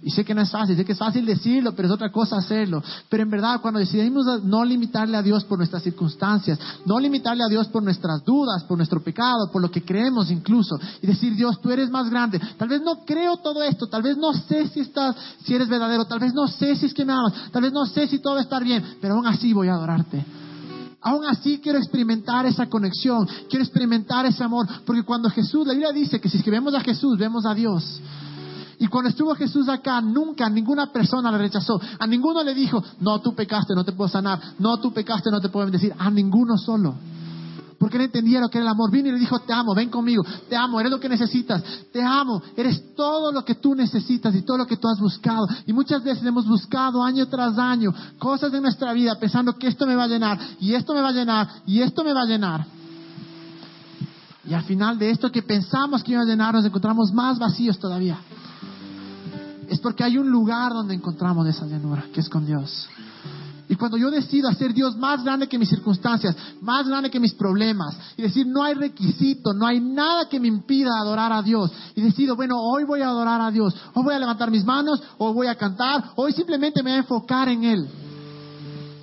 Y 0.02 0.10
sé 0.10 0.24
que 0.24 0.34
no 0.34 0.40
es 0.40 0.50
fácil, 0.50 0.76
sé 0.76 0.84
que 0.84 0.92
es 0.92 0.98
fácil 0.98 1.26
decirlo, 1.26 1.72
pero 1.74 1.88
es 1.88 1.92
otra 1.92 2.10
cosa 2.10 2.38
hacerlo. 2.38 2.82
Pero 3.10 3.22
en 3.22 3.30
verdad, 3.30 3.60
cuando 3.60 3.80
decidimos 3.80 4.42
no 4.42 4.64
limitarle 4.64 5.14
a 5.16 5.22
Dios 5.22 5.44
por 5.44 5.58
nuestras 5.58 5.82
circunstancias, 5.82 6.58
no 6.86 6.98
limitarle 6.98 7.44
a 7.44 7.48
Dios 7.48 7.68
por 7.68 7.82
nuestras 7.82 8.24
dudas, 8.24 8.64
por 8.64 8.78
nuestro 8.78 9.02
pecado, 9.02 9.50
por 9.52 9.60
lo 9.60 9.70
que 9.70 9.82
creemos 9.82 10.30
incluso, 10.30 10.78
y 11.02 11.06
decir, 11.06 11.34
Dios, 11.34 11.60
tú 11.60 11.70
eres 11.70 11.90
más 11.90 12.08
grande. 12.08 12.40
Tal 12.56 12.68
vez 12.68 12.80
no 12.80 13.04
creo 13.04 13.36
todo 13.38 13.62
esto, 13.62 13.88
tal 13.88 14.02
vez 14.02 14.16
no 14.16 14.32
sé 14.32 14.68
si 14.68 14.80
estás, 14.80 15.16
si 15.44 15.54
eres 15.54 15.68
verdadero, 15.68 16.06
tal 16.06 16.18
vez 16.18 16.32
no 16.32 16.48
sé 16.48 16.76
si 16.76 16.86
es 16.86 16.94
que 16.94 17.04
me 17.04 17.12
amas, 17.12 17.50
tal 17.52 17.62
vez 17.62 17.72
no 17.72 17.84
sé 17.84 18.06
si 18.06 18.20
todo 18.20 18.34
va 18.34 18.40
a 18.40 18.44
estar 18.44 18.64
bien, 18.64 18.82
pero 19.02 19.14
aún 19.14 19.26
así 19.26 19.52
voy 19.52 19.68
a 19.68 19.74
adorarte. 19.74 20.24
Aún 21.02 21.24
así 21.26 21.60
quiero 21.62 21.78
experimentar 21.78 22.46
esa 22.46 22.66
conexión, 22.66 23.26
quiero 23.48 23.64
experimentar 23.64 24.24
ese 24.26 24.44
amor, 24.44 24.66
porque 24.84 25.02
cuando 25.02 25.28
Jesús, 25.30 25.66
la 25.66 25.72
Biblia 25.72 25.92
dice 25.92 26.20
que 26.20 26.28
si 26.28 26.42
vemos 26.50 26.74
a 26.74 26.80
Jesús, 26.80 27.18
vemos 27.18 27.44
a 27.44 27.54
Dios. 27.54 28.00
Y 28.80 28.86
cuando 28.86 29.10
estuvo 29.10 29.34
Jesús 29.34 29.68
acá, 29.68 30.00
nunca 30.00 30.48
ninguna 30.48 30.90
persona 30.90 31.30
le 31.30 31.36
rechazó. 31.36 31.78
A 31.98 32.06
ninguno 32.06 32.42
le 32.42 32.54
dijo, 32.54 32.82
no, 33.00 33.20
tú 33.20 33.34
pecaste, 33.34 33.74
no 33.74 33.84
te 33.84 33.92
puedo 33.92 34.08
sanar. 34.08 34.40
No, 34.58 34.78
tú 34.78 34.90
pecaste, 34.90 35.30
no 35.30 35.38
te 35.38 35.50
puedo 35.50 35.66
bendecir. 35.66 35.94
A 35.98 36.10
ninguno 36.10 36.56
solo. 36.56 36.94
Porque 37.78 37.98
él 37.98 38.04
entendía 38.04 38.40
lo 38.40 38.48
que 38.48 38.56
era 38.56 38.64
el 38.64 38.72
amor. 38.72 38.90
Vino 38.90 39.10
y 39.10 39.12
le 39.12 39.18
dijo, 39.18 39.38
te 39.40 39.52
amo, 39.52 39.74
ven 39.74 39.90
conmigo. 39.90 40.24
Te 40.48 40.56
amo, 40.56 40.80
eres 40.80 40.90
lo 40.90 40.98
que 40.98 41.10
necesitas. 41.10 41.62
Te 41.92 42.02
amo, 42.02 42.40
eres 42.56 42.94
todo 42.94 43.30
lo 43.30 43.44
que 43.44 43.56
tú 43.56 43.74
necesitas 43.74 44.34
y 44.34 44.40
todo 44.40 44.56
lo 44.56 44.66
que 44.66 44.78
tú 44.78 44.88
has 44.88 44.98
buscado. 44.98 45.46
Y 45.66 45.74
muchas 45.74 46.02
veces 46.02 46.24
hemos 46.24 46.46
buscado 46.46 47.02
año 47.04 47.26
tras 47.26 47.58
año 47.58 47.92
cosas 48.18 48.50
de 48.50 48.62
nuestra 48.62 48.94
vida 48.94 49.14
pensando 49.20 49.58
que 49.58 49.66
esto 49.66 49.86
me 49.86 49.94
va 49.94 50.04
a 50.04 50.08
llenar, 50.08 50.38
y 50.58 50.72
esto 50.72 50.94
me 50.94 51.02
va 51.02 51.08
a 51.08 51.12
llenar, 51.12 51.48
y 51.66 51.82
esto 51.82 52.02
me 52.02 52.14
va 52.14 52.22
a 52.22 52.26
llenar. 52.26 52.66
Y 54.48 54.54
al 54.54 54.62
final 54.62 54.98
de 54.98 55.10
esto 55.10 55.30
que 55.30 55.42
pensamos 55.42 56.02
que 56.02 56.12
iba 56.12 56.22
a 56.22 56.24
llenar, 56.24 56.54
nos 56.54 56.64
encontramos 56.64 57.12
más 57.12 57.38
vacíos 57.38 57.78
todavía 57.78 58.18
es 59.70 59.78
porque 59.78 60.02
hay 60.02 60.18
un 60.18 60.28
lugar 60.28 60.72
donde 60.72 60.94
encontramos 60.94 61.46
esa 61.46 61.64
llanura, 61.64 62.04
que 62.12 62.20
es 62.20 62.28
con 62.28 62.44
Dios. 62.44 62.88
Y 63.68 63.76
cuando 63.76 63.96
yo 63.96 64.10
decido 64.10 64.48
hacer 64.48 64.74
Dios 64.74 64.96
más 64.96 65.22
grande 65.22 65.46
que 65.46 65.56
mis 65.56 65.68
circunstancias, 65.68 66.36
más 66.60 66.88
grande 66.88 67.08
que 67.08 67.20
mis 67.20 67.34
problemas, 67.34 67.96
y 68.16 68.22
decir, 68.22 68.48
no 68.48 68.64
hay 68.64 68.74
requisito, 68.74 69.54
no 69.54 69.64
hay 69.64 69.78
nada 69.78 70.28
que 70.28 70.40
me 70.40 70.48
impida 70.48 70.90
adorar 70.98 71.32
a 71.32 71.40
Dios, 71.40 71.70
y 71.94 72.00
decido, 72.00 72.34
bueno, 72.34 72.56
hoy 72.58 72.82
voy 72.82 73.00
a 73.02 73.10
adorar 73.10 73.40
a 73.40 73.52
Dios, 73.52 73.72
hoy 73.94 74.02
voy 74.02 74.14
a 74.14 74.18
levantar 74.18 74.50
mis 74.50 74.64
manos, 74.64 75.00
hoy 75.18 75.32
voy 75.32 75.46
a 75.46 75.54
cantar, 75.54 76.02
hoy 76.16 76.32
simplemente 76.32 76.82
me 76.82 76.90
voy 76.90 76.96
a 76.96 77.02
enfocar 77.02 77.48
en 77.48 77.62
Él, 77.62 77.88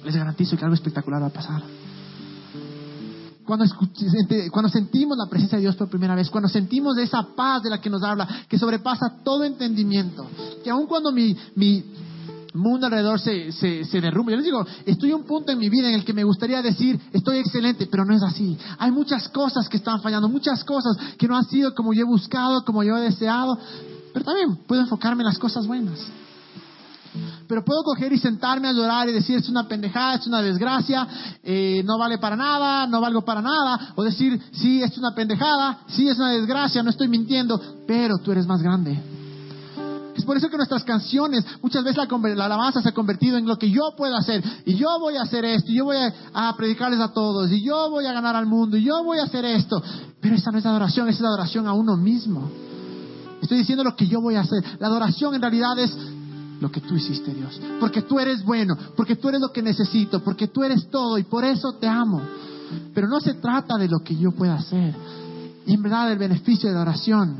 les 0.04 0.16
garantizo 0.16 0.58
que 0.58 0.66
algo 0.66 0.76
espectacular 0.76 1.22
va 1.22 1.28
a 1.28 1.34
pasar 1.34 1.64
cuando, 3.48 3.66
cuando 4.52 4.70
sentimos 4.70 5.18
la 5.18 5.28
presencia 5.28 5.58
de 5.58 5.62
Dios 5.62 5.76
por 5.78 5.90
primera 5.90 6.14
vez, 6.14 6.30
cuando 6.30 6.50
sentimos 6.50 6.98
esa 6.98 7.24
paz 7.34 7.64
de 7.64 7.70
la 7.70 7.80
que 7.80 7.90
nos 7.90 8.04
habla, 8.04 8.28
que 8.50 8.60
sobrepasa 8.60 9.20
todo 9.24 9.46
entendimiento, 9.46 10.28
que 10.64 10.70
aun 10.70 10.86
cuando 10.86 11.14
mi, 11.14 11.36
mi 11.56 11.82
mundo 12.54 12.88
alrededor 12.88 13.22
se, 13.22 13.54
se, 13.54 13.86
se 13.86 14.02
derrumba, 14.02 14.32
yo 14.32 14.38
les 14.38 14.46
digo, 14.46 14.66
estoy 14.86 15.12
a 15.12 15.16
un 15.16 15.24
punto 15.24 15.54
en 15.54 15.60
mi 15.60 15.70
vida 15.70 15.88
en 15.88 15.96
el 15.96 16.04
que 16.04 16.12
me 16.12 16.26
gustaría 16.26 16.62
decir, 16.62 17.00
estoy 17.14 17.38
excelente, 17.38 17.88
pero 17.90 18.04
no 18.04 18.14
es 18.14 18.22
así. 18.22 18.58
Hay 18.80 18.92
muchas 18.92 19.30
cosas 19.30 19.70
que 19.70 19.78
están 19.78 20.02
fallando, 20.02 20.28
muchas 20.28 20.66
cosas 20.66 20.98
que 21.18 21.28
no 21.28 21.38
han 21.38 21.46
sido 21.46 21.74
como 21.74 21.94
yo 21.94 22.02
he 22.02 22.06
buscado, 22.06 22.66
como 22.66 22.84
yo 22.84 22.98
he 22.98 23.02
deseado, 23.02 23.58
pero 24.12 24.26
también 24.26 24.58
puedo 24.68 24.82
enfocarme 24.82 25.24
en 25.24 25.28
las 25.28 25.40
cosas 25.40 25.66
buenas. 25.66 26.00
Pero 27.48 27.64
puedo 27.64 27.84
coger 27.84 28.12
y 28.14 28.20
sentarme 28.20 28.68
a 28.68 28.74
llorar 28.74 29.08
y 29.10 29.14
decir, 29.14 29.38
es 29.38 29.50
una 29.50 29.68
pendejada, 29.68 30.16
es 30.16 30.28
una 30.28 30.42
desgracia, 30.42 31.08
eh, 31.44 31.82
no 31.86 31.98
vale 31.98 32.18
para 32.18 32.36
nada, 32.36 32.88
no 32.88 33.00
valgo 33.00 33.24
para 33.24 33.42
nada. 33.42 33.94
O 33.96 34.04
decir, 34.04 34.42
sí, 34.52 34.82
es 34.82 34.98
una 34.98 35.14
pendejada, 35.14 35.80
sí, 35.88 36.08
es 36.08 36.18
una 36.18 36.32
desgracia, 36.32 36.84
no 36.84 36.90
estoy 36.90 37.08
mintiendo, 37.08 37.60
pero 37.88 38.18
tú 38.18 38.32
eres 38.32 38.46
más 38.46 38.62
grande. 38.62 39.00
Es 40.16 40.26
por 40.26 40.36
eso 40.36 40.50
que 40.50 40.58
nuestras 40.58 40.84
canciones, 40.84 41.46
muchas 41.62 41.84
veces 41.84 41.98
la, 41.98 42.46
alabanza 42.46 42.82
se 42.82 42.90
ha 42.90 42.94
convertido 42.94 43.38
en 43.38 43.46
lo 43.46 43.58
que 43.58 43.70
yo 43.70 43.94
puedo 43.96 44.18
hacer. 44.18 44.44
Y 44.66 44.76
yo 44.76 45.00
voy 45.00 45.16
a 45.16 45.22
hacer 45.22 45.46
esto, 45.46 45.72
y 45.72 45.76
yo 45.76 45.86
voy 45.86 45.98
a, 45.98 46.14
a, 46.34 46.58
predicarles 46.58 47.00
a 47.00 47.14
todos, 47.14 47.52
y 47.52 47.62
yo 47.62 47.92
voy 47.92 48.08
a 48.08 48.14
ganar 48.14 48.36
al 48.36 48.48
mundo, 48.48 48.78
y 48.78 48.84
yo 48.84 49.04
voy 49.04 49.20
a 49.20 49.26
hacer 49.26 49.46
esto. 49.46 49.82
Pero 50.20 50.36
esa 50.36 50.52
no 50.52 50.58
es 50.58 50.66
adoración, 50.66 51.08
esa 51.08 51.20
es 51.20 51.26
adoración 51.26 51.68
a 51.68 51.74
uno 51.74 51.96
mismo. 51.96 52.50
Estoy 53.42 53.60
diciendo 53.60 53.84
lo 53.84 53.96
que 53.96 54.08
yo 54.08 54.20
voy 54.20 54.36
a 54.36 54.42
hacer. 54.42 54.64
La 54.80 54.88
adoración 54.88 55.36
en 55.36 55.42
realidad 55.42 55.78
es 55.78 55.96
lo 56.60 56.72
que 56.72 56.82
tú 56.82 56.96
hiciste, 56.96 57.34
Dios. 57.34 57.60
Porque 57.80 58.02
tú 58.02 58.20
eres 58.20 58.44
bueno, 58.44 58.76
porque 58.96 59.16
tú 59.16 59.30
eres 59.30 59.42
lo 59.42 59.52
que 59.52 59.62
necesito, 59.62 60.24
porque 60.24 60.48
tú 60.48 60.64
eres 60.64 60.88
todo 60.90 61.18
y 61.18 61.24
por 61.24 61.46
eso 61.46 61.74
te 61.74 61.88
amo. 61.88 62.22
Pero 62.94 63.08
no 63.08 63.20
se 63.20 63.36
trata 63.36 63.78
de 63.78 63.88
lo 63.88 64.00
que 64.00 64.16
yo 64.16 64.32
pueda 64.32 64.56
hacer. 64.56 64.94
Y 65.66 65.74
en 65.74 65.82
verdad 65.82 66.12
el 66.12 66.18
beneficio 66.18 66.70
de 66.70 66.76
la 66.76 66.82
oración 66.82 67.38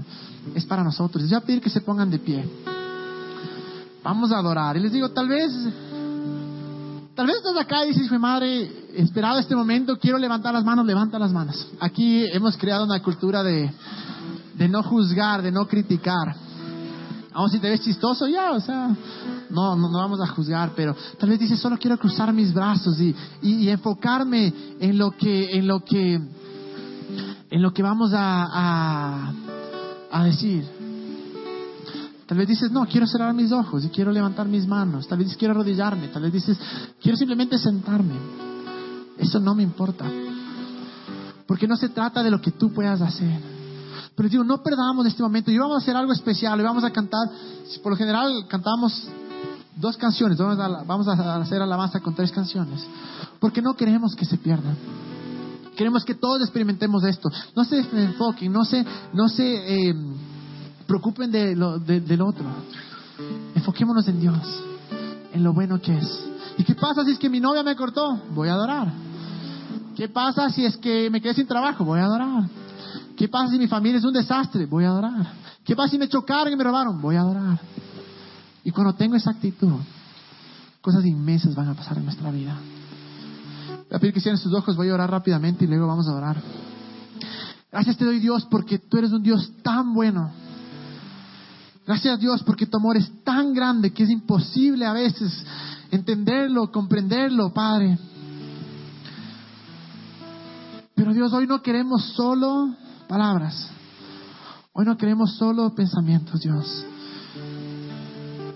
es 0.54 0.66
para 0.66 0.84
nosotros. 0.84 1.22
Les 1.24 1.32
voy 1.32 1.38
a 1.38 1.46
pedir 1.46 1.62
que 1.62 1.70
se 1.70 1.82
pongan 1.82 2.10
de 2.10 2.20
pie. 2.20 2.48
Vamos 4.04 4.32
a 4.32 4.38
adorar. 4.38 4.78
Y 4.78 4.82
les 4.82 4.92
digo, 4.92 5.10
tal 5.10 5.28
vez, 5.28 5.52
tal 7.16 7.28
vez 7.28 7.38
estás 7.38 7.58
acá 7.58 7.86
y 7.86 7.90
dices, 7.90 8.12
mi 8.12 8.18
madre, 8.18 8.72
esperado 8.96 9.40
este 9.40 9.56
momento, 9.56 9.98
quiero 9.98 10.18
levantar 10.18 10.54
las 10.54 10.64
manos, 10.64 10.86
levanta 10.86 11.20
las 11.20 11.34
manos. 11.34 11.68
Aquí 11.80 12.26
hemos 12.32 12.56
creado 12.56 12.86
una 12.86 13.02
cultura 13.02 13.44
de, 13.44 13.72
de 14.54 14.70
no 14.70 14.84
juzgar, 14.84 15.42
de 15.42 15.52
no 15.52 15.68
criticar 15.68 16.47
aún 17.38 17.52
si 17.52 17.60
te 17.60 17.70
ves 17.70 17.82
chistoso, 17.82 18.28
ya, 18.28 18.52
o 18.52 18.60
sea, 18.60 18.90
no, 19.52 19.76
no, 19.76 19.92
vamos 19.92 20.20
a 20.20 20.26
juzgar, 20.26 20.72
pero 20.76 20.96
tal 21.20 21.30
vez 21.30 21.40
dices, 21.40 21.60
solo 21.60 21.78
quiero 21.78 21.96
cruzar 22.00 22.34
mis 22.34 22.52
brazos 22.52 23.00
y, 23.00 23.16
y, 23.44 23.70
enfocarme 23.70 24.52
en 24.80 24.98
lo 24.98 25.12
que, 25.12 25.56
en 25.56 25.68
lo 25.68 25.86
que, 25.86 26.16
en 26.16 27.62
lo 27.62 27.72
que 27.72 27.84
vamos 27.84 28.12
a, 28.16 29.32
a 30.12 30.24
decir. 30.24 30.66
Tal 32.26 32.40
vez 32.40 32.48
dices, 32.48 32.72
no, 32.72 32.88
quiero 32.88 33.06
cerrar 33.06 33.36
mis 33.36 33.52
ojos 33.52 33.86
y 33.86 33.90
quiero 33.90 34.12
levantar 34.12 34.48
mis 34.48 34.68
manos. 34.68 35.08
Tal 35.08 35.20
vez 35.20 35.38
quiero 35.38 35.54
arrodillarme. 35.54 36.08
Tal 36.08 36.24
vez 36.24 36.34
dices, 36.34 36.58
quiero 37.00 37.18
simplemente 37.18 37.58
sentarme. 37.60 38.16
Eso 39.18 39.40
no 39.40 39.54
me 39.54 39.62
importa. 39.62 40.06
Porque 41.46 41.68
no 41.68 41.78
se 41.78 41.90
trata 41.90 42.24
de 42.24 42.32
lo 42.32 42.42
que 42.42 42.52
tú 42.52 42.74
puedas 42.74 43.00
hacer. 43.00 43.57
Pero 44.18 44.30
digo, 44.30 44.44
no 44.44 44.64
perdamos 44.64 45.06
este 45.06 45.22
momento. 45.22 45.52
Y 45.52 45.60
vamos 45.60 45.76
a 45.76 45.78
hacer 45.78 45.96
algo 45.96 46.12
especial. 46.12 46.60
Y 46.60 46.64
vamos 46.64 46.84
a 46.84 46.90
cantar. 46.90 47.30
Por 47.84 47.92
lo 47.92 47.98
general 47.98 48.48
cantamos 48.50 49.08
dos 49.76 49.96
canciones. 49.96 50.40
Vamos 50.40 50.58
a, 50.60 50.84
vamos 50.84 51.08
a 51.08 51.36
hacer 51.36 51.62
alabanza 51.62 52.00
con 52.00 52.16
tres 52.16 52.32
canciones. 52.32 52.84
Porque 53.40 53.62
no 53.62 53.76
queremos 53.76 54.16
que 54.16 54.26
se 54.26 54.40
pierdan. 54.40 54.76
Queremos 55.76 56.04
que 56.04 56.16
todos 56.16 56.42
experimentemos 56.42 57.04
esto. 57.04 57.30
No 57.56 57.64
se 57.64 57.78
enfoquen, 57.78 58.52
no 58.52 58.66
se, 58.66 58.84
no 59.14 59.30
se 59.30 59.90
eh, 59.90 59.96
preocupen 60.88 61.32
de 61.32 61.56
lo, 61.56 61.78
del 61.78 62.20
otro. 62.24 62.44
Enfoquémonos 63.54 64.08
en 64.08 64.20
Dios, 64.20 64.64
en 65.32 65.44
lo 65.44 65.54
bueno 65.54 65.80
que 65.80 65.96
es. 65.96 66.24
¿Y 66.58 66.64
qué 66.64 66.74
pasa 66.74 67.06
si 67.06 67.12
es 67.12 67.20
que 67.20 67.30
mi 67.30 67.40
novia 67.40 67.62
me 67.62 67.76
cortó? 67.76 68.20
Voy 68.32 68.50
a 68.50 68.54
adorar. 68.54 68.92
¿Qué 69.96 70.10
pasa 70.10 70.50
si 70.50 70.66
es 70.66 70.76
que 70.78 71.12
me 71.12 71.22
quedé 71.22 71.36
sin 71.36 71.46
trabajo? 71.46 71.86
Voy 71.86 72.00
a 72.00 72.06
adorar. 72.06 72.50
¿Qué 73.18 73.28
pasa 73.28 73.52
si 73.52 73.58
mi 73.58 73.68
familia 73.68 73.98
es 73.98 74.06
un 74.06 74.14
desastre? 74.14 74.68
Voy 74.68 74.84
a 74.84 74.90
adorar. 74.90 75.34
¿Qué 75.66 75.76
pasa 75.76 75.90
si 75.90 75.98
me 75.98 76.08
chocaron 76.08 76.54
y 76.54 76.56
me 76.56 76.64
robaron? 76.64 77.02
Voy 77.02 77.16
a 77.16 77.22
adorar. 77.22 77.60
Y 78.64 78.70
cuando 78.70 78.94
tengo 78.94 79.16
esa 79.16 79.32
actitud, 79.32 79.74
cosas 80.82 81.04
inmensas 81.04 81.56
van 81.56 81.68
a 81.70 81.74
pasar 81.74 81.98
en 81.98 82.06
nuestra 82.06 82.30
vida. 82.30 82.56
Voy 83.90 83.96
a 83.96 84.00
pedir 84.00 84.14
que 84.14 84.22
cierren 84.22 84.38
sus 84.38 84.54
ojos, 84.54 84.76
voy 84.76 84.90
a 84.90 84.94
orar 84.94 85.10
rápidamente 85.10 85.66
y 85.66 85.68
luego 85.68 85.88
vamos 85.88 86.08
a 86.08 86.14
orar. 86.14 86.38
Gracias 87.72 87.98
te 87.98 88.06
doy 88.06 88.20
Dios 88.20 88.46
porque 88.52 88.78
tú 88.78 89.00
eres 89.00 89.12
un 89.12 89.24
Dios 89.24 89.52
tan 89.64 89.96
bueno. 89.96 90.32
Gracias 91.88 92.20
Dios 92.20 92.44
porque 92.44 92.68
tu 92.68 92.78
amor 92.78 92.98
es 92.98 93.12
tan 93.24 93.52
grande 93.52 93.94
que 93.94 94.04
es 94.04 94.12
imposible 94.12 94.86
a 94.86 94.94
veces 94.94 95.44
entenderlo, 95.90 96.72
comprenderlo, 96.72 97.52
Padre. 97.52 97.98
Pero 100.94 101.14
Dios, 101.14 101.34
hoy 101.34 101.48
no 101.48 101.64
queremos 101.64 102.04
solo 102.14 102.76
palabras. 103.08 103.70
Hoy 104.74 104.86
no 104.86 104.98
queremos 104.98 105.36
solo 105.38 105.74
pensamientos, 105.74 106.42
Dios. 106.42 106.86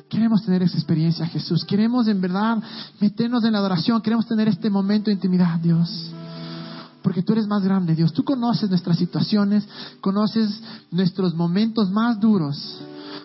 Queremos 0.10 0.43
tener 0.43 0.62
esa 0.62 0.78
experiencia, 0.78 1.26
Jesús. 1.26 1.64
Queremos 1.66 2.08
en 2.08 2.20
verdad 2.20 2.62
meternos 2.99 3.43
en 3.45 3.54
la 3.54 3.60
adoración. 3.60 4.02
Queremos 4.02 4.28
tener 4.28 4.47
este 4.47 4.70
momento 4.70 5.06
de 5.06 5.14
intimidad, 5.14 5.58
Dios. 5.60 6.12
Porque 7.02 7.24
tú 7.24 7.34
eres 7.34 7.47
más 7.47 7.64
grande, 7.64 7.95
Dios. 7.95 8.14
Tú 8.14 8.24
conoces 8.24 8.70
nuestras 8.70 8.97
situaciones, 8.97 9.68
conoces 10.02 10.62
nuestros 10.91 11.34
momentos 11.34 11.89
más 11.89 12.20
duros. 12.20 12.82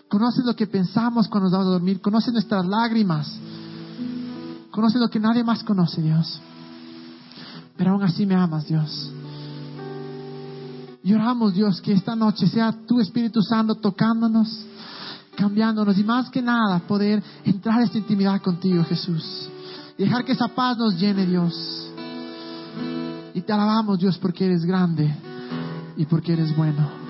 Conoces 0.08 0.44
lo 0.44 0.54
que 0.54 0.68
pensamos 0.68 1.28
cuando 1.28 1.50
nos 1.50 1.52
vamos 1.52 1.66
a 1.66 1.70
dormir. 1.72 2.00
Conoces 2.00 2.32
nuestras 2.32 2.64
lágrimas. 2.64 3.30
Conoces 4.70 5.00
lo 5.00 5.10
que 5.10 5.18
nadie 5.18 5.42
más 5.42 5.64
conoce, 5.64 6.00
Dios. 6.00 6.40
Pero 7.76 7.90
aún 7.90 8.04
así 8.04 8.24
me 8.24 8.36
amas, 8.36 8.66
Dios. 8.66 9.10
Y 11.06 11.14
oramos, 11.14 11.54
Dios, 11.54 11.80
que 11.80 11.92
esta 11.92 12.16
noche 12.16 12.48
sea 12.48 12.74
tu 12.84 12.98
Espíritu 12.98 13.40
Santo 13.40 13.76
tocándonos 13.76 14.66
cambiándonos 15.36 15.96
y 15.98 16.02
más 16.02 16.28
que 16.30 16.42
nada 16.42 16.80
poder 16.80 17.22
entrar 17.44 17.78
a 17.78 17.84
esta 17.84 17.96
intimidad 17.96 18.42
contigo, 18.42 18.82
Jesús. 18.82 19.48
Dejar 19.96 20.24
que 20.24 20.32
esa 20.32 20.48
paz 20.48 20.76
nos 20.76 20.98
llene, 20.98 21.24
Dios. 21.24 21.92
Y 23.34 23.40
te 23.40 23.52
alabamos, 23.52 24.00
Dios, 24.00 24.18
porque 24.18 24.46
eres 24.46 24.64
grande 24.64 25.14
y 25.96 26.06
porque 26.06 26.32
eres 26.32 26.56
bueno. 26.56 27.05